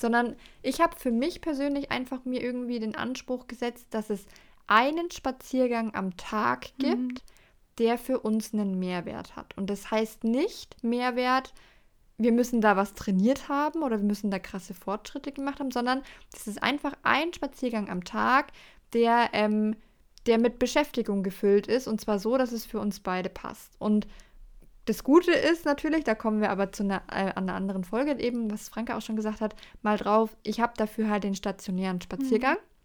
sondern 0.00 0.36
ich 0.62 0.80
habe 0.80 0.96
für 0.96 1.10
mich 1.10 1.42
persönlich 1.42 1.90
einfach 1.90 2.24
mir 2.24 2.42
irgendwie 2.42 2.78
den 2.78 2.94
Anspruch 2.94 3.46
gesetzt, 3.46 3.88
dass 3.90 4.08
es 4.08 4.24
einen 4.66 5.10
Spaziergang 5.10 5.94
am 5.94 6.16
Tag 6.16 6.68
mhm. 6.78 6.82
gibt, 6.82 7.12
mhm. 7.12 7.32
der 7.78 7.98
für 7.98 8.20
uns 8.20 8.52
einen 8.52 8.78
Mehrwert 8.78 9.36
hat. 9.36 9.56
Und 9.56 9.70
das 9.70 9.90
heißt 9.90 10.24
nicht 10.24 10.82
Mehrwert, 10.82 11.52
wir 12.18 12.32
müssen 12.32 12.60
da 12.60 12.76
was 12.76 12.94
trainiert 12.94 13.48
haben 13.48 13.82
oder 13.82 13.98
wir 13.98 14.06
müssen 14.06 14.30
da 14.30 14.38
krasse 14.38 14.74
Fortschritte 14.74 15.32
gemacht 15.32 15.60
haben, 15.60 15.70
sondern 15.70 16.02
das 16.32 16.46
ist 16.46 16.62
einfach 16.62 16.94
ein 17.02 17.32
Spaziergang 17.32 17.90
am 17.90 18.04
Tag, 18.04 18.52
der, 18.92 19.30
ähm, 19.32 19.76
der 20.26 20.38
mit 20.38 20.58
Beschäftigung 20.58 21.22
gefüllt 21.22 21.66
ist 21.66 21.86
und 21.86 22.00
zwar 22.00 22.18
so, 22.18 22.38
dass 22.38 22.52
es 22.52 22.64
für 22.64 22.80
uns 22.80 23.00
beide 23.00 23.28
passt. 23.28 23.74
Und 23.78 24.06
das 24.86 25.02
Gute 25.04 25.32
ist 25.32 25.64
natürlich, 25.64 26.04
da 26.04 26.14
kommen 26.14 26.40
wir 26.40 26.50
aber 26.50 26.72
zu 26.72 26.84
einer, 26.84 27.02
äh, 27.08 27.32
einer 27.34 27.54
anderen 27.54 27.84
Folge 27.84 28.18
eben, 28.18 28.50
was 28.50 28.68
Franke 28.68 28.96
auch 28.96 29.02
schon 29.02 29.16
gesagt 29.16 29.40
hat, 29.40 29.54
mal 29.82 29.98
drauf, 29.98 30.36
ich 30.42 30.60
habe 30.60 30.72
dafür 30.76 31.10
halt 31.10 31.24
den 31.24 31.34
stationären 31.34 32.00
Spaziergang. 32.00 32.54
Mhm. 32.54 32.75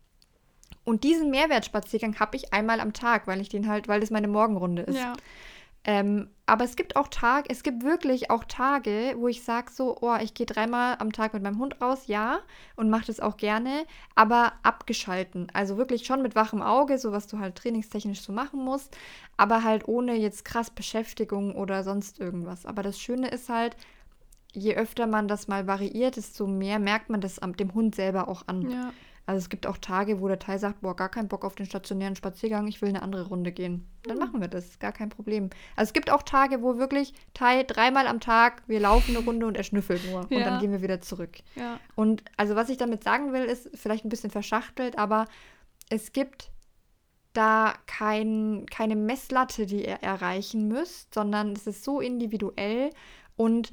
Und 0.83 1.03
diesen 1.03 1.29
Mehrwertspaziergang 1.29 2.19
habe 2.19 2.37
ich 2.37 2.53
einmal 2.53 2.79
am 2.79 2.93
Tag, 2.93 3.27
weil 3.27 3.41
ich 3.41 3.49
den 3.49 3.67
halt, 3.67 3.87
weil 3.87 3.99
das 3.99 4.09
meine 4.09 4.27
Morgenrunde 4.27 4.83
ist. 4.83 4.97
Ja. 4.97 5.13
Ähm, 5.83 6.29
aber 6.45 6.63
es 6.63 6.75
gibt 6.75 6.95
auch 6.95 7.07
Tage, 7.07 7.49
es 7.49 7.63
gibt 7.63 7.83
wirklich 7.83 8.29
auch 8.29 8.43
Tage, 8.43 9.15
wo 9.17 9.27
ich 9.27 9.43
sage 9.43 9.71
so, 9.71 9.97
oh, 10.01 10.15
ich 10.21 10.35
gehe 10.35 10.45
dreimal 10.45 10.95
am 10.99 11.11
Tag 11.11 11.33
mit 11.33 11.41
meinem 11.41 11.57
Hund 11.57 11.81
raus, 11.81 12.03
ja, 12.05 12.39
und 12.75 12.91
mache 12.91 13.05
das 13.07 13.19
auch 13.19 13.35
gerne, 13.35 13.85
aber 14.13 14.53
abgeschalten. 14.61 15.47
Also 15.53 15.77
wirklich 15.77 16.05
schon 16.05 16.21
mit 16.21 16.35
wachem 16.35 16.61
Auge, 16.61 16.99
so 16.99 17.11
was 17.11 17.25
du 17.25 17.39
halt 17.39 17.55
trainingstechnisch 17.55 18.21
so 18.21 18.31
machen 18.31 18.63
musst, 18.63 18.95
aber 19.37 19.63
halt 19.63 19.87
ohne 19.87 20.15
jetzt 20.15 20.45
krass 20.45 20.69
Beschäftigung 20.69 21.55
oder 21.55 21.83
sonst 21.83 22.19
irgendwas. 22.19 22.67
Aber 22.67 22.83
das 22.83 22.99
Schöne 22.99 23.29
ist 23.29 23.49
halt, 23.49 23.75
je 24.53 24.75
öfter 24.75 25.07
man 25.07 25.27
das 25.27 25.47
mal 25.47 25.65
variiert, 25.65 26.15
desto 26.15 26.45
mehr 26.45 26.77
merkt 26.77 27.09
man 27.09 27.21
das 27.21 27.37
dem 27.37 27.73
Hund 27.73 27.95
selber 27.95 28.27
auch 28.27 28.43
an. 28.47 28.69
Ja. 28.69 28.93
Also 29.25 29.39
es 29.39 29.49
gibt 29.49 29.67
auch 29.67 29.77
Tage, 29.77 30.19
wo 30.19 30.27
der 30.27 30.39
Teil 30.39 30.59
sagt, 30.59 30.81
boah, 30.81 30.95
gar 30.95 31.09
keinen 31.09 31.27
Bock 31.27 31.45
auf 31.45 31.55
den 31.55 31.65
stationären 31.65 32.15
Spaziergang, 32.15 32.67
ich 32.67 32.81
will 32.81 32.89
eine 32.89 33.01
andere 33.01 33.27
Runde 33.27 33.51
gehen. 33.51 33.87
Dann 34.03 34.17
mhm. 34.17 34.23
machen 34.23 34.41
wir 34.41 34.47
das, 34.47 34.79
gar 34.79 34.91
kein 34.91 35.09
Problem. 35.09 35.49
Also 35.75 35.89
es 35.89 35.93
gibt 35.93 36.09
auch 36.09 36.23
Tage, 36.23 36.61
wo 36.61 36.77
wirklich 36.77 37.13
Teil 37.33 37.63
dreimal 37.63 38.07
am 38.07 38.19
Tag, 38.19 38.63
wir 38.67 38.79
laufen 38.79 39.15
eine 39.15 39.23
Runde 39.25 39.45
und 39.45 39.55
er 39.55 39.63
schnüffelt 39.63 40.03
nur. 40.11 40.27
Ja. 40.29 40.37
Und 40.37 40.45
dann 40.45 40.59
gehen 40.59 40.71
wir 40.71 40.81
wieder 40.81 41.01
zurück. 41.01 41.37
Ja. 41.55 41.79
Und 41.95 42.23
also 42.37 42.55
was 42.55 42.69
ich 42.69 42.77
damit 42.77 43.03
sagen 43.03 43.31
will, 43.31 43.43
ist 43.43 43.69
vielleicht 43.75 44.05
ein 44.05 44.09
bisschen 44.09 44.31
verschachtelt, 44.31 44.97
aber 44.97 45.27
es 45.89 46.11
gibt 46.11 46.51
da 47.33 47.75
kein, 47.85 48.65
keine 48.69 48.95
Messlatte, 48.95 49.65
die 49.65 49.85
ihr 49.85 49.99
erreichen 50.01 50.67
müsst, 50.67 51.13
sondern 51.13 51.53
es 51.53 51.67
ist 51.67 51.83
so 51.83 52.01
individuell 52.01 52.89
und 53.35 53.71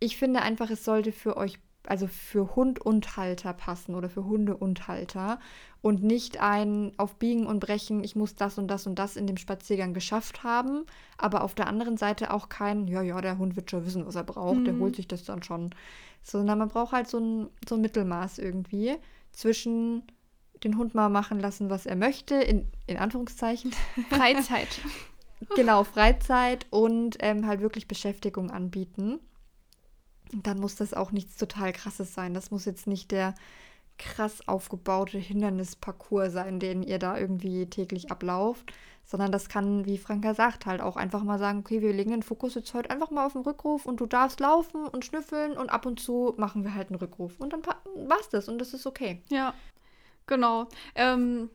ich 0.00 0.16
finde 0.16 0.42
einfach, 0.42 0.70
es 0.70 0.84
sollte 0.84 1.12
für 1.12 1.36
euch 1.36 1.58
also 1.86 2.06
für 2.06 2.54
Hund 2.56 2.78
und 2.80 3.16
Halter 3.16 3.52
passen 3.52 3.94
oder 3.94 4.10
für 4.10 4.24
Hunde 4.24 4.56
und 4.56 4.86
Halter 4.86 5.38
und 5.82 6.02
nicht 6.02 6.40
ein 6.40 6.92
auf 6.98 7.16
Biegen 7.16 7.46
und 7.46 7.60
Brechen, 7.60 8.04
ich 8.04 8.16
muss 8.16 8.34
das 8.34 8.58
und 8.58 8.68
das 8.68 8.86
und 8.86 8.98
das 8.98 9.16
in 9.16 9.26
dem 9.26 9.38
Spaziergang 9.38 9.94
geschafft 9.94 10.44
haben, 10.44 10.84
aber 11.16 11.42
auf 11.42 11.54
der 11.54 11.66
anderen 11.66 11.96
Seite 11.96 12.32
auch 12.32 12.48
kein, 12.48 12.86
ja, 12.86 13.02
ja, 13.02 13.20
der 13.20 13.38
Hund 13.38 13.56
wird 13.56 13.70
schon 13.70 13.86
wissen, 13.86 14.06
was 14.06 14.14
er 14.14 14.24
braucht, 14.24 14.58
mhm. 14.58 14.64
der 14.64 14.78
holt 14.78 14.96
sich 14.96 15.08
das 15.08 15.24
dann 15.24 15.42
schon. 15.42 15.70
Sondern 16.22 16.58
man 16.58 16.68
braucht 16.68 16.92
halt 16.92 17.08
so 17.08 17.18
ein, 17.18 17.48
so 17.66 17.76
ein 17.76 17.80
Mittelmaß 17.80 18.38
irgendwie 18.38 18.96
zwischen 19.32 20.02
den 20.62 20.76
Hund 20.76 20.94
mal 20.94 21.08
machen 21.08 21.40
lassen, 21.40 21.70
was 21.70 21.86
er 21.86 21.96
möchte, 21.96 22.34
in, 22.34 22.68
in 22.86 22.98
Anführungszeichen. 22.98 23.72
Freizeit. 24.10 24.68
genau, 25.56 25.84
Freizeit 25.84 26.66
und 26.68 27.16
ähm, 27.20 27.46
halt 27.46 27.62
wirklich 27.62 27.88
Beschäftigung 27.88 28.50
anbieten 28.50 29.20
dann 30.32 30.60
muss 30.60 30.76
das 30.76 30.94
auch 30.94 31.12
nichts 31.12 31.36
total 31.36 31.72
krasses 31.72 32.14
sein. 32.14 32.34
Das 32.34 32.50
muss 32.50 32.64
jetzt 32.64 32.86
nicht 32.86 33.10
der 33.10 33.34
krass 33.98 34.48
aufgebaute 34.48 35.18
Hindernisparcours 35.18 36.32
sein, 36.32 36.58
den 36.58 36.82
ihr 36.82 36.98
da 36.98 37.18
irgendwie 37.18 37.66
täglich 37.66 38.10
ablauft, 38.10 38.72
sondern 39.04 39.30
das 39.30 39.48
kann, 39.48 39.84
wie 39.84 39.98
Franka 39.98 40.34
sagt, 40.34 40.66
halt 40.66 40.80
auch 40.80 40.96
einfach 40.96 41.22
mal 41.22 41.38
sagen, 41.38 41.58
okay, 41.58 41.82
wir 41.82 41.92
legen 41.92 42.10
den 42.10 42.22
Fokus 42.22 42.54
jetzt 42.54 42.72
heute 42.72 42.90
einfach 42.90 43.10
mal 43.10 43.26
auf 43.26 43.34
den 43.34 43.42
Rückruf 43.42 43.84
und 43.84 44.00
du 44.00 44.06
darfst 44.06 44.40
laufen 44.40 44.86
und 44.86 45.04
schnüffeln 45.04 45.56
und 45.56 45.68
ab 45.68 45.84
und 45.84 46.00
zu 46.00 46.34
machen 46.38 46.64
wir 46.64 46.74
halt 46.74 46.88
einen 46.88 46.98
Rückruf 46.98 47.38
und 47.38 47.52
dann 47.52 47.62
war's 48.06 48.30
das 48.30 48.48
und 48.48 48.58
das 48.58 48.72
ist 48.72 48.86
okay. 48.86 49.22
Ja, 49.28 49.52
genau. 50.26 50.68
Ähm, 50.94 51.50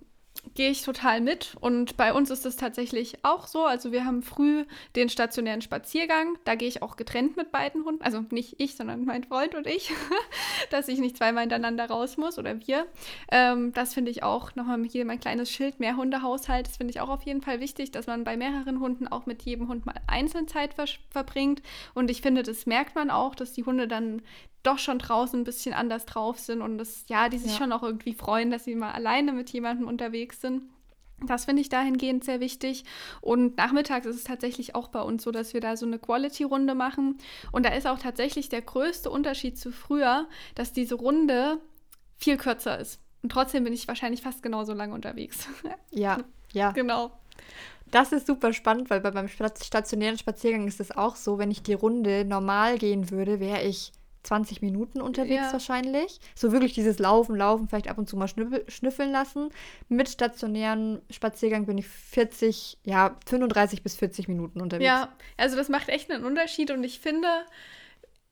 gehe 0.53 0.69
ich 0.69 0.83
total 0.83 1.21
mit. 1.21 1.55
Und 1.59 1.97
bei 1.97 2.13
uns 2.13 2.29
ist 2.29 2.45
es 2.45 2.55
tatsächlich 2.55 3.17
auch 3.23 3.47
so. 3.47 3.65
Also 3.65 3.91
wir 3.91 4.05
haben 4.05 4.21
früh 4.21 4.65
den 4.95 5.09
stationären 5.09 5.61
Spaziergang. 5.61 6.37
Da 6.45 6.55
gehe 6.55 6.67
ich 6.67 6.81
auch 6.81 6.95
getrennt 6.95 7.35
mit 7.37 7.51
beiden 7.51 7.83
Hunden. 7.83 8.01
Also 8.01 8.23
nicht 8.31 8.55
ich, 8.59 8.75
sondern 8.75 9.05
mein 9.05 9.23
Freund 9.23 9.55
und 9.55 9.67
ich. 9.67 9.91
dass 10.69 10.87
ich 10.87 10.99
nicht 10.99 11.17
zweimal 11.17 11.41
hintereinander 11.41 11.89
raus 11.89 12.17
muss 12.17 12.37
oder 12.37 12.59
wir. 12.67 12.87
Ähm, 13.31 13.73
das 13.73 13.93
finde 13.93 14.11
ich 14.11 14.23
auch 14.23 14.55
nochmal 14.55 14.83
hier 14.85 15.05
mein 15.05 15.19
kleines 15.19 15.51
Schild, 15.51 15.79
mehr 15.79 15.97
Hundehaushalt. 15.97 16.67
Das 16.67 16.77
finde 16.77 16.91
ich 16.91 17.01
auch 17.01 17.09
auf 17.09 17.23
jeden 17.23 17.41
Fall 17.41 17.59
wichtig, 17.59 17.91
dass 17.91 18.07
man 18.07 18.23
bei 18.23 18.37
mehreren 18.37 18.79
Hunden 18.79 19.07
auch 19.07 19.25
mit 19.25 19.43
jedem 19.43 19.67
Hund 19.67 19.85
mal 19.85 19.95
einzeln 20.07 20.47
Zeit 20.47 20.73
ver 20.73 20.85
verbringt. 21.09 21.63
Und 21.95 22.11
ich 22.11 22.21
finde, 22.21 22.43
das 22.43 22.67
merkt 22.67 22.95
man 22.95 23.09
auch, 23.09 23.33
dass 23.33 23.53
die 23.53 23.63
Hunde 23.63 23.87
dann 23.87 24.21
doch 24.65 24.79
schon 24.79 24.99
draußen 24.99 25.39
ein 25.39 25.43
bisschen 25.43 25.73
anders 25.73 26.05
drauf 26.05 26.39
sind 26.39 26.61
und 26.61 26.77
das, 26.77 27.05
ja, 27.07 27.29
die 27.29 27.37
sich 27.37 27.53
ja. 27.53 27.57
schon 27.57 27.71
auch 27.71 27.83
irgendwie 27.83 28.13
freuen, 28.13 28.51
dass 28.51 28.65
sie 28.65 28.75
mal 28.75 28.91
alleine 28.91 29.33
mit 29.33 29.49
jemandem 29.51 29.87
unterwegs 29.87 30.41
sind. 30.41 30.63
Das 31.25 31.45
finde 31.45 31.61
ich 31.61 31.69
dahingehend 31.69 32.25
sehr 32.25 32.39
wichtig. 32.39 32.83
Und 33.21 33.57
nachmittags 33.57 34.05
ist 34.05 34.17
es 34.17 34.23
tatsächlich 34.25 34.75
auch 34.75 34.89
bei 34.89 35.01
uns 35.01 35.23
so, 35.23 35.31
dass 35.31 35.53
wir 35.53 35.61
da 35.61 35.77
so 35.77 35.85
eine 35.85 35.97
Quality-Runde 35.97 36.75
machen. 36.75 37.17
Und 37.51 37.65
da 37.65 37.69
ist 37.69 37.87
auch 37.87 37.99
tatsächlich 37.99 38.49
der 38.49 38.61
größte 38.61 39.09
Unterschied 39.09 39.57
zu 39.57 39.71
früher, 39.71 40.27
dass 40.55 40.73
diese 40.73 40.95
Runde 40.95 41.59
viel 42.17 42.37
kürzer 42.37 42.79
ist. 42.79 42.99
Und 43.23 43.31
trotzdem 43.31 43.63
bin 43.63 43.73
ich 43.73 43.87
wahrscheinlich 43.87 44.21
fast 44.21 44.43
genauso 44.43 44.73
lange 44.73 44.93
unterwegs. 44.93 45.47
Ja, 45.91 46.17
ja. 46.51 46.71
Genau. 46.71 47.11
Das 47.89 48.11
ist 48.11 48.27
super 48.27 48.51
spannend, 48.51 48.89
weil 48.89 48.99
beim 48.99 49.29
stationären 49.29 50.17
Spaziergang 50.17 50.67
ist 50.67 50.81
es 50.81 50.91
auch 50.91 51.15
so, 51.15 51.37
wenn 51.37 51.51
ich 51.51 51.63
die 51.63 51.73
Runde 51.73 52.25
normal 52.25 52.77
gehen 52.77 53.09
würde, 53.11 53.39
wäre 53.39 53.63
ich 53.63 53.93
20 54.25 54.61
Minuten 54.61 55.01
unterwegs 55.01 55.45
ja. 55.45 55.53
wahrscheinlich. 55.53 56.19
So 56.35 56.51
wirklich 56.51 56.73
dieses 56.73 56.99
Laufen, 56.99 57.35
Laufen, 57.35 57.67
vielleicht 57.67 57.87
ab 57.87 57.97
und 57.97 58.09
zu 58.09 58.17
mal 58.17 58.27
schnüffeln 58.27 59.11
lassen. 59.11 59.49
Mit 59.89 60.09
stationären 60.09 61.01
Spaziergang 61.09 61.65
bin 61.65 61.77
ich 61.77 61.87
40, 61.87 62.79
ja, 62.83 63.15
35 63.27 63.83
bis 63.83 63.95
40 63.95 64.27
Minuten 64.27 64.61
unterwegs. 64.61 64.85
Ja, 64.85 65.09
also 65.37 65.55
das 65.55 65.69
macht 65.69 65.89
echt 65.89 66.11
einen 66.11 66.25
Unterschied 66.25 66.71
und 66.71 66.83
ich 66.83 66.99
finde, 66.99 67.27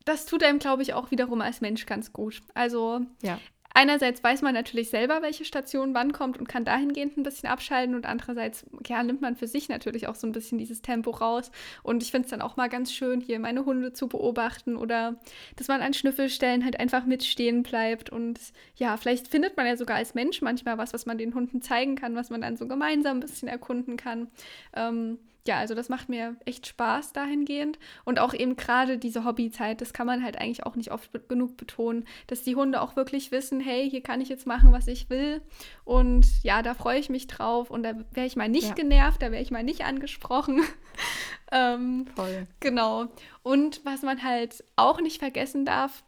das 0.06 0.26
tut 0.26 0.44
einem, 0.44 0.60
glaube 0.60 0.82
ich, 0.82 0.94
auch 0.94 1.12
wiederum 1.12 1.42
als 1.42 1.62
Mensch 1.62 1.86
ganz 1.86 2.12
gut. 2.12 2.42
Also 2.54 3.02
ja 3.22 3.40
einerseits 3.74 4.24
weiß 4.24 4.42
man 4.42 4.54
natürlich 4.54 4.90
selber, 4.90 5.22
welche 5.22 5.46
Station 5.46 5.94
wann 5.94 6.14
kommt 6.14 6.38
und 6.38 6.48
kann 6.48 6.66
dahingehend 6.66 7.18
ein 7.18 7.24
bisschen 7.24 7.50
abschalten 7.50 7.96
und 7.96 8.06
andererseits 8.06 8.66
ja, 8.88 9.04
nimmt 9.04 9.22
man 9.22 9.36
für 9.36 9.48
sich 9.48 9.70
natürlich 9.70 10.08
auch 10.08 10.16
so 10.16 10.28
ein 10.28 10.32
bisschen 10.32 10.58
dieses 10.58 10.82
Tempo 10.82 11.12
raus. 11.12 11.52
Und 11.82 12.04
ich 12.04 12.12
finde 12.12 12.26
es 12.26 12.32
dann 12.32 12.42
auch 12.42 12.56
mal 12.56 12.70
ganz 12.70 12.94
schön, 12.94 13.22
hier 13.22 13.40
meine 13.40 13.66
Hunde 13.66 13.94
zu 13.94 14.08
beobachten 14.08 14.76
oder 14.76 15.20
dass 15.56 15.68
man 15.68 15.82
an 15.82 15.94
Schnüffelstellen 15.94 16.64
halt 16.64 16.80
einfach 16.80 17.06
mitstehen 17.06 17.64
bleibt. 17.64 18.10
Und 18.10 18.40
ja, 18.76 18.98
vielleicht 18.98 19.28
findet 19.28 19.58
man 19.58 19.66
ja 19.66 19.78
sogar 19.78 19.98
als 19.98 20.14
Mensch 20.14 20.42
manchmal 20.42 20.78
was, 20.78 20.94
was 20.94 21.06
man 21.06 21.18
den 21.18 21.34
Hunden 21.34 21.62
zeigen 21.62 21.96
kann, 21.96 22.16
was 22.16 22.30
man 22.30 22.42
dann 22.42 22.58
so 22.58 22.68
gemeinsam 22.68 23.18
ein 23.18 23.22
bisschen 23.22 23.48
erkunden 23.48 23.98
kann. 23.98 24.28
Ähm, 24.76 25.18
ja, 25.46 25.58
also 25.58 25.76
das 25.76 25.90
macht 25.90 26.08
mir 26.08 26.38
echt 26.46 26.68
Spaß 26.68 27.12
dahingehend. 27.12 27.78
Und 28.06 28.20
auch 28.20 28.34
eben 28.34 28.56
gerade 28.56 28.98
diese 28.98 29.26
Hobbyzeit, 29.26 29.82
das 29.82 29.92
kann 29.92 30.08
man 30.08 30.24
halt 30.24 30.40
eigentlich 30.40 30.66
auch 30.66 30.76
nicht 30.76 30.92
oft 30.92 31.12
genug 31.28 31.58
betonen, 31.58 32.06
dass 32.28 32.44
die 32.44 32.56
Hunde 32.56 32.82
auch 32.82 32.96
wirklich 32.96 33.32
wissen, 33.32 33.60
hey, 33.60 33.90
hier 33.90 34.02
kann 34.02 34.22
ich 34.22 34.30
jetzt 34.30 34.48
machen, 34.48 34.72
was 34.72 34.88
ich 34.88 35.10
will. 35.10 35.42
Und 35.84 36.26
ja, 36.44 36.62
da 36.62 36.74
freue 36.74 37.00
ich 37.00 37.10
mich 37.10 37.28
drauf. 37.28 37.70
Und 37.70 37.84
da 37.84 37.94
wäre 38.12 38.28
ich 38.28 38.38
mal 38.38 38.48
nicht 38.48 38.70
ja. 38.70 38.74
genervt, 38.74 39.22
da 39.22 39.32
wäre 39.32 39.42
ich 39.42 39.52
mal 39.52 39.64
nicht 39.64 39.84
angesprochen. 39.84 40.62
ähm, 41.52 42.06
Voll. 42.16 42.48
Genau. 42.62 43.08
Und 43.42 43.82
was 43.84 44.02
man 44.02 44.24
halt 44.24 44.64
auch 44.78 45.02
nicht 45.02 45.20
vergessen 45.20 45.66
darf, 45.66 46.04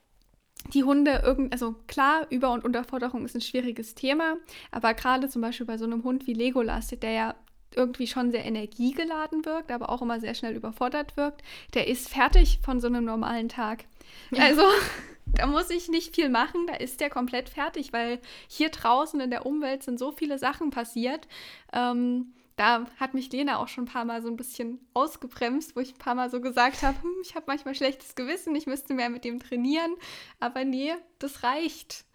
die 0.74 0.84
Hunde 0.84 1.22
irgend, 1.24 1.52
also 1.52 1.76
klar, 1.88 2.26
Über- 2.30 2.54
und 2.54 2.64
Unterforderung 2.64 3.26
ist 3.26 3.36
ein 3.36 3.42
schwieriges 3.42 3.94
Thema, 3.94 4.38
aber 4.72 4.94
gerade 4.94 5.30
zum 5.30 5.42
Beispiel 5.42 5.66
bei 5.66 5.78
so 5.78 5.86
einem 5.86 6.04
Hund 6.04 6.26
wie 6.26 6.34
Legolas, 6.34 6.88
der 6.88 7.12
ja 7.12 7.36
irgendwie 7.76 8.08
schon 8.08 8.32
sehr 8.32 8.46
energiegeladen 8.46 9.46
wirkt, 9.46 9.72
aber 9.72 9.90
auch 9.90 10.02
immer 10.02 10.20
sehr 10.20 10.34
schnell 10.34 10.56
überfordert 10.56 11.18
wirkt, 11.18 11.42
der 11.74 11.88
ist 11.88 12.10
fertig 12.10 12.60
von 12.64 12.80
so 12.80 12.88
einem 12.88 13.06
normalen 13.06 13.50
Tag. 13.50 13.86
Ja. 14.32 14.44
Also 14.44 14.64
da 15.26 15.48
muss 15.48 15.70
ich 15.70 15.90
nicht 15.90 16.16
viel 16.16 16.30
machen, 16.30 16.68
da 16.68 16.76
ist 16.76 17.02
der 17.02 17.10
komplett 17.10 17.50
fertig, 17.50 17.94
weil 17.94 18.20
hier 18.48 18.70
draußen 18.70 19.20
in 19.20 19.30
der 19.30 19.46
Umwelt 19.46 19.84
sind 19.84 20.00
so 20.00 20.12
viele 20.12 20.38
Sachen 20.38 20.70
passiert. 20.70 21.28
Ähm, 21.74 22.34
da 22.56 22.86
hat 23.00 23.14
mich 23.14 23.32
Lena 23.32 23.58
auch 23.58 23.68
schon 23.68 23.84
ein 23.84 23.88
paar 23.92 24.06
Mal 24.06 24.22
so 24.22 24.30
ein 24.30 24.38
bisschen 24.38 24.80
ausgebremst, 24.94 25.76
wo 25.76 25.82
ich 25.82 25.94
ein 25.94 26.00
paar 26.00 26.16
Mal 26.16 26.30
so 26.30 26.40
gesagt 26.40 26.84
habe, 26.84 27.02
hm, 27.02 27.12
ich 27.22 27.36
habe 27.36 27.46
manchmal 27.48 27.76
schlechtes 27.76 28.16
Gewissen, 28.16 28.56
ich 28.56 28.66
müsste 28.66 28.94
mehr 28.94 29.10
mit 29.10 29.26
dem 29.26 29.40
trainieren. 29.40 29.94
Aber 30.40 30.64
nee, 30.64 30.94
das 31.20 31.44
reicht. 31.44 32.06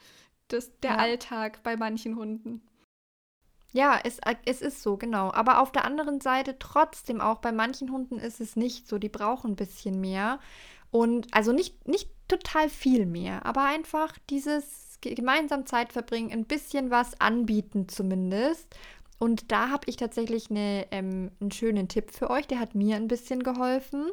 Das, 0.49 0.77
der 0.81 0.93
ja. 0.93 0.97
Alltag 0.97 1.63
bei 1.63 1.77
manchen 1.77 2.17
Hunden. 2.17 2.63
Ja, 3.73 4.01
es, 4.03 4.19
äh, 4.21 4.35
es 4.47 4.63
ist 4.63 4.83
so, 4.83 4.97
genau. 4.97 5.33
Aber 5.33 5.61
auf 5.61 5.73
der 5.73 5.85
anderen 5.85 6.21
Seite 6.21 6.59
trotzdem 6.59 7.21
auch 7.21 7.39
bei 7.39 7.53
manchen 7.53 7.93
Hunden 7.93 8.19
ist 8.19 8.41
es 8.41 8.57
nicht 8.57 8.89
so. 8.89 8.99
Die 8.99 9.09
brauchen 9.09 9.53
ein 9.53 9.57
bisschen 9.57 10.01
mehr. 10.01 10.41
Und 10.91 11.29
also 11.33 11.53
nicht, 11.53 11.87
nicht 11.87 12.11
total 12.29 12.69
viel 12.69 13.07
mehr, 13.07 13.47
aber 13.47 13.65
einfach 13.65 14.17
dieses 14.29 14.99
gemeinsam 15.01 15.67
Zeit 15.67 15.93
verbringen, 15.93 16.33
ein 16.33 16.45
bisschen 16.45 16.91
was 16.91 17.21
anbieten 17.21 17.89
zumindest. 17.89 18.75
Und 19.19 19.53
da 19.53 19.69
habe 19.69 19.85
ich 19.87 19.97
tatsächlich 19.97 20.51
eine, 20.51 20.87
ähm, 20.91 21.31
einen 21.41 21.51
schönen 21.51 21.89
Tipp 21.89 22.11
für 22.11 22.31
euch, 22.31 22.47
der 22.47 22.59
hat 22.59 22.75
mir 22.75 22.97
ein 22.97 23.07
bisschen 23.07 23.43
geholfen. 23.43 24.11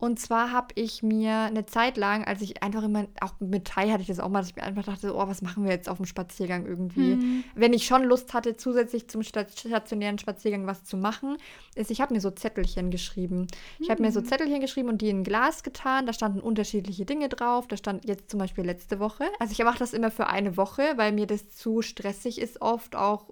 Und 0.00 0.18
zwar 0.18 0.50
habe 0.50 0.68
ich 0.76 1.02
mir 1.02 1.40
eine 1.40 1.66
Zeit 1.66 1.98
lang, 1.98 2.24
als 2.24 2.40
ich 2.40 2.62
einfach 2.62 2.82
immer, 2.82 3.06
auch 3.20 3.34
mit 3.38 3.66
Tai 3.66 3.90
hatte 3.90 4.00
ich 4.00 4.08
das 4.08 4.18
auch 4.18 4.30
mal, 4.30 4.38
dass 4.38 4.48
ich 4.48 4.56
mir 4.56 4.62
einfach 4.62 4.84
dachte, 4.84 5.14
oh, 5.14 5.28
was 5.28 5.42
machen 5.42 5.64
wir 5.64 5.72
jetzt 5.72 5.90
auf 5.90 5.98
dem 5.98 6.06
Spaziergang 6.06 6.64
irgendwie? 6.64 7.16
Mhm. 7.16 7.44
Wenn 7.54 7.74
ich 7.74 7.84
schon 7.84 8.04
Lust 8.04 8.32
hatte, 8.32 8.56
zusätzlich 8.56 9.08
zum 9.08 9.22
stationären 9.22 10.18
Spaziergang 10.18 10.66
was 10.66 10.84
zu 10.84 10.96
machen, 10.96 11.36
ist, 11.74 11.90
ich 11.90 12.00
habe 12.00 12.14
mir 12.14 12.20
so 12.22 12.30
Zettelchen 12.30 12.90
geschrieben. 12.90 13.40
Mhm. 13.40 13.46
Ich 13.80 13.90
habe 13.90 14.00
mir 14.00 14.10
so 14.10 14.20
mhm. 14.20 14.24
Zettelchen 14.24 14.60
geschrieben 14.60 14.88
und 14.88 15.02
die 15.02 15.10
in 15.10 15.20
ein 15.20 15.24
Glas 15.24 15.62
getan. 15.62 16.06
Da 16.06 16.14
standen 16.14 16.40
unterschiedliche 16.40 17.04
Dinge 17.04 17.28
drauf. 17.28 17.68
Da 17.68 17.76
stand 17.76 18.06
jetzt 18.06 18.30
zum 18.30 18.40
Beispiel 18.40 18.64
letzte 18.64 19.00
Woche. 19.00 19.24
Also 19.38 19.52
ich 19.52 19.62
mache 19.62 19.78
das 19.78 19.92
immer 19.92 20.10
für 20.10 20.28
eine 20.28 20.56
Woche, 20.56 20.94
weil 20.96 21.12
mir 21.12 21.26
das 21.26 21.50
zu 21.50 21.82
stressig 21.82 22.40
ist, 22.40 22.62
oft 22.62 22.96
auch 22.96 23.26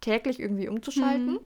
täglich 0.00 0.40
irgendwie 0.40 0.68
umzuschalten. 0.68 1.34
Mhm. 1.34 1.40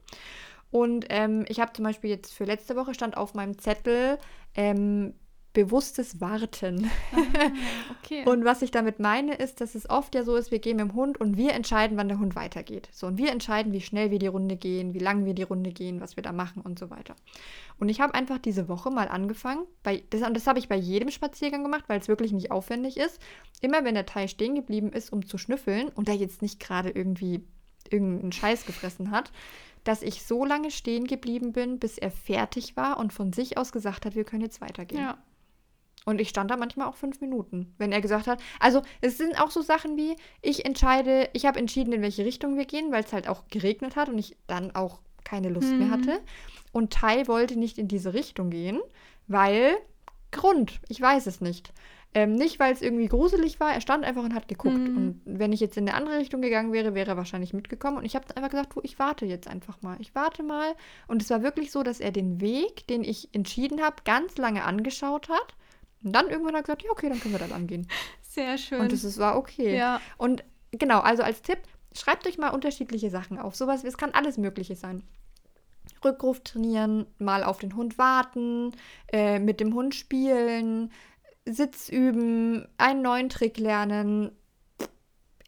Und 0.73 1.05
ähm, 1.11 1.45
ich 1.49 1.61
habe 1.61 1.73
zum 1.75 1.85
Beispiel 1.85 2.11
jetzt 2.11 2.33
für 2.33 2.45
letzte 2.45 2.75
Woche 2.75 2.95
stand 2.95 3.17
auf 3.17 3.35
meinem 3.35 3.59
Zettel 3.59 4.19
ähm, 4.55 5.15
bewusstes 5.53 6.21
Warten. 6.21 6.91
Ah, 7.13 7.51
okay. 8.03 8.25
und 8.25 8.45
was 8.45 8.63
ich 8.63 8.71
damit 8.71 8.99
meine, 8.99 9.35
ist, 9.35 9.61
dass 9.61 9.75
es 9.75 9.89
oft 9.89 10.15
ja 10.15 10.25
so 10.25 10.35
ist, 10.35 10.51
wir 10.51 10.61
gehen 10.61 10.79
mit 10.79 10.89
dem 10.89 10.95
Hund 10.95 11.21
und 11.21 11.37
wir 11.37 11.53
entscheiden, 11.53 11.99
wann 11.99 12.09
der 12.09 12.19
Hund 12.19 12.35
weitergeht. 12.37 12.89
So, 12.91 13.07
und 13.07 13.19
wir 13.19 13.31
entscheiden, 13.31 13.73
wie 13.75 13.83
schnell 13.83 14.11
wir 14.11 14.19
die 14.19 14.29
Runde 14.29 14.57
gehen, 14.57 14.95
wie 14.95 14.99
lang 14.99 15.27
wir 15.27 15.35
die 15.35 15.43
Runde 15.43 15.73
gehen, 15.73 16.01
was 16.01 16.17
wir 16.17 16.23
da 16.23 16.33
machen 16.33 16.63
und 16.63 16.79
so 16.79 16.89
weiter. 16.89 17.17
Und 17.79 17.91
ich 17.91 18.01
habe 18.01 18.15
einfach 18.15 18.39
diese 18.39 18.69
Woche 18.69 18.91
mal 18.91 19.09
angefangen, 19.09 19.67
bei, 19.83 20.03
das, 20.09 20.23
und 20.23 20.35
das 20.35 20.47
habe 20.47 20.59
ich 20.59 20.71
bei 20.71 20.77
jedem 20.77 21.11
Spaziergang 21.11 21.63
gemacht, 21.63 21.85
weil 21.89 22.01
es 22.01 22.09
wirklich 22.09 22.33
nicht 22.33 22.51
aufwendig 22.51 22.97
ist. 22.97 23.21
Immer 23.61 23.85
wenn 23.85 23.95
der 23.95 24.07
Teil 24.07 24.29
stehen 24.29 24.55
geblieben 24.55 24.91
ist, 24.91 25.13
um 25.13 25.27
zu 25.27 25.37
schnüffeln 25.37 25.91
und 25.91 26.09
der 26.09 26.17
jetzt 26.17 26.41
nicht 26.41 26.61
gerade 26.61 26.89
irgendwie 26.89 27.45
irgendeinen 27.91 28.33
Scheiß 28.33 28.67
gefressen 28.67 29.11
hat, 29.11 29.33
dass 29.85 30.03
ich 30.03 30.23
so 30.23 30.45
lange 30.45 30.71
stehen 30.71 31.07
geblieben 31.07 31.53
bin, 31.53 31.79
bis 31.79 31.99
er 31.99 32.11
fertig 32.11 32.77
war 32.77 32.99
und 32.99 33.13
von 33.13 33.33
sich 33.33 33.59
aus 33.59 33.73
gesagt 33.73 34.07
hat, 34.07 34.15
wir 34.15 34.25
können 34.25 34.43
jetzt 34.43 34.61
weitergehen. 34.61 35.01
Ja. 35.01 35.19
Und 36.05 36.21
ich 36.21 36.29
stand 36.29 36.51
da 36.51 36.57
manchmal 36.57 36.89
auch 36.89 36.97
fünf 36.97 37.21
Minuten, 37.21 37.75
wenn 37.79 37.93
er 37.93 38.01
gesagt 38.01 38.27
hat. 38.27 38.43
Also 38.59 38.83
es 39.01 39.19
sind 39.19 39.41
auch 39.41 39.51
so 39.51 39.63
Sachen 39.63 39.97
wie, 39.97 40.17
ich 40.41 40.65
entscheide, 40.65 41.29
ich 41.33 41.47
habe 41.47 41.61
entschieden, 41.61 41.93
in 41.93 42.03
welche 42.03 42.25
Richtung 42.25 42.57
wir 42.57 42.65
gehen, 42.65 42.91
weil 42.91 43.05
es 43.05 43.13
halt 43.13 43.29
auch 43.29 43.47
geregnet 43.49 43.95
hat 43.95 44.09
und 44.09 44.19
ich 44.19 44.37
dann 44.47 44.75
auch 44.75 45.01
keine 45.25 45.49
Lust 45.49 45.71
mhm. 45.71 45.79
mehr 45.79 45.91
hatte. 45.91 46.21
Und 46.73 46.93
Tai 46.93 47.29
wollte 47.29 47.57
nicht 47.57 47.79
in 47.79 47.87
diese 47.87 48.15
Richtung 48.15 48.51
gehen, 48.51 48.81
weil 49.29 49.77
Grund, 50.33 50.81
ich 50.89 51.01
weiß 51.01 51.27
es 51.27 51.41
nicht. 51.41 51.73
Ähm, 52.15 52.35
nicht, 52.35 52.61
weil 52.61 52.75
es 52.75 52.83
irgendwie 52.83 53.07
gruselig 53.07 53.59
war, 53.59 53.73
er 53.73 53.81
stand 53.81 54.05
einfach 54.05 54.23
und 54.23 54.35
hat 54.35 54.47
geguckt. 54.47 54.77
Mhm. 54.77 54.97
Und 54.97 55.23
wenn 55.25 55.53
ich 55.53 55.61
jetzt 55.61 55.79
in 55.79 55.89
eine 55.89 55.97
andere 55.97 56.19
Richtung 56.19 56.43
gegangen 56.43 56.73
wäre, 56.73 56.95
wäre 56.95 57.13
er 57.13 57.17
wahrscheinlich 57.17 57.55
mitgekommen. 57.55 57.97
Und 57.97 58.05
ich 58.05 58.15
habe 58.15 58.27
einfach 58.37 58.51
gesagt, 58.51 58.75
du, 58.75 58.81
ich 58.83 58.99
warte 58.99 59.25
jetzt 59.25 59.49
einfach 59.49 59.81
mal. 59.81 59.97
Ich 59.99 60.15
warte 60.15 60.43
mal. 60.43 60.75
Und 61.09 61.23
es 61.23 61.31
war 61.31 61.43
wirklich 61.43 61.73
so, 61.73 61.83
dass 61.83 62.01
er 62.01 62.11
den 62.13 62.41
Weg, 62.41 62.87
den 62.87 63.03
ich 63.03 63.35
entschieden 63.35 63.81
habe, 63.81 63.97
ganz 64.05 64.37
lange 64.37 64.65
angeschaut 64.65 65.31
hat. 65.31 65.55
Und 66.05 66.13
dann 66.15 66.29
irgendwann 66.29 66.55
hat 66.55 66.61
er 66.61 66.65
gesagt, 66.65 66.83
ja, 66.83 66.91
okay, 66.91 67.09
dann 67.09 67.19
können 67.19 67.35
wir 67.35 67.39
da 67.39 67.47
lang 67.47 67.67
gehen. 67.67 67.89
Sehr 68.23 68.59
schön. 68.59 68.81
Und 68.81 68.93
es 68.93 69.19
war 69.19 69.39
okay. 69.39 69.77
Ja. 69.77 70.01
Und 70.19 70.45
genau, 70.71 71.01
also 71.01 71.23
als 71.23 71.41
Tipp, 71.41 71.59
schreibt 71.97 72.27
euch 72.27 72.37
mal 72.37 72.51
unterschiedliche 72.51 73.09
Sachen 73.09 73.39
auf. 73.39 73.57
Sowas, 73.57 73.85
es 73.85 73.97
kann 73.97 74.11
alles 74.13 74.37
Mögliche 74.37 74.77
sein. 74.77 75.03
Rückruf 76.05 76.41
trainieren, 76.41 77.07
mal 77.19 77.45
auf 77.45 77.59
den 77.59 77.77
Hund 77.77 77.99
warten, 77.99 78.73
äh, 79.13 79.39
mit 79.39 79.61
dem 79.61 79.75
Hund 79.75 79.95
spielen, 79.95 80.91
Sitz 81.45 81.89
üben, 81.89 82.67
einen 82.79 83.03
neuen 83.03 83.29
Trick 83.29 83.59
lernen, 83.59 84.31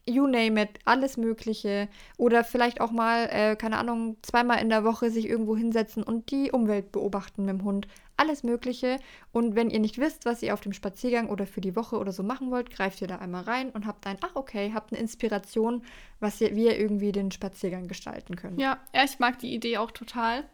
you 0.06 0.26
name 0.26 0.60
it, 0.60 0.78
alles 0.84 1.16
Mögliche. 1.16 1.88
Oder 2.16 2.44
vielleicht 2.44 2.80
auch 2.80 2.90
mal, 2.90 3.28
äh, 3.30 3.56
keine 3.56 3.78
Ahnung, 3.78 4.16
zweimal 4.22 4.60
in 4.60 4.68
der 4.68 4.84
Woche 4.84 5.10
sich 5.10 5.28
irgendwo 5.28 5.56
hinsetzen 5.56 6.02
und 6.02 6.30
die 6.30 6.50
Umwelt 6.50 6.92
beobachten 6.92 7.44
mit 7.44 7.58
dem 7.58 7.64
Hund. 7.64 7.88
Alles 8.16 8.44
Mögliche. 8.44 8.98
Und 9.32 9.56
wenn 9.56 9.70
ihr 9.70 9.80
nicht 9.80 9.98
wisst, 9.98 10.24
was 10.24 10.42
ihr 10.42 10.54
auf 10.54 10.60
dem 10.60 10.72
Spaziergang 10.72 11.28
oder 11.28 11.46
für 11.46 11.60
die 11.60 11.74
Woche 11.74 11.98
oder 11.98 12.12
so 12.12 12.22
machen 12.22 12.50
wollt, 12.50 12.70
greift 12.70 13.00
ihr 13.00 13.08
da 13.08 13.16
einmal 13.16 13.42
rein 13.42 13.70
und 13.70 13.86
habt 13.86 14.06
ein, 14.06 14.18
ach 14.20 14.36
okay, 14.36 14.72
habt 14.72 14.92
eine 14.92 15.00
Inspiration, 15.00 15.82
was 16.20 16.40
ihr, 16.40 16.54
wie 16.54 16.66
ihr 16.66 16.78
irgendwie 16.78 17.10
den 17.10 17.32
Spaziergang 17.32 17.88
gestalten 17.88 18.36
könnt. 18.36 18.60
Ja, 18.60 18.78
ja, 18.94 19.04
ich 19.04 19.18
mag 19.18 19.38
die 19.38 19.52
Idee 19.52 19.78
auch 19.78 19.90
total. 19.90 20.44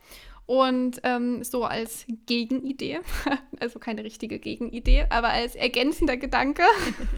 Und 0.50 1.02
ähm, 1.04 1.44
so 1.44 1.62
als 1.62 2.06
Gegenidee, 2.26 2.98
also 3.60 3.78
keine 3.78 4.02
richtige 4.02 4.40
Gegenidee, 4.40 5.06
aber 5.08 5.28
als 5.28 5.54
ergänzender 5.54 6.16
Gedanke, 6.16 6.64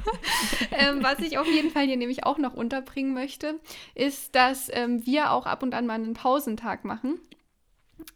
ähm, 0.73 1.03
was 1.03 1.19
ich 1.21 1.39
auf 1.39 1.47
jeden 1.47 1.71
Fall 1.71 1.87
hier 1.87 1.97
nämlich 1.97 2.25
auch 2.25 2.37
noch 2.37 2.53
unterbringen 2.53 3.15
möchte, 3.15 3.59
ist, 3.95 4.35
dass 4.35 4.69
ähm, 4.75 5.07
wir 5.07 5.31
auch 5.31 5.47
ab 5.47 5.63
und 5.63 5.73
an 5.73 5.87
mal 5.87 5.95
einen 5.95 6.13
Pausentag 6.13 6.85
machen. 6.85 7.21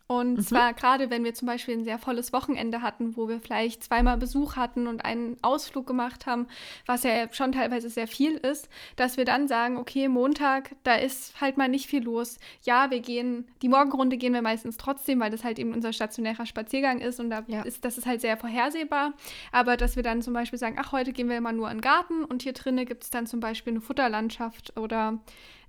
Und 0.06 0.34
mhm. 0.34 0.40
zwar 0.42 0.72
gerade, 0.72 1.10
wenn 1.10 1.24
wir 1.24 1.34
zum 1.34 1.46
Beispiel 1.46 1.76
ein 1.76 1.84
sehr 1.84 1.98
volles 1.98 2.32
Wochenende 2.32 2.80
hatten, 2.80 3.16
wo 3.16 3.28
wir 3.28 3.40
vielleicht 3.40 3.82
zweimal 3.82 4.16
Besuch 4.16 4.54
hatten 4.54 4.86
und 4.86 5.04
einen 5.04 5.36
Ausflug 5.42 5.86
gemacht 5.86 6.26
haben, 6.26 6.46
was 6.86 7.02
ja 7.02 7.32
schon 7.32 7.52
teilweise 7.52 7.90
sehr 7.90 8.06
viel 8.06 8.36
ist, 8.36 8.68
dass 8.94 9.16
wir 9.16 9.24
dann 9.24 9.48
sagen, 9.48 9.76
okay, 9.76 10.06
Montag, 10.06 10.76
da 10.84 10.94
ist 10.94 11.40
halt 11.40 11.56
mal 11.56 11.68
nicht 11.68 11.88
viel 11.88 12.04
los. 12.04 12.38
Ja, 12.62 12.90
wir 12.90 13.00
gehen, 13.00 13.48
die 13.62 13.68
Morgenrunde 13.68 14.16
gehen 14.16 14.32
wir 14.32 14.42
meistens 14.42 14.76
trotzdem, 14.76 15.18
weil 15.18 15.30
das 15.30 15.42
halt 15.42 15.58
eben 15.58 15.74
unser 15.74 15.92
stationärer 15.92 16.46
Spaziergang 16.46 17.00
ist 17.00 17.18
und 17.18 17.30
da 17.30 17.42
ja. 17.48 17.62
ist, 17.62 17.84
das 17.84 17.98
ist 17.98 18.06
halt 18.06 18.20
sehr 18.20 18.36
vorhersehbar. 18.36 19.12
Aber 19.50 19.76
dass 19.76 19.96
wir 19.96 20.04
dann 20.04 20.22
zum 20.22 20.34
Beispiel 20.34 20.58
sagen, 20.58 20.76
ach, 20.78 20.92
heute 20.92 21.12
gehen 21.12 21.28
wir 21.28 21.36
immer 21.36 21.52
nur 21.52 21.68
in 21.68 21.78
den 21.78 21.82
Garten 21.82 22.24
und 22.24 22.42
hier 22.42 22.52
drinnen 22.52 22.86
gibt 22.86 23.02
es 23.02 23.10
dann 23.10 23.26
zum 23.26 23.40
Beispiel 23.40 23.72
eine 23.72 23.80
Futterlandschaft 23.80 24.78
oder 24.78 25.18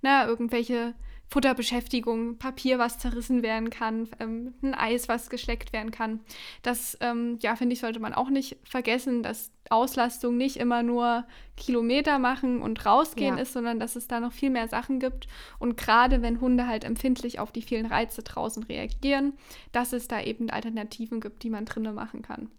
na, 0.00 0.26
irgendwelche 0.26 0.94
Futterbeschäftigung, 1.30 2.38
Papier, 2.38 2.78
was 2.78 2.98
zerrissen 2.98 3.42
werden 3.42 3.68
kann, 3.68 4.08
ähm, 4.18 4.54
ein 4.62 4.74
Eis, 4.74 5.08
was 5.08 5.28
geschleckt 5.28 5.72
werden 5.72 5.90
kann. 5.90 6.20
Das, 6.62 6.96
ähm, 7.00 7.38
ja, 7.40 7.54
finde 7.54 7.74
ich, 7.74 7.80
sollte 7.80 8.00
man 8.00 8.14
auch 8.14 8.30
nicht 8.30 8.56
vergessen, 8.64 9.22
dass 9.22 9.52
Auslastung 9.68 10.38
nicht 10.38 10.56
immer 10.56 10.82
nur 10.82 11.24
Kilometer 11.56 12.18
machen 12.18 12.62
und 12.62 12.86
rausgehen 12.86 13.36
ja. 13.36 13.42
ist, 13.42 13.52
sondern 13.52 13.78
dass 13.78 13.96
es 13.96 14.08
da 14.08 14.20
noch 14.20 14.32
viel 14.32 14.48
mehr 14.48 14.68
Sachen 14.68 15.00
gibt. 15.00 15.28
Und 15.58 15.76
gerade 15.76 16.22
wenn 16.22 16.40
Hunde 16.40 16.66
halt 16.66 16.84
empfindlich 16.84 17.38
auf 17.40 17.52
die 17.52 17.62
vielen 17.62 17.86
Reize 17.86 18.22
draußen 18.22 18.62
reagieren, 18.62 19.34
dass 19.72 19.92
es 19.92 20.08
da 20.08 20.22
eben 20.22 20.48
Alternativen 20.48 21.20
gibt, 21.20 21.42
die 21.42 21.50
man 21.50 21.66
drinnen 21.66 21.94
machen 21.94 22.22
kann. 22.22 22.50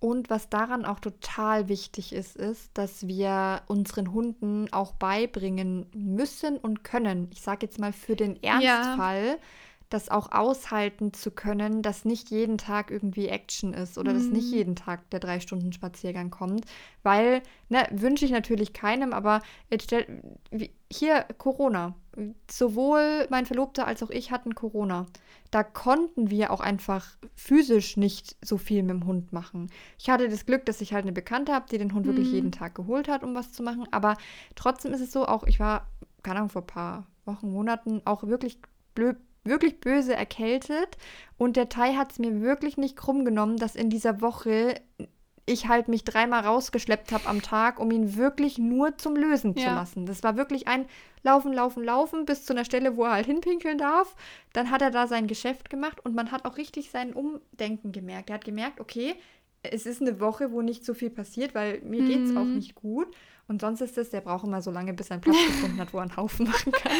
Und 0.00 0.30
was 0.30 0.48
daran 0.48 0.86
auch 0.86 0.98
total 0.98 1.68
wichtig 1.68 2.14
ist, 2.14 2.34
ist, 2.34 2.70
dass 2.72 3.06
wir 3.06 3.60
unseren 3.66 4.12
Hunden 4.12 4.72
auch 4.72 4.92
beibringen 4.92 5.84
müssen 5.94 6.56
und 6.56 6.82
können. 6.82 7.28
Ich 7.32 7.42
sage 7.42 7.66
jetzt 7.66 7.78
mal 7.78 7.92
für 7.92 8.16
den 8.16 8.42
Ernstfall, 8.42 9.26
ja. 9.26 9.36
das 9.90 10.08
auch 10.08 10.32
aushalten 10.32 11.12
zu 11.12 11.30
können, 11.30 11.82
dass 11.82 12.06
nicht 12.06 12.30
jeden 12.30 12.56
Tag 12.56 12.90
irgendwie 12.90 13.28
Action 13.28 13.74
ist 13.74 13.98
oder 13.98 14.14
mhm. 14.14 14.16
dass 14.16 14.26
nicht 14.28 14.48
mhm. 14.48 14.56
jeden 14.56 14.74
Tag 14.74 15.10
der 15.10 15.20
drei 15.20 15.38
Stunden 15.38 15.74
Spaziergang 15.74 16.30
kommt. 16.30 16.64
Weil, 17.02 17.42
ne, 17.68 17.86
wünsche 17.90 18.24
ich 18.24 18.30
natürlich 18.30 18.72
keinem, 18.72 19.12
aber 19.12 19.42
hier 20.90 21.26
Corona. 21.36 21.94
Sowohl 22.50 23.26
mein 23.28 23.44
Verlobter 23.44 23.86
als 23.86 24.02
auch 24.02 24.10
ich 24.10 24.30
hatten 24.30 24.54
Corona. 24.54 25.04
Da 25.50 25.62
konnten 25.64 26.30
wir 26.30 26.52
auch 26.52 26.60
einfach 26.60 27.16
physisch 27.34 27.96
nicht 27.96 28.36
so 28.44 28.56
viel 28.56 28.82
mit 28.82 28.90
dem 28.90 29.06
Hund 29.06 29.32
machen. 29.32 29.70
Ich 29.98 30.08
hatte 30.08 30.28
das 30.28 30.46
Glück, 30.46 30.64
dass 30.66 30.80
ich 30.80 30.92
halt 30.92 31.04
eine 31.04 31.12
Bekannte 31.12 31.52
habe, 31.52 31.66
die 31.70 31.78
den 31.78 31.92
Hund 31.92 32.06
mhm. 32.06 32.10
wirklich 32.10 32.32
jeden 32.32 32.52
Tag 32.52 32.74
geholt 32.74 33.08
hat, 33.08 33.24
um 33.24 33.34
was 33.34 33.52
zu 33.52 33.62
machen. 33.62 33.86
Aber 33.90 34.16
trotzdem 34.54 34.92
ist 34.92 35.00
es 35.00 35.12
so, 35.12 35.26
auch 35.26 35.44
ich 35.44 35.58
war, 35.58 35.88
keine 36.22 36.38
Ahnung, 36.38 36.50
vor 36.50 36.62
ein 36.62 36.66
paar 36.66 37.06
Wochen, 37.24 37.50
Monaten 37.50 38.02
auch 38.04 38.24
wirklich 38.24 38.58
blöd 38.94 39.16
wirklich 39.42 39.80
böse 39.80 40.14
erkältet 40.14 40.98
und 41.38 41.56
der 41.56 41.68
Thai 41.68 41.94
hat 41.94 42.12
es 42.12 42.18
mir 42.18 42.42
wirklich 42.42 42.76
nicht 42.76 42.96
krumm 42.96 43.24
genommen, 43.24 43.56
dass 43.56 43.74
in 43.74 43.88
dieser 43.88 44.20
Woche 44.20 44.74
ich 45.50 45.68
halt 45.68 45.88
mich 45.88 46.04
dreimal 46.04 46.44
rausgeschleppt 46.44 47.12
habe 47.12 47.26
am 47.26 47.42
Tag, 47.42 47.78
um 47.78 47.90
ihn 47.90 48.16
wirklich 48.16 48.58
nur 48.58 48.96
zum 48.96 49.16
Lösen 49.16 49.54
ja. 49.54 49.68
zu 49.68 49.74
lassen. 49.74 50.06
Das 50.06 50.22
war 50.22 50.36
wirklich 50.36 50.68
ein 50.68 50.86
Laufen, 51.22 51.52
Laufen, 51.52 51.84
Laufen 51.84 52.24
bis 52.24 52.44
zu 52.46 52.52
einer 52.52 52.64
Stelle, 52.64 52.96
wo 52.96 53.04
er 53.04 53.12
halt 53.12 53.26
hinpinkeln 53.26 53.78
darf. 53.78 54.16
Dann 54.52 54.70
hat 54.70 54.82
er 54.82 54.90
da 54.90 55.06
sein 55.06 55.26
Geschäft 55.26 55.68
gemacht 55.70 56.00
und 56.04 56.14
man 56.14 56.30
hat 56.32 56.44
auch 56.44 56.56
richtig 56.56 56.90
sein 56.90 57.12
Umdenken 57.12 57.92
gemerkt. 57.92 58.30
Er 58.30 58.34
hat 58.36 58.44
gemerkt, 58.44 58.80
okay, 58.80 59.14
es 59.62 59.84
ist 59.86 60.00
eine 60.00 60.20
Woche, 60.20 60.52
wo 60.52 60.62
nicht 60.62 60.84
so 60.84 60.94
viel 60.94 61.10
passiert, 61.10 61.54
weil 61.54 61.80
mir 61.82 62.02
mhm. 62.02 62.08
geht 62.08 62.20
es 62.22 62.36
auch 62.36 62.44
nicht 62.44 62.74
gut. 62.74 63.08
Und 63.48 63.60
sonst 63.60 63.80
ist 63.80 63.98
es, 63.98 64.10
der 64.10 64.20
braucht 64.20 64.46
immer 64.46 64.62
so 64.62 64.70
lange, 64.70 64.94
bis 64.94 65.10
er 65.10 65.14
einen 65.14 65.22
Platz 65.22 65.36
gefunden 65.46 65.80
hat, 65.80 65.92
wo 65.92 65.98
er 65.98 66.02
einen 66.02 66.16
Haufen 66.16 66.46
machen 66.46 66.72
kann. 66.72 66.92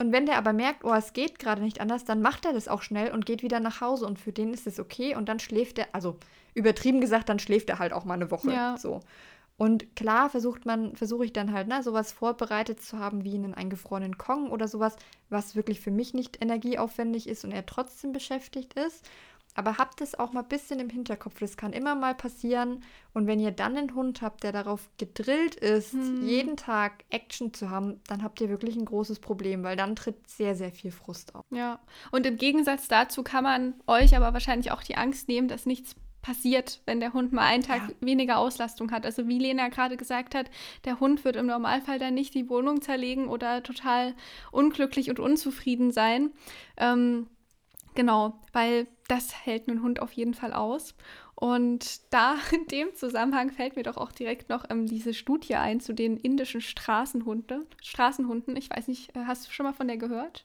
Und 0.00 0.12
wenn 0.12 0.26
der 0.26 0.38
aber 0.38 0.52
merkt, 0.52 0.84
oh, 0.84 0.92
es 0.92 1.12
geht 1.12 1.38
gerade 1.38 1.62
nicht 1.62 1.80
anders, 1.80 2.04
dann 2.04 2.20
macht 2.20 2.46
er 2.46 2.52
das 2.52 2.66
auch 2.66 2.82
schnell 2.82 3.12
und 3.12 3.26
geht 3.26 3.42
wieder 3.42 3.60
nach 3.60 3.80
Hause. 3.80 4.06
Und 4.06 4.18
für 4.18 4.32
den 4.32 4.52
ist 4.52 4.66
es 4.66 4.80
okay. 4.80 5.14
Und 5.14 5.28
dann 5.28 5.38
schläft 5.38 5.78
er, 5.78 5.88
also 5.92 6.18
übertrieben 6.54 7.00
gesagt, 7.00 7.28
dann 7.28 7.38
schläft 7.38 7.68
er 7.68 7.78
halt 7.78 7.92
auch 7.92 8.04
mal 8.04 8.14
eine 8.14 8.30
Woche. 8.30 8.52
Ja. 8.52 8.76
So. 8.78 9.00
Und 9.56 9.94
klar 9.94 10.30
versucht 10.30 10.66
man, 10.66 10.96
versuche 10.96 11.24
ich 11.24 11.32
dann 11.32 11.52
halt, 11.52 11.68
ne, 11.68 11.82
sowas 11.82 12.12
vorbereitet 12.12 12.82
zu 12.82 12.98
haben 12.98 13.22
wie 13.22 13.34
einen 13.34 13.54
eingefrorenen 13.54 14.18
Kong 14.18 14.50
oder 14.50 14.66
sowas, 14.66 14.96
was 15.28 15.54
wirklich 15.54 15.80
für 15.80 15.92
mich 15.92 16.12
nicht 16.12 16.42
energieaufwendig 16.42 17.28
ist 17.28 17.44
und 17.44 17.52
er 17.52 17.64
trotzdem 17.64 18.12
beschäftigt 18.12 18.74
ist. 18.74 19.08
Aber 19.56 19.78
habt 19.78 20.00
es 20.00 20.18
auch 20.18 20.32
mal 20.32 20.40
ein 20.40 20.48
bisschen 20.48 20.80
im 20.80 20.90
Hinterkopf. 20.90 21.38
Das 21.38 21.56
kann 21.56 21.72
immer 21.72 21.94
mal 21.94 22.16
passieren. 22.16 22.82
Und 23.12 23.28
wenn 23.28 23.38
ihr 23.38 23.52
dann 23.52 23.76
einen 23.76 23.94
Hund 23.94 24.20
habt, 24.20 24.42
der 24.42 24.50
darauf 24.50 24.90
gedrillt 24.98 25.54
ist, 25.54 25.92
hm. 25.92 26.26
jeden 26.26 26.56
Tag 26.56 27.04
Action 27.10 27.54
zu 27.54 27.70
haben, 27.70 28.00
dann 28.08 28.24
habt 28.24 28.40
ihr 28.40 28.48
wirklich 28.48 28.74
ein 28.74 28.84
großes 28.84 29.20
Problem, 29.20 29.62
weil 29.62 29.76
dann 29.76 29.94
tritt 29.94 30.28
sehr, 30.28 30.56
sehr 30.56 30.72
viel 30.72 30.90
Frust 30.90 31.36
auf. 31.36 31.44
Ja. 31.50 31.78
Und 32.10 32.26
im 32.26 32.36
Gegensatz 32.36 32.88
dazu 32.88 33.22
kann 33.22 33.44
man 33.44 33.74
euch 33.86 34.16
aber 34.16 34.32
wahrscheinlich 34.32 34.72
auch 34.72 34.82
die 34.82 34.96
Angst 34.96 35.28
nehmen, 35.28 35.46
dass 35.46 35.66
nichts 35.66 35.94
passiert, 36.24 36.80
wenn 36.86 37.00
der 37.00 37.12
Hund 37.12 37.32
mal 37.32 37.42
einen 37.42 37.62
Tag 37.62 37.82
ja. 37.88 37.94
weniger 38.00 38.38
Auslastung 38.38 38.90
hat. 38.90 39.04
Also 39.04 39.28
wie 39.28 39.38
Lena 39.38 39.68
gerade 39.68 39.96
gesagt 39.96 40.34
hat, 40.34 40.50
der 40.86 40.98
Hund 40.98 41.24
wird 41.24 41.36
im 41.36 41.46
Normalfall 41.46 41.98
dann 41.98 42.14
nicht 42.14 42.34
die 42.34 42.48
Wohnung 42.48 42.80
zerlegen 42.80 43.28
oder 43.28 43.62
total 43.62 44.14
unglücklich 44.50 45.10
und 45.10 45.20
unzufrieden 45.20 45.92
sein. 45.92 46.30
Ähm, 46.78 47.26
Genau, 47.94 48.40
weil 48.52 48.88
das 49.06 49.32
hält 49.44 49.68
ein 49.68 49.82
Hund 49.82 50.02
auf 50.02 50.12
jeden 50.12 50.34
Fall 50.34 50.52
aus. 50.52 50.94
Und 51.36 52.12
da 52.12 52.36
in 52.52 52.66
dem 52.66 52.94
Zusammenhang 52.94 53.50
fällt 53.50 53.76
mir 53.76 53.82
doch 53.82 53.96
auch 53.96 54.12
direkt 54.12 54.48
noch 54.48 54.64
ähm, 54.70 54.86
diese 54.86 55.14
Studie 55.14 55.54
ein 55.54 55.80
zu 55.80 55.92
den 55.92 56.16
indischen 56.16 56.60
Straßenhunden. 56.60 57.66
Straßenhunden. 57.82 58.56
Ich 58.56 58.70
weiß 58.70 58.88
nicht, 58.88 59.16
äh, 59.16 59.24
hast 59.26 59.46
du 59.46 59.52
schon 59.52 59.64
mal 59.64 59.72
von 59.72 59.88
der 59.88 59.96
gehört? 59.96 60.44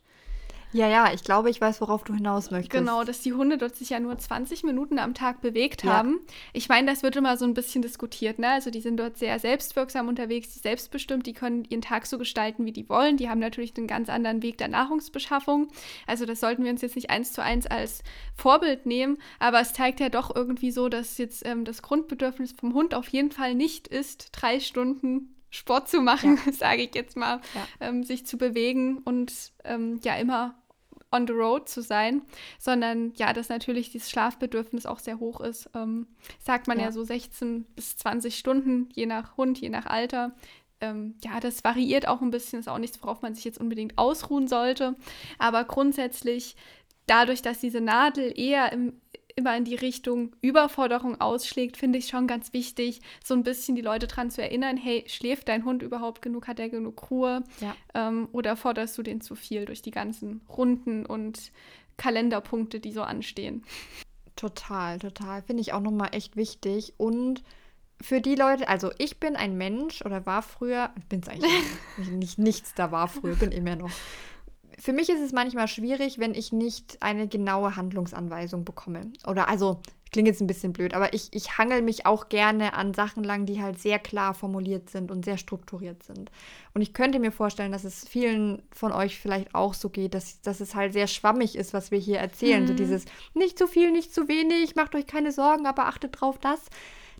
Ja, 0.72 0.88
ja, 0.88 1.11
ich 1.13 1.24
glaube, 1.24 1.49
ich 1.49 1.59
weiß, 1.59 1.82
worauf 1.82 2.03
du 2.03 2.13
hinaus 2.13 2.51
möchtest. 2.51 2.72
Genau, 2.72 3.03
dass 3.03 3.22
die 3.22 3.34
Hunde 3.34 3.57
dort 3.57 3.76
sich 3.76 3.89
ja 3.89 3.99
nur 3.99 4.17
20 4.17 4.63
Minuten 4.63 4.99
am 4.99 5.15
Tag 5.15 5.41
bewegt 5.41 5.84
ja. 5.84 5.93
haben. 5.93 6.20
Ich 6.53 6.70
meine, 6.70 6.91
das 6.91 7.01
wird 7.01 7.15
immer 7.15 7.38
so 7.38 7.45
ein 7.45 7.55
bisschen 7.55 7.82
diskutiert, 7.82 8.38
ne? 8.38 8.49
Also 8.49 8.70
die 8.70 8.82
sind 8.82 8.97
dort 8.97 9.17
sehr 9.17 9.39
selbstwirksam 9.39 10.07
unterwegs, 10.07 10.53
die 10.53 10.59
selbstbestimmt, 10.59 11.26
die 11.26 11.34
können 11.34 11.65
ihren 11.70 11.82
Tag 11.82 12.05
so 12.05 12.20
gestalten, 12.20 12.65
wie 12.65 12.72
die 12.72 12.88
wollen. 12.88 13.17
Die 13.17 13.30
haben 13.30 13.39
natürlich 13.39 13.76
einen 13.78 13.88
ganz 13.88 14.09
anderen 14.09 14.43
Weg 14.43 14.59
der 14.59 14.67
Nahrungsbeschaffung. 14.67 15.70
Also 16.05 16.26
das 16.26 16.39
sollten 16.39 16.63
wir 16.63 16.72
uns 16.72 16.82
jetzt 16.82 16.95
nicht 16.95 17.09
eins 17.09 17.34
zu 17.34 17.41
eins 17.41 17.65
als 17.65 18.03
Vorbild 18.36 18.86
nehmen, 18.86 19.17
aber 19.39 19.61
es 19.61 19.74
zeigt 19.74 19.99
ja 19.99 20.09
doch 20.09 20.36
irgendwie 20.36 20.72
so, 20.72 20.88
dass 20.88 21.17
jetzt 21.17 21.45
ähm, 21.47 21.65
das 21.65 21.82
Grundbedürfnis 21.82 22.51
vom 22.51 22.74
Hund 22.74 22.93
auf 22.93 23.07
jeden 23.07 23.32
Fall 23.32 23.55
nicht 23.55 23.88
ist, 23.88 24.30
drei 24.34 24.59
Stunden 24.59 25.36
Sport 25.50 25.89
zu 25.89 26.02
machen, 26.02 26.39
ja. 26.45 26.52
sage 26.54 26.84
ich 26.84 26.95
jetzt 26.95 27.18
mal, 27.18 27.41
ja. 27.56 27.68
ähm, 27.88 28.04
sich 28.04 28.26
zu 28.26 28.38
bewegen 28.38 29.00
und 29.00 29.34
ähm, 29.64 30.00
ja 30.04 30.16
immer 30.16 30.56
on 31.12 31.28
the 31.28 31.34
road 31.34 31.68
zu 31.68 31.82
sein, 31.82 32.22
sondern 32.60 33.14
ja, 33.16 33.34
dass 33.34 33.50
natürlich 33.50 33.91
dieses 33.91 34.10
Schlafbedürfnis 34.10 34.86
auch 34.86 35.00
sehr 35.00 35.20
hoch 35.20 35.41
ist. 35.41 35.70
Ähm, 35.74 36.08
sagt 36.39 36.68
man 36.68 36.78
ja. 36.78 36.86
ja. 36.86 36.91
so 36.91 37.04
16 37.04 37.66
bis 37.76 37.97
20 37.97 38.38
Stunden, 38.38 38.89
je 38.93 39.06
nach 39.06 39.38
Hund, 39.38 39.60
je 39.60 39.70
nach 39.70 39.86
Alter. 39.86 40.34
Ähm, 40.82 41.16
ja, 41.24 41.39
das 41.39 41.64
variiert 41.64 42.08
auch 42.08 42.22
ein 42.22 42.32
bisschen, 42.32 42.60
ist 42.60 42.70
auch 42.70 42.78
nichts, 42.78 43.02
worauf 43.02 43.22
man 43.22 43.36
sich 43.36 43.43
jetzt 43.43 43.60
unbedingt 43.60 43.97
ausruhen 43.97 44.47
sollte. 44.47 44.95
Aber 45.38 45.64
grundsätzlich, 45.66 46.56
dadurch, 47.08 47.41
dass 47.41 47.60
diese 47.60 47.82
Nadel 47.82 48.32
eher 48.38 48.72
im 48.72 48.93
immer 49.39 49.55
in 49.55 49.63
die 49.63 49.75
Richtung 49.75 50.35
Überforderung 50.41 51.19
ausschlägt, 51.19 51.77
finde 51.77 51.97
ich 51.97 52.07
schon 52.07 52.27
ganz 52.27 52.53
wichtig, 52.53 53.01
so 53.23 53.33
ein 53.33 53.43
bisschen 53.43 53.75
die 53.75 53.81
Leute 53.81 54.05
daran 54.05 54.29
zu 54.29 54.41
erinnern, 54.41 54.77
hey, 54.77 55.05
schläft 55.07 55.47
dein 55.47 55.65
Hund 55.65 55.81
überhaupt 55.81 56.21
genug, 56.21 56.47
hat 56.47 56.59
er 56.59 56.69
genug 56.69 57.09
Ruhe? 57.09 57.43
Ja. 57.61 57.75
Ähm, 57.93 58.27
oder 58.33 58.55
forderst 58.55 58.97
du 58.97 59.03
den 59.03 59.21
zu 59.21 59.35
viel 59.35 59.65
durch 59.65 59.81
die 59.81 59.91
ganzen 59.91 60.41
Runden 60.49 61.05
und 61.05 61.51
Kalenderpunkte, 61.97 62.79
die 62.79 62.91
so 62.91 63.01
anstehen? 63.01 63.63
Total, 64.35 64.99
total. 64.99 65.41
Finde 65.41 65.61
ich 65.61 65.73
auch 65.73 65.81
nochmal 65.81 66.09
echt 66.13 66.35
wichtig. 66.35 66.93
Und 66.97 67.43
für 68.01 68.21
die 68.21 68.35
Leute, 68.35 68.67
also 68.67 68.91
ich 68.97 69.19
bin 69.19 69.35
ein 69.35 69.57
Mensch 69.57 70.01
oder 70.03 70.25
war 70.25 70.41
früher, 70.41 70.91
ich 70.97 71.05
bin 71.05 71.21
es 71.21 71.29
eigentlich 71.29 71.51
nicht, 71.97 72.11
nicht, 72.11 72.39
nichts 72.39 72.73
da 72.73 72.91
war 72.91 73.07
früher, 73.07 73.35
bin 73.35 73.51
immer 73.51 73.75
noch 73.75 73.91
für 74.80 74.93
mich 74.93 75.09
ist 75.09 75.21
es 75.21 75.32
manchmal 75.32 75.67
schwierig, 75.67 76.19
wenn 76.19 76.34
ich 76.34 76.51
nicht 76.51 77.01
eine 77.01 77.27
genaue 77.27 77.75
Handlungsanweisung 77.75 78.63
bekomme. 78.63 79.11
Oder 79.27 79.49
also, 79.49 79.82
klingt 80.11 80.27
jetzt 80.27 80.41
ein 80.41 80.47
bisschen 80.47 80.73
blöd, 80.73 80.93
aber 80.93 81.13
ich, 81.13 81.30
ich 81.34 81.57
hangel 81.57 81.82
mich 81.82 82.05
auch 82.05 82.30
gerne 82.30 82.73
an 82.73 82.93
Sachen 82.93 83.23
lang, 83.23 83.45
die 83.45 83.61
halt 83.61 83.80
sehr 83.80 83.99
klar 83.99 84.34
formuliert 84.34 84.89
sind 84.89 85.11
und 85.11 85.23
sehr 85.23 85.38
strukturiert 85.38 86.03
sind. 86.03 86.32
Und 86.73 86.82
ich 86.82 86.93
könnte 86.93 87.19
mir 87.19 87.32
vorstellen, 87.32 87.71
dass 87.71 87.84
es 87.84 88.07
vielen 88.07 88.63
von 88.71 88.91
euch 88.91 89.19
vielleicht 89.19 89.53
auch 89.53 89.73
so 89.73 89.89
geht, 89.89 90.13
dass, 90.13 90.41
dass 90.41 90.61
es 90.61 90.73
halt 90.73 90.93
sehr 90.93 91.07
schwammig 91.07 91.55
ist, 91.55 91.73
was 91.73 91.91
wir 91.91 91.99
hier 91.99 92.17
erzählen. 92.17 92.63
Mhm. 92.63 92.67
So 92.67 92.73
dieses 92.73 93.05
nicht 93.34 93.57
zu 93.57 93.67
viel, 93.67 93.91
nicht 93.91 94.13
zu 94.13 94.27
wenig, 94.27 94.75
macht 94.75 94.95
euch 94.95 95.05
keine 95.05 95.32
Sorgen, 95.32 95.67
aber 95.67 95.86
achtet 95.86 96.19
drauf 96.19 96.39
das 96.39 96.61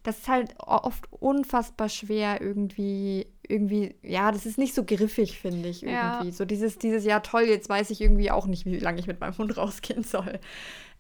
das 0.04 0.20
ist 0.20 0.28
halt 0.28 0.56
oft 0.60 1.12
unfassbar 1.12 1.90
schwer 1.90 2.42
irgendwie, 2.42 3.28
irgendwie, 3.50 3.96
ja, 4.04 4.32
das 4.32 4.46
ist 4.46 4.58
nicht 4.58 4.76
so 4.76 4.84
griffig, 4.84 5.40
finde 5.40 5.68
ich, 5.68 5.84
irgendwie. 5.84 6.28
Ja. 6.28 6.32
So 6.32 6.46
dieses, 6.46 6.78
dieses, 6.78 7.04
ja 7.04 7.20
toll, 7.20 7.44
jetzt 7.44 7.68
weiß 7.68 7.90
ich 7.90 8.00
irgendwie 8.00 8.32
auch 8.32 8.46
nicht, 8.46 8.66
wie 8.66 8.78
lange 8.78 9.00
ich 9.00 9.08
mit 9.08 9.20
meinem 9.20 9.38
Hund 9.38 9.58
rausgehen 9.58 10.04
soll. 10.04 10.40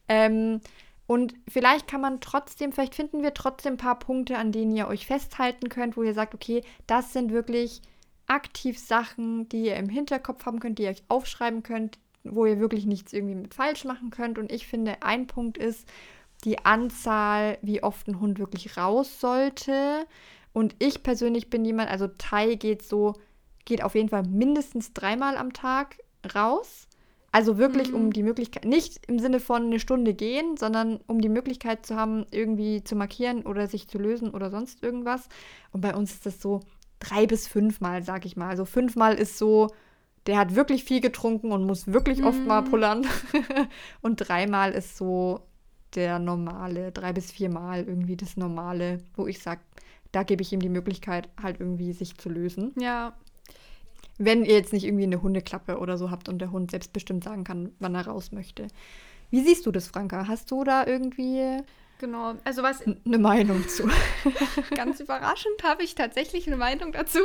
Ähm, 0.07 0.59
und 1.05 1.33
vielleicht 1.47 1.87
kann 1.87 2.01
man 2.01 2.19
trotzdem, 2.21 2.71
vielleicht 2.71 2.95
finden 2.95 3.23
wir 3.23 3.33
trotzdem 3.33 3.73
ein 3.73 3.77
paar 3.77 3.97
Punkte, 3.97 4.37
an 4.37 4.51
denen 4.51 4.75
ihr 4.75 4.87
euch 4.87 5.05
festhalten 5.05 5.69
könnt, 5.69 5.95
wo 5.95 6.03
ihr 6.03 6.13
sagt, 6.13 6.33
okay, 6.33 6.63
das 6.87 7.13
sind 7.13 7.31
wirklich 7.31 7.81
aktiv 8.27 8.77
Sachen, 8.77 9.49
die 9.49 9.65
ihr 9.65 9.75
im 9.75 9.89
Hinterkopf 9.89 10.45
haben 10.45 10.59
könnt, 10.59 10.77
die 10.77 10.83
ihr 10.83 10.89
euch 10.89 11.03
aufschreiben 11.07 11.63
könnt, 11.63 11.97
wo 12.23 12.45
ihr 12.45 12.59
wirklich 12.59 12.85
nichts 12.85 13.13
irgendwie 13.13 13.35
mit 13.35 13.53
falsch 13.53 13.85
machen 13.85 14.11
könnt. 14.11 14.37
Und 14.37 14.51
ich 14.51 14.67
finde, 14.67 15.01
ein 15.01 15.25
Punkt 15.27 15.57
ist, 15.57 15.87
die 16.43 16.63
Anzahl, 16.63 17.57
wie 17.61 17.83
oft 17.83 18.07
ein 18.07 18.19
Hund 18.19 18.39
wirklich 18.39 18.77
raus 18.77 19.19
sollte. 19.19 20.05
Und 20.59 20.75
ich 20.79 21.03
persönlich 21.03 21.49
bin 21.49 21.63
jemand, 21.63 21.89
also 21.89 22.07
Tai 22.17 22.55
geht 22.55 22.83
so, 22.83 23.13
geht 23.63 23.81
auf 23.81 23.95
jeden 23.95 24.09
Fall 24.09 24.23
mindestens 24.23 24.91
dreimal 24.91 25.37
am 25.37 25.53
Tag 25.53 25.95
raus. 26.35 26.89
Also 27.31 27.57
wirklich, 27.57 27.91
mhm. 27.91 27.95
um 27.95 28.11
die 28.11 28.23
Möglichkeit, 28.23 28.65
nicht 28.65 29.07
im 29.07 29.19
Sinne 29.19 29.39
von 29.39 29.67
eine 29.67 29.79
Stunde 29.79 30.13
gehen, 30.13 30.57
sondern 30.57 30.99
um 31.07 31.21
die 31.21 31.29
Möglichkeit 31.29 31.85
zu 31.85 31.95
haben, 31.95 32.25
irgendwie 32.31 32.83
zu 32.83 32.97
markieren 32.97 33.43
oder 33.43 33.67
sich 33.67 33.87
zu 33.87 33.99
lösen 33.99 34.31
oder 34.31 34.51
sonst 34.51 34.83
irgendwas. 34.83 35.29
Und 35.71 35.79
bei 35.79 35.95
uns 35.95 36.11
ist 36.11 36.25
das 36.25 36.41
so 36.41 36.59
drei 36.99 37.25
bis 37.25 37.47
fünfmal, 37.47 38.03
sag 38.03 38.25
ich 38.25 38.35
mal. 38.35 38.49
Also 38.49 38.65
fünfmal 38.65 39.15
ist 39.15 39.37
so, 39.37 39.69
der 40.27 40.37
hat 40.37 40.55
wirklich 40.55 40.83
viel 40.83 40.99
getrunken 40.99 41.53
und 41.53 41.65
muss 41.65 41.87
wirklich 41.87 42.21
oft 42.21 42.45
mal 42.45 42.63
mhm. 42.63 42.69
pullern. 42.69 43.07
und 44.01 44.17
dreimal 44.17 44.73
ist 44.73 44.97
so, 44.97 45.39
der 45.95 46.19
normale, 46.19 46.91
drei 46.91 47.13
bis 47.13 47.31
viermal 47.31 47.85
irgendwie 47.85 48.17
das 48.17 48.35
normale, 48.35 48.97
wo 49.15 49.25
ich 49.25 49.39
sage, 49.39 49.61
da 50.11 50.23
gebe 50.23 50.41
ich 50.41 50.51
ihm 50.51 50.61
die 50.61 50.69
Möglichkeit, 50.69 51.29
halt 51.41 51.59
irgendwie 51.59 51.93
sich 51.93 52.17
zu 52.17 52.29
lösen. 52.29 52.73
Ja. 52.79 53.13
Wenn 54.17 54.43
ihr 54.43 54.55
jetzt 54.55 54.73
nicht 54.73 54.85
irgendwie 54.85 55.03
eine 55.03 55.21
Hundeklappe 55.21 55.77
oder 55.77 55.97
so 55.97 56.11
habt 56.11 56.27
und 56.27 56.39
der 56.39 56.51
Hund 56.51 56.71
selbstbestimmt 56.71 57.23
sagen 57.23 57.43
kann, 57.43 57.71
wann 57.79 57.95
er 57.95 58.07
raus 58.07 58.31
möchte. 58.31 58.67
Wie 59.29 59.41
siehst 59.41 59.65
du 59.65 59.71
das, 59.71 59.87
Franka? 59.87 60.27
Hast 60.27 60.51
du 60.51 60.63
da 60.63 60.85
irgendwie 60.85 61.61
Genau, 61.99 62.35
also 62.45 62.63
was. 62.63 62.81
Eine 62.81 63.17
Meinung 63.17 63.67
zu. 63.67 63.89
Ganz 64.73 65.01
überraschend 65.01 65.61
habe 65.63 65.83
ich 65.83 65.95
tatsächlich 65.95 66.47
eine 66.47 66.55
Meinung 66.55 66.93
dazu. 66.93 67.19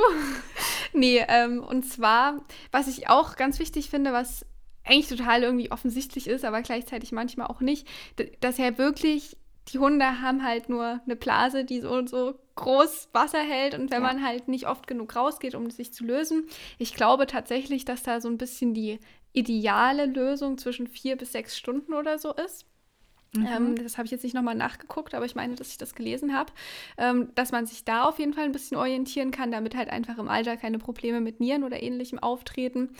nee, 0.93 1.25
ähm, 1.29 1.63
und 1.63 1.85
zwar, 1.85 2.41
was 2.73 2.89
ich 2.89 3.09
auch 3.09 3.37
ganz 3.37 3.61
wichtig 3.61 3.89
finde, 3.89 4.13
was 4.13 4.45
eigentlich 4.85 5.09
total 5.09 5.45
irgendwie 5.45 5.71
offensichtlich 5.71 6.27
ist, 6.27 6.45
aber 6.45 6.61
gleichzeitig 6.63 7.13
manchmal 7.13 7.47
auch 7.47 7.61
nicht, 7.61 7.87
dass 8.41 8.59
er 8.59 8.77
wirklich, 8.77 9.37
die 9.69 9.79
Hunde 9.79 10.21
haben 10.21 10.45
halt 10.45 10.69
nur 10.69 11.01
eine 11.05 11.17
Blase, 11.17 11.65
die 11.65 11.81
so 11.81 11.91
und 11.91 12.09
so 12.09 12.35
groß 12.57 13.09
Wasser 13.13 13.41
hält 13.41 13.75
und 13.75 13.91
wenn 13.91 14.03
ja. 14.03 14.09
man 14.09 14.25
halt 14.25 14.49
nicht 14.49 14.69
oft 14.69 14.87
genug 14.87 15.17
rausgeht, 15.17 15.55
um 15.55 15.71
sich 15.71 15.93
zu 15.93 16.05
lösen. 16.05 16.47
Ich 16.79 16.95
glaube 16.95 17.27
tatsächlich, 17.27 17.85
dass 17.85 18.03
da 18.03 18.21
so 18.21 18.29
ein 18.29 18.39
bisschen 18.39 18.75
die 18.75 19.01
ideale 19.33 20.07
Lösung 20.07 20.59
zwischen 20.59 20.87
vier 20.87 21.17
bis 21.17 21.33
sechs 21.33 21.57
Stunden 21.57 21.95
oder 21.95 22.19
so 22.19 22.33
ist. 22.33 22.67
Mhm. 23.37 23.47
Ähm, 23.47 23.77
das 23.77 23.99
habe 23.99 24.07
ich 24.07 24.13
jetzt 24.13 24.23
nicht 24.23 24.35
nochmal 24.35 24.55
nachgeguckt, 24.55 25.15
aber 25.15 25.25
ich 25.25 25.35
meine, 25.35 25.57
dass 25.57 25.71
ich 25.71 25.79
das 25.79 25.95
gelesen 25.95 26.37
habe, 26.37 26.53
ähm, 26.97 27.31
dass 27.35 27.51
man 27.51 27.67
sich 27.67 27.85
da 27.85 28.05
auf 28.05 28.19
jeden 28.19 28.33
Fall 28.33 28.45
ein 28.45 28.53
bisschen 28.53 28.77
orientieren 28.77 29.33
kann, 29.33 29.51
damit 29.51 29.75
halt 29.75 29.91
einfach 29.91 30.19
im 30.19 30.29
Alter 30.29 30.57
keine 30.57 30.79
Probleme 30.79 31.21
mit 31.21 31.41
Nieren 31.41 31.65
oder 31.65 31.83
ähnlichem 31.83 32.21
auftreten. 32.21 32.91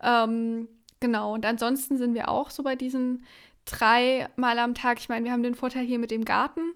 Ähm, 0.00 0.68
genau, 1.00 1.34
und 1.34 1.44
ansonsten 1.44 1.96
sind 1.96 2.14
wir 2.14 2.28
auch 2.28 2.50
so 2.50 2.62
bei 2.62 2.76
diesen 2.76 3.24
drei 3.70 4.28
Mal 4.36 4.58
am 4.58 4.74
Tag. 4.74 4.98
Ich 4.98 5.08
meine, 5.08 5.24
wir 5.24 5.32
haben 5.32 5.42
den 5.42 5.54
Vorteil 5.54 5.84
hier 5.84 5.98
mit 5.98 6.10
dem 6.10 6.24
Garten. 6.24 6.72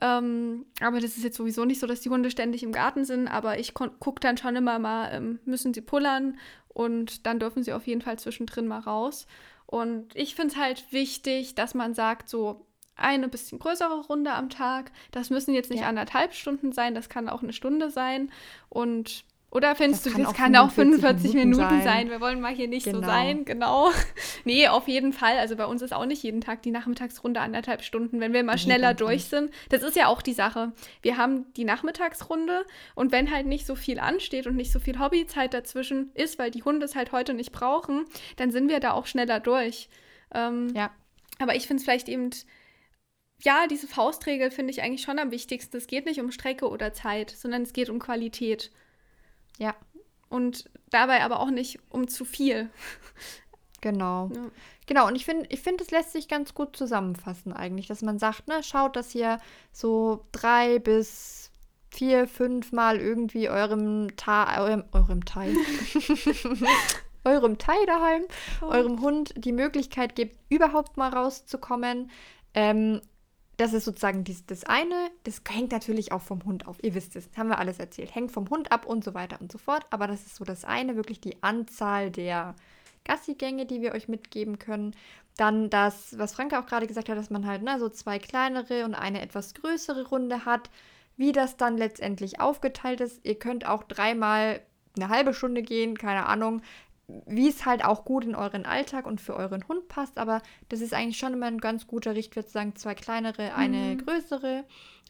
Ähm, 0.00 0.66
aber 0.80 1.00
das 1.00 1.16
ist 1.16 1.24
jetzt 1.24 1.36
sowieso 1.36 1.64
nicht 1.64 1.80
so, 1.80 1.86
dass 1.86 2.00
die 2.00 2.10
Hunde 2.10 2.30
ständig 2.30 2.62
im 2.62 2.72
Garten 2.72 3.04
sind. 3.04 3.28
Aber 3.28 3.58
ich 3.58 3.74
gucke 3.74 4.20
dann 4.20 4.36
schon 4.36 4.56
immer 4.56 4.78
mal, 4.78 5.10
ähm, 5.12 5.40
müssen 5.44 5.74
sie 5.74 5.80
pullern 5.80 6.38
und 6.68 7.26
dann 7.26 7.40
dürfen 7.40 7.62
sie 7.62 7.72
auf 7.72 7.86
jeden 7.86 8.02
Fall 8.02 8.18
zwischendrin 8.18 8.68
mal 8.68 8.80
raus. 8.80 9.26
Und 9.66 10.14
ich 10.14 10.34
finde 10.34 10.54
es 10.54 10.60
halt 10.60 10.92
wichtig, 10.92 11.54
dass 11.54 11.74
man 11.74 11.92
sagt, 11.94 12.28
so 12.28 12.64
eine 12.96 13.28
bisschen 13.28 13.58
größere 13.58 14.06
Runde 14.06 14.32
am 14.32 14.50
Tag. 14.50 14.92
Das 15.10 15.30
müssen 15.30 15.54
jetzt 15.54 15.70
nicht 15.70 15.82
ja. 15.82 15.88
anderthalb 15.88 16.34
Stunden 16.34 16.72
sein, 16.72 16.94
das 16.94 17.08
kann 17.08 17.28
auch 17.28 17.42
eine 17.42 17.52
Stunde 17.52 17.90
sein. 17.90 18.30
Und 18.68 19.24
oder 19.50 19.74
findest 19.74 20.04
das 20.04 20.12
du, 20.12 20.22
das 20.22 20.34
kann 20.34 20.54
auch 20.56 20.70
45 20.70 21.32
Minuten, 21.32 21.50
Minuten 21.50 21.76
sein. 21.76 21.82
sein. 21.82 22.10
Wir 22.10 22.20
wollen 22.20 22.38
mal 22.38 22.54
hier 22.54 22.68
nicht 22.68 22.84
genau. 22.84 23.00
so 23.00 23.06
sein, 23.06 23.46
genau. 23.46 23.90
nee, 24.44 24.68
auf 24.68 24.88
jeden 24.88 25.14
Fall. 25.14 25.38
Also 25.38 25.56
bei 25.56 25.64
uns 25.64 25.80
ist 25.80 25.94
auch 25.94 26.04
nicht 26.04 26.22
jeden 26.22 26.42
Tag 26.42 26.60
die 26.62 26.70
Nachmittagsrunde 26.70 27.40
anderthalb 27.40 27.82
Stunden, 27.82 28.20
wenn 28.20 28.34
wir 28.34 28.44
mal 28.44 28.58
schneller 28.58 28.92
durch 28.92 29.24
sind. 29.24 29.50
Das 29.70 29.82
ist 29.82 29.96
ja 29.96 30.08
auch 30.08 30.20
die 30.20 30.34
Sache. 30.34 30.72
Wir 31.00 31.16
haben 31.16 31.50
die 31.54 31.64
Nachmittagsrunde 31.64 32.66
und 32.94 33.10
wenn 33.10 33.30
halt 33.30 33.46
nicht 33.46 33.64
so 33.64 33.74
viel 33.74 33.98
ansteht 33.98 34.46
und 34.46 34.54
nicht 34.54 34.70
so 34.70 34.80
viel 34.80 34.98
Hobbyzeit 34.98 35.54
dazwischen 35.54 36.10
ist, 36.12 36.38
weil 36.38 36.50
die 36.50 36.62
Hunde 36.62 36.84
es 36.84 36.94
halt 36.94 37.12
heute 37.12 37.32
nicht 37.32 37.52
brauchen, 37.52 38.04
dann 38.36 38.50
sind 38.50 38.68
wir 38.68 38.80
da 38.80 38.92
auch 38.92 39.06
schneller 39.06 39.40
durch. 39.40 39.88
Ähm, 40.34 40.74
ja. 40.74 40.90
Aber 41.38 41.56
ich 41.56 41.66
finde 41.66 41.80
es 41.80 41.84
vielleicht 41.84 42.08
eben 42.08 42.30
ja, 43.40 43.66
diese 43.68 43.86
Faustregel 43.86 44.50
finde 44.50 44.72
ich 44.72 44.82
eigentlich 44.82 45.02
schon 45.02 45.18
am 45.18 45.30
wichtigsten. 45.30 45.76
Es 45.76 45.86
geht 45.86 46.06
nicht 46.06 46.20
um 46.20 46.32
Strecke 46.32 46.68
oder 46.68 46.92
Zeit, 46.92 47.30
sondern 47.30 47.62
es 47.62 47.72
geht 47.72 47.88
um 47.88 48.00
Qualität. 48.00 48.72
Ja. 49.58 49.74
Und 50.28 50.70
dabei 50.90 51.22
aber 51.22 51.40
auch 51.40 51.50
nicht 51.50 51.78
um 51.90 52.08
zu 52.08 52.24
viel. 52.24 52.70
Genau. 53.80 54.30
Ja. 54.34 54.50
Genau, 54.86 55.06
und 55.06 55.14
ich 55.14 55.24
finde, 55.24 55.46
ich 55.50 55.60
finde, 55.60 55.84
es 55.84 55.90
lässt 55.90 56.12
sich 56.12 56.28
ganz 56.28 56.54
gut 56.54 56.74
zusammenfassen 56.74 57.52
eigentlich, 57.52 57.86
dass 57.86 58.02
man 58.02 58.18
sagt, 58.18 58.48
ne, 58.48 58.62
schaut, 58.62 58.96
dass 58.96 59.14
ihr 59.14 59.38
so 59.70 60.26
drei 60.32 60.78
bis 60.78 61.52
vier, 61.90 62.26
fünf 62.26 62.72
Mal 62.72 62.98
irgendwie 62.98 63.48
eurem 63.48 64.16
Ta 64.16 64.60
eurem, 64.60 64.84
eurem 64.92 65.24
Teil, 65.24 65.54
eurem 67.24 67.58
Teil 67.58 67.84
daheim, 67.86 68.22
oh. 68.62 68.66
eurem 68.66 69.00
Hund 69.00 69.34
die 69.36 69.52
Möglichkeit 69.52 70.16
gebt, 70.16 70.38
überhaupt 70.48 70.96
mal 70.96 71.10
rauszukommen. 71.10 72.10
Ähm, 72.54 73.00
das 73.58 73.72
ist 73.72 73.84
sozusagen 73.84 74.22
dies, 74.22 74.46
das 74.46 74.64
eine. 74.64 75.10
Das 75.24 75.42
hängt 75.50 75.72
natürlich 75.72 76.12
auch 76.12 76.22
vom 76.22 76.44
Hund 76.44 76.68
auf. 76.68 76.76
Ihr 76.82 76.94
wisst 76.94 77.16
es, 77.16 77.28
haben 77.36 77.48
wir 77.48 77.58
alles 77.58 77.80
erzählt. 77.80 78.14
Hängt 78.14 78.30
vom 78.30 78.48
Hund 78.50 78.70
ab 78.70 78.86
und 78.86 79.02
so 79.02 79.14
weiter 79.14 79.40
und 79.40 79.50
so 79.50 79.58
fort. 79.58 79.84
Aber 79.90 80.06
das 80.06 80.24
ist 80.24 80.36
so 80.36 80.44
das 80.44 80.64
eine, 80.64 80.94
wirklich 80.94 81.20
die 81.20 81.42
Anzahl 81.42 82.12
der 82.12 82.54
Gassigänge, 83.04 83.66
die 83.66 83.82
wir 83.82 83.94
euch 83.94 84.06
mitgeben 84.06 84.60
können. 84.60 84.94
Dann 85.36 85.70
das, 85.70 86.16
was 86.16 86.34
Franke 86.34 86.58
auch 86.58 86.66
gerade 86.66 86.86
gesagt 86.86 87.08
hat, 87.08 87.18
dass 87.18 87.30
man 87.30 87.46
halt 87.46 87.62
ne, 87.62 87.80
so 87.80 87.88
zwei 87.88 88.20
kleinere 88.20 88.84
und 88.84 88.94
eine 88.94 89.20
etwas 89.20 89.54
größere 89.54 90.06
Runde 90.06 90.44
hat. 90.44 90.70
Wie 91.16 91.32
das 91.32 91.56
dann 91.56 91.76
letztendlich 91.76 92.40
aufgeteilt 92.40 93.00
ist. 93.00 93.26
Ihr 93.26 93.40
könnt 93.40 93.66
auch 93.66 93.82
dreimal 93.82 94.60
eine 94.96 95.08
halbe 95.08 95.34
Stunde 95.34 95.62
gehen, 95.62 95.98
keine 95.98 96.26
Ahnung 96.26 96.62
wie 97.26 97.48
es 97.48 97.64
halt 97.64 97.84
auch 97.84 98.04
gut 98.04 98.24
in 98.24 98.34
euren 98.34 98.66
Alltag 98.66 99.06
und 99.06 99.20
für 99.20 99.34
euren 99.34 99.66
Hund 99.66 99.88
passt. 99.88 100.18
Aber 100.18 100.42
das 100.68 100.80
ist 100.80 100.92
eigentlich 100.92 101.18
schon 101.18 101.32
immer 101.32 101.46
ein 101.46 101.58
ganz 101.58 101.86
guter 101.86 102.14
Richtwert, 102.14 102.50
sagen 102.50 102.76
zwei 102.76 102.94
kleinere, 102.94 103.54
eine 103.54 103.94
mhm. 103.94 103.98
größere. 104.04 104.64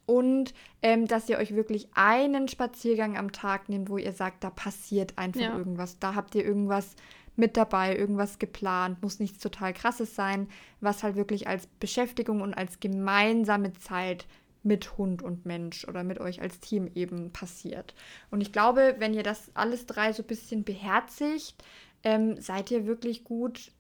Und 0.07 0.55
ähm, 0.81 1.07
dass 1.07 1.29
ihr 1.29 1.37
euch 1.39 1.55
wirklich 1.55 1.89
einen 1.95 2.49
Spaziergang 2.49 3.19
am 3.19 3.33
Tag 3.33 3.69
nehmt, 3.69 3.91
wo 3.91 3.99
ihr 3.99 4.13
sagt, 4.13 4.43
da 4.43 4.49
passiert 4.49 5.19
einfach 5.19 5.41
ja. 5.41 5.59
irgendwas. 5.59 5.99
Da 5.99 6.15
habt 6.15 6.35
ihr 6.35 6.45
irgendwas 6.45 6.95
mit 7.37 7.57
dabei, 7.57 7.97
irgendwas 7.97 8.39
geplant, 8.39 9.03
muss 9.03 9.21
nichts 9.21 9.39
total 9.39 9.73
krasses 9.73 10.15
sein, 10.15 10.49
was 10.81 11.03
halt 11.03 11.17
wirklich 11.17 11.47
als 11.47 11.67
Beschäftigung 11.67 12.41
und 12.41 12.55
als 12.55 12.81
gemeinsame 12.81 13.73
Zeit 13.75 14.27
mit 14.63 14.99
Hund 14.99 15.23
und 15.23 15.47
Mensch 15.47 15.87
oder 15.87 16.05
mit 16.05 16.21
euch 16.21 16.41
als 16.43 16.59
Team 16.61 16.91
eben 16.95 17.33
passiert. 17.33 17.95
Und 18.31 18.41
ich 18.41 18.53
glaube, 18.53 18.97
wenn 18.99 19.15
ihr 19.15 19.23
das 19.23 19.51
alles 19.55 19.87
drei 19.87 20.13
so 20.13 20.23
ein 20.23 20.27
bisschen 20.27 20.65
beherzigt, 20.65 21.63
ähm, 22.05 22.41
seid 22.41 22.71
ihr 22.71 22.87
wirklich 22.87 23.25
gut, 23.25 23.73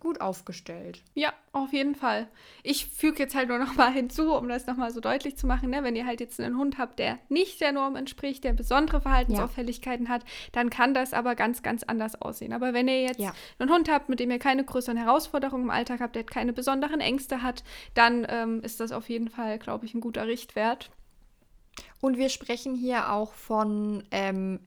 gut 0.00 0.20
aufgestellt. 0.20 1.02
Ja, 1.14 1.32
auf 1.52 1.72
jeden 1.72 1.94
Fall. 1.94 2.28
Ich 2.62 2.86
füge 2.86 3.18
jetzt 3.18 3.34
halt 3.34 3.48
nur 3.48 3.58
noch 3.58 3.74
mal 3.74 3.92
hinzu, 3.92 4.32
um 4.32 4.48
das 4.48 4.66
noch 4.66 4.76
mal 4.76 4.90
so 4.90 5.00
deutlich 5.00 5.36
zu 5.36 5.46
machen, 5.46 5.70
ne? 5.70 5.82
wenn 5.82 5.96
ihr 5.96 6.06
halt 6.06 6.20
jetzt 6.20 6.40
einen 6.40 6.58
Hund 6.58 6.78
habt, 6.78 6.98
der 6.98 7.18
nicht 7.28 7.60
der 7.60 7.72
Norm 7.72 7.96
entspricht, 7.96 8.44
der 8.44 8.52
besondere 8.52 9.00
Verhaltensauffälligkeiten 9.00 10.06
ja. 10.06 10.12
hat, 10.12 10.24
dann 10.52 10.70
kann 10.70 10.94
das 10.94 11.12
aber 11.12 11.34
ganz, 11.34 11.62
ganz 11.62 11.82
anders 11.82 12.20
aussehen. 12.20 12.52
Aber 12.52 12.72
wenn 12.74 12.88
ihr 12.88 13.02
jetzt 13.02 13.20
ja. 13.20 13.34
einen 13.58 13.70
Hund 13.70 13.90
habt, 13.90 14.08
mit 14.08 14.20
dem 14.20 14.30
ihr 14.30 14.38
keine 14.38 14.64
größeren 14.64 14.96
Herausforderungen 14.96 15.64
im 15.64 15.70
Alltag 15.70 16.00
habt, 16.00 16.14
der 16.14 16.24
keine 16.24 16.52
besonderen 16.52 17.00
Ängste 17.00 17.42
hat, 17.42 17.64
dann 17.94 18.26
ähm, 18.28 18.60
ist 18.62 18.80
das 18.80 18.92
auf 18.92 19.08
jeden 19.08 19.28
Fall, 19.28 19.58
glaube 19.58 19.86
ich, 19.86 19.94
ein 19.94 20.00
guter 20.00 20.26
Richtwert. 20.26 20.90
Und 22.00 22.18
wir 22.18 22.28
sprechen 22.28 22.74
hier 22.74 23.12
auch 23.12 23.32
von 23.32 24.04
ähm, 24.10 24.60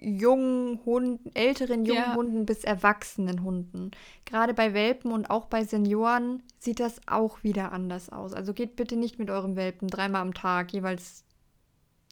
jungen 0.00 0.80
Hunden, 0.84 1.30
älteren 1.34 1.84
jungen 1.84 2.02
ja. 2.02 2.14
Hunden 2.14 2.46
bis 2.46 2.64
erwachsenen 2.64 3.42
Hunden. 3.42 3.90
Gerade 4.24 4.54
bei 4.54 4.74
Welpen 4.74 5.12
und 5.12 5.30
auch 5.30 5.46
bei 5.46 5.64
Senioren 5.64 6.42
sieht 6.58 6.80
das 6.80 7.00
auch 7.06 7.42
wieder 7.42 7.72
anders 7.72 8.10
aus. 8.10 8.32
Also 8.32 8.54
geht 8.54 8.76
bitte 8.76 8.96
nicht 8.96 9.18
mit 9.18 9.30
eurem 9.30 9.56
Welpen 9.56 9.88
dreimal 9.88 10.22
am 10.22 10.34
Tag, 10.34 10.72
jeweils 10.72 11.24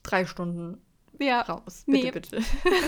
drei 0.03 0.25
Stunden 0.25 0.81
ja. 1.19 1.41
raus. 1.41 1.83
Bitte, 1.85 2.05
nee. 2.05 2.11
bitte. 2.11 2.41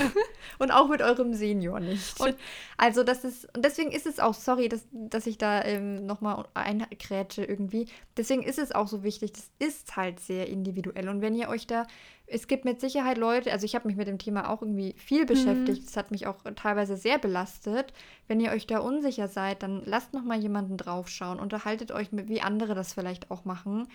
und 0.60 0.72
auch 0.72 0.88
mit 0.88 1.02
eurem 1.02 1.34
Senior 1.34 1.80
nicht. 1.80 2.20
Und 2.20 2.36
also 2.78 3.04
das 3.04 3.24
ist, 3.24 3.46
und 3.56 3.64
deswegen 3.64 3.92
ist 3.92 4.06
es 4.06 4.20
auch, 4.20 4.34
sorry, 4.34 4.70
dass, 4.70 4.88
dass 4.92 5.28
ich 5.28 5.38
da 5.38 5.64
ähm, 5.64 6.06
nochmal 6.06 6.46
einkrätsche 6.54 7.44
irgendwie. 7.44 7.88
Deswegen 8.18 8.44
ist 8.44 8.60
es 8.60 8.72
auch 8.72 8.88
so 8.88 9.04
wichtig, 9.04 9.34
das 9.34 9.50
ist 9.60 9.96
halt 9.96 10.20
sehr 10.20 10.48
individuell. 10.48 11.10
Und 11.10 11.22
wenn 11.22 11.36
ihr 11.36 11.50
euch 11.50 11.68
da, 11.68 11.86
es 12.32 12.48
gibt 12.48 12.66
mit 12.66 12.80
Sicherheit 12.80 13.18
Leute, 13.18 13.52
also 13.52 13.66
ich 13.66 13.76
habe 13.76 13.88
mich 13.88 13.98
mit 13.98 14.08
dem 14.08 14.20
Thema 14.20 14.50
auch 14.50 14.62
irgendwie 14.62 14.94
viel 14.98 15.26
beschäftigt, 15.26 15.88
es 15.88 15.96
mhm. 15.96 16.00
hat 16.00 16.12
mich 16.12 16.28
auch 16.28 16.38
teilweise 16.56 16.96
sehr 16.96 17.18
belastet. 17.18 17.92
Wenn 18.28 18.40
ihr 18.40 18.52
euch 18.52 18.68
da 18.68 18.80
unsicher 18.80 19.28
seid, 19.28 19.64
dann 19.64 19.82
lasst 19.86 20.14
nochmal 20.14 20.40
jemanden 20.40 20.78
draufschauen, 20.78 21.40
unterhaltet 21.40 21.92
euch 21.92 22.12
mit, 22.12 22.30
wie 22.30 22.42
andere 22.42 22.76
das 22.76 22.94
vielleicht 22.94 23.32
auch 23.32 23.46
machen. 23.46 23.88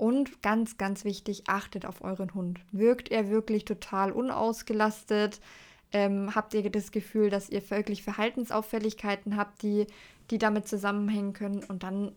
Und 0.00 0.42
ganz, 0.42 0.78
ganz 0.78 1.04
wichtig, 1.04 1.42
achtet 1.46 1.84
auf 1.84 2.02
euren 2.02 2.32
Hund. 2.32 2.60
Wirkt 2.72 3.10
er 3.10 3.28
wirklich 3.28 3.66
total 3.66 4.12
unausgelastet? 4.12 5.42
Ähm, 5.92 6.34
habt 6.34 6.54
ihr 6.54 6.70
das 6.70 6.90
Gefühl, 6.90 7.28
dass 7.28 7.50
ihr 7.50 7.68
wirklich 7.68 8.02
Verhaltensauffälligkeiten 8.02 9.36
habt, 9.36 9.62
die, 9.62 9.86
die 10.30 10.38
damit 10.38 10.66
zusammenhängen 10.66 11.34
können? 11.34 11.62
Und 11.64 11.82
dann 11.82 12.12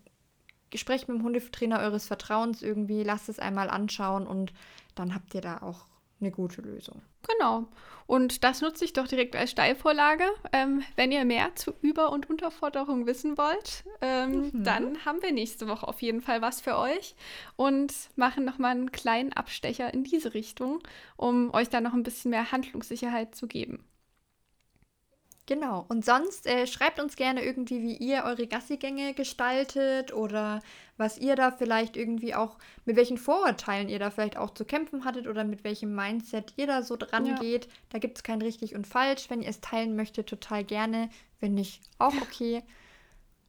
sprecht 0.73 1.09
mit 1.09 1.17
dem 1.17 1.25
Hundetrainer 1.25 1.81
eures 1.81 2.07
Vertrauens 2.07 2.61
irgendwie, 2.61 3.03
lasst 3.03 3.27
es 3.27 3.37
einmal 3.37 3.69
anschauen 3.69 4.27
und 4.27 4.53
dann 4.95 5.13
habt 5.13 5.35
ihr 5.35 5.41
da 5.41 5.57
auch 5.57 5.85
eine 6.23 6.31
gute 6.31 6.61
Lösung. 6.61 7.01
Genau. 7.27 7.67
Und 8.05 8.43
das 8.43 8.61
nutze 8.61 8.83
ich 8.85 8.93
doch 8.93 9.07
direkt 9.07 9.35
als 9.35 9.51
Steilvorlage. 9.51 10.25
Ähm, 10.51 10.83
wenn 10.95 11.11
ihr 11.11 11.25
mehr 11.25 11.55
zu 11.55 11.73
Über- 11.81 12.11
und 12.11 12.29
Unterforderung 12.29 13.05
wissen 13.05 13.37
wollt, 13.37 13.83
ähm, 14.01 14.51
mhm. 14.51 14.63
dann 14.63 15.05
haben 15.05 15.21
wir 15.21 15.31
nächste 15.31 15.67
Woche 15.67 15.87
auf 15.87 16.01
jeden 16.01 16.21
Fall 16.21 16.41
was 16.41 16.61
für 16.61 16.77
euch 16.77 17.15
und 17.55 17.93
machen 18.15 18.43
nochmal 18.45 18.71
einen 18.71 18.91
kleinen 18.91 19.33
Abstecher 19.33 19.93
in 19.93 20.03
diese 20.03 20.33
Richtung, 20.33 20.79
um 21.15 21.53
euch 21.53 21.69
da 21.69 21.81
noch 21.81 21.93
ein 21.93 22.03
bisschen 22.03 22.31
mehr 22.31 22.51
Handlungssicherheit 22.51 23.35
zu 23.35 23.47
geben. 23.47 23.85
Genau. 25.45 25.85
Und 25.89 26.05
sonst 26.05 26.47
äh, 26.47 26.67
schreibt 26.67 27.01
uns 27.01 27.17
gerne 27.17 27.43
irgendwie, 27.43 27.81
wie 27.81 27.97
ihr 27.97 28.23
eure 28.23 28.47
Gassigänge 28.47 29.13
gestaltet 29.13 30.13
oder 30.13 30.61
was 30.95 31.17
ihr 31.17 31.35
da 31.35 31.51
vielleicht 31.51 31.97
irgendwie 31.97 32.33
auch, 32.33 32.57
mit 32.85 32.95
welchen 32.95 33.17
Vorurteilen 33.17 33.89
ihr 33.89 33.99
da 33.99 34.09
vielleicht 34.09 34.37
auch 34.37 34.51
zu 34.51 34.63
kämpfen 34.63 35.03
hattet 35.03 35.27
oder 35.27 35.43
mit 35.43 35.65
welchem 35.65 35.93
Mindset 35.93 36.53
ihr 36.55 36.67
da 36.67 36.81
so 36.81 36.95
dran 36.95 37.25
ja. 37.25 37.35
geht. 37.35 37.67
Da 37.89 37.99
gibt 37.99 38.17
es 38.17 38.23
kein 38.23 38.41
richtig 38.41 38.73
und 38.73 38.87
falsch. 38.87 39.29
Wenn 39.29 39.41
ihr 39.41 39.49
es 39.49 39.59
teilen 39.59 39.97
möchtet, 39.97 40.27
total 40.27 40.63
gerne. 40.63 41.09
Wenn 41.41 41.55
nicht, 41.55 41.81
auch 41.99 42.15
okay. 42.21 42.63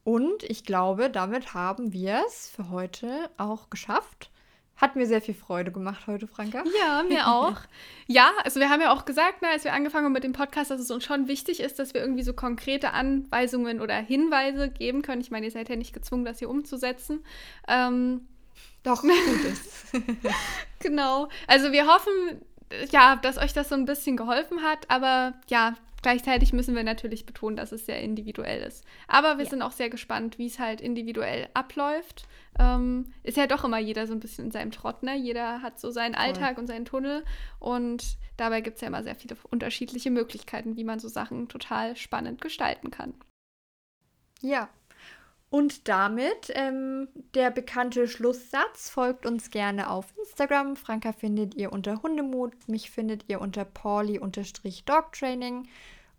Und 0.03 0.43
ich 0.43 0.65
glaube, 0.65 1.09
damit 1.09 1.53
haben 1.53 1.93
wir 1.93 2.21
es 2.27 2.49
für 2.49 2.69
heute 2.69 3.29
auch 3.37 3.69
geschafft. 3.69 4.29
Hat 4.77 4.97
mir 4.97 5.05
sehr 5.05 5.21
viel 5.21 5.33
Freude 5.33 5.71
gemacht 5.71 6.05
heute, 6.05 6.27
Franka. 6.27 6.63
Ja, 6.79 7.03
mir 7.03 7.27
auch. 7.33 7.55
ja, 8.07 8.31
also 8.43 8.59
wir 8.59 8.69
haben 8.69 8.81
ja 8.81 8.91
auch 8.91 9.05
gesagt, 9.05 9.41
ne, 9.41 9.47
als 9.49 9.63
wir 9.63 9.73
angefangen 9.73 10.05
haben 10.05 10.11
mit 10.11 10.25
dem 10.25 10.33
Podcast, 10.33 10.69
dass 10.69 10.81
es 10.81 10.91
uns 10.91 11.05
schon 11.05 11.27
wichtig 11.29 11.61
ist, 11.61 11.79
dass 11.79 11.93
wir 11.93 12.01
irgendwie 12.01 12.23
so 12.23 12.33
konkrete 12.33 12.91
Anweisungen 12.91 13.79
oder 13.79 13.95
Hinweise 13.95 14.69
geben 14.69 15.01
können. 15.01 15.21
Ich 15.21 15.31
meine, 15.31 15.45
ihr 15.45 15.51
seid 15.51 15.69
ja 15.69 15.77
nicht 15.77 15.93
gezwungen, 15.93 16.25
das 16.25 16.39
hier 16.39 16.49
umzusetzen. 16.49 17.23
Ähm, 17.69 18.27
Doch, 18.83 19.01
gut 19.01 19.45
ist. 19.45 19.93
genau. 20.79 21.29
Also 21.47 21.71
wir 21.71 21.87
hoffen, 21.87 22.41
ja, 22.91 23.15
dass 23.15 23.37
euch 23.37 23.53
das 23.53 23.69
so 23.69 23.75
ein 23.75 23.85
bisschen 23.85 24.17
geholfen 24.17 24.61
hat, 24.61 24.89
aber 24.89 25.33
ja, 25.47 25.75
Gleichzeitig 26.05 26.53
müssen 26.53 26.75
wir 26.75 26.83
natürlich 26.83 27.25
betonen, 27.25 27.55
dass 27.55 27.71
es 27.71 27.87
sehr 27.87 27.99
individuell 27.99 28.61
ist. 28.61 28.85
Aber 29.07 29.39
wir 29.39 29.45
ja. 29.45 29.49
sind 29.49 29.63
auch 29.63 29.71
sehr 29.71 29.89
gespannt, 29.89 30.37
wie 30.37 30.45
es 30.45 30.59
halt 30.59 30.79
individuell 30.79 31.49
abläuft. 31.55 32.27
Ähm, 32.59 33.11
ist 33.23 33.37
ja 33.37 33.47
doch 33.47 33.63
immer 33.63 33.79
jeder 33.79 34.05
so 34.05 34.13
ein 34.13 34.19
bisschen 34.19 34.45
in 34.45 34.51
seinem 34.51 34.69
Trott, 34.69 35.01
ne? 35.01 35.17
Jeder 35.17 35.63
hat 35.63 35.79
so 35.79 35.89
seinen 35.89 36.13
Alltag 36.13 36.59
und 36.59 36.67
seinen 36.67 36.85
Tunnel. 36.85 37.25
Und 37.57 38.19
dabei 38.37 38.61
gibt 38.61 38.75
es 38.75 38.81
ja 38.81 38.89
immer 38.89 39.01
sehr 39.01 39.15
viele 39.15 39.35
unterschiedliche 39.49 40.11
Möglichkeiten, 40.11 40.77
wie 40.77 40.83
man 40.83 40.99
so 40.99 41.07
Sachen 41.07 41.49
total 41.49 41.95
spannend 41.95 42.39
gestalten 42.39 42.91
kann. 42.91 43.15
Ja, 44.41 44.69
und 45.49 45.87
damit 45.87 46.51
ähm, 46.53 47.07
der 47.33 47.49
bekannte 47.49 48.07
Schlusssatz. 48.07 48.89
Folgt 48.89 49.25
uns 49.25 49.49
gerne 49.49 49.89
auf 49.89 50.13
Instagram. 50.19 50.75
Franka 50.75 51.13
findet 51.13 51.55
ihr 51.55 51.71
unter 51.71 52.03
Hundemut. 52.03 52.67
Mich 52.67 52.91
findet 52.91 53.25
ihr 53.27 53.41
unter 53.41 53.65
Pauli-Dogtraining. 53.65 55.67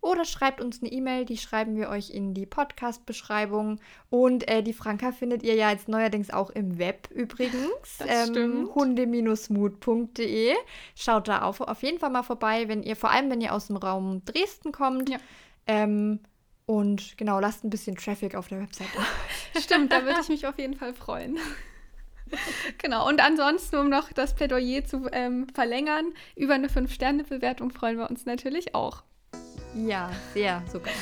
Oder 0.01 0.25
schreibt 0.25 0.61
uns 0.61 0.81
eine 0.81 0.91
E-Mail, 0.91 1.25
die 1.25 1.37
schreiben 1.37 1.75
wir 1.75 1.89
euch 1.89 2.11
in 2.11 2.33
die 2.33 2.45
Podcast-Beschreibung. 2.45 3.79
Und 4.09 4.47
äh, 4.47 4.63
die 4.63 4.73
Franka 4.73 5.11
findet 5.11 5.43
ihr 5.43 5.55
ja 5.55 5.71
jetzt 5.71 5.87
neuerdings 5.87 6.29
auch 6.29 6.49
im 6.49 6.77
Web 6.77 7.09
übrigens. 7.11 7.99
Ähm, 8.07 8.69
hunde-mut.de. 8.73 10.53
Schaut 10.95 11.27
da 11.27 11.41
auf, 11.41 11.61
auf 11.61 11.83
jeden 11.83 11.99
Fall 11.99 12.09
mal 12.09 12.23
vorbei, 12.23 12.67
wenn 12.67 12.83
ihr, 12.83 12.95
vor 12.95 13.11
allem 13.11 13.29
wenn 13.29 13.41
ihr 13.41 13.53
aus 13.53 13.67
dem 13.67 13.77
Raum 13.77 14.23
Dresden 14.25 14.71
kommt. 14.71 15.09
Ja. 15.09 15.17
Ähm, 15.65 16.19
und 16.65 17.17
genau, 17.17 17.39
lasst 17.39 17.63
ein 17.63 17.69
bisschen 17.69 17.95
Traffic 17.95 18.35
auf 18.35 18.49
der 18.49 18.61
Website. 18.61 18.87
Stimmt, 19.59 19.91
da 19.91 20.03
würde 20.03 20.19
ich 20.21 20.29
mich 20.29 20.45
auf 20.45 20.57
jeden 20.59 20.75
Fall 20.75 20.93
freuen. 20.93 21.37
genau, 22.77 23.07
und 23.07 23.21
ansonsten, 23.21 23.77
um 23.77 23.89
noch 23.89 24.11
das 24.11 24.35
Plädoyer 24.35 24.83
zu 24.83 25.07
ähm, 25.11 25.47
verlängern, 25.53 26.13
über 26.35 26.55
eine 26.55 26.67
5-Sterne-Bewertung 26.67 27.71
freuen 27.71 27.97
wir 27.97 28.09
uns 28.09 28.25
natürlich 28.25 28.75
auch. 28.75 29.03
Ja, 29.73 30.09
sehr 30.33 30.63
sogar. 30.71 30.93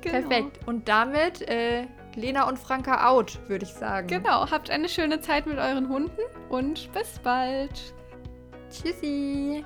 Genau. 0.00 0.28
Perfekt. 0.28 0.60
Und 0.66 0.88
damit 0.88 1.42
äh, 1.48 1.86
Lena 2.14 2.48
und 2.48 2.58
Franka 2.58 3.08
out, 3.08 3.38
würde 3.48 3.64
ich 3.64 3.72
sagen. 3.72 4.06
Genau, 4.06 4.50
habt 4.50 4.70
eine 4.70 4.88
schöne 4.88 5.20
Zeit 5.20 5.46
mit 5.46 5.58
euren 5.58 5.88
Hunden 5.88 6.20
und 6.48 6.92
bis 6.92 7.18
bald. 7.18 7.94
Tschüssi. 8.70 9.64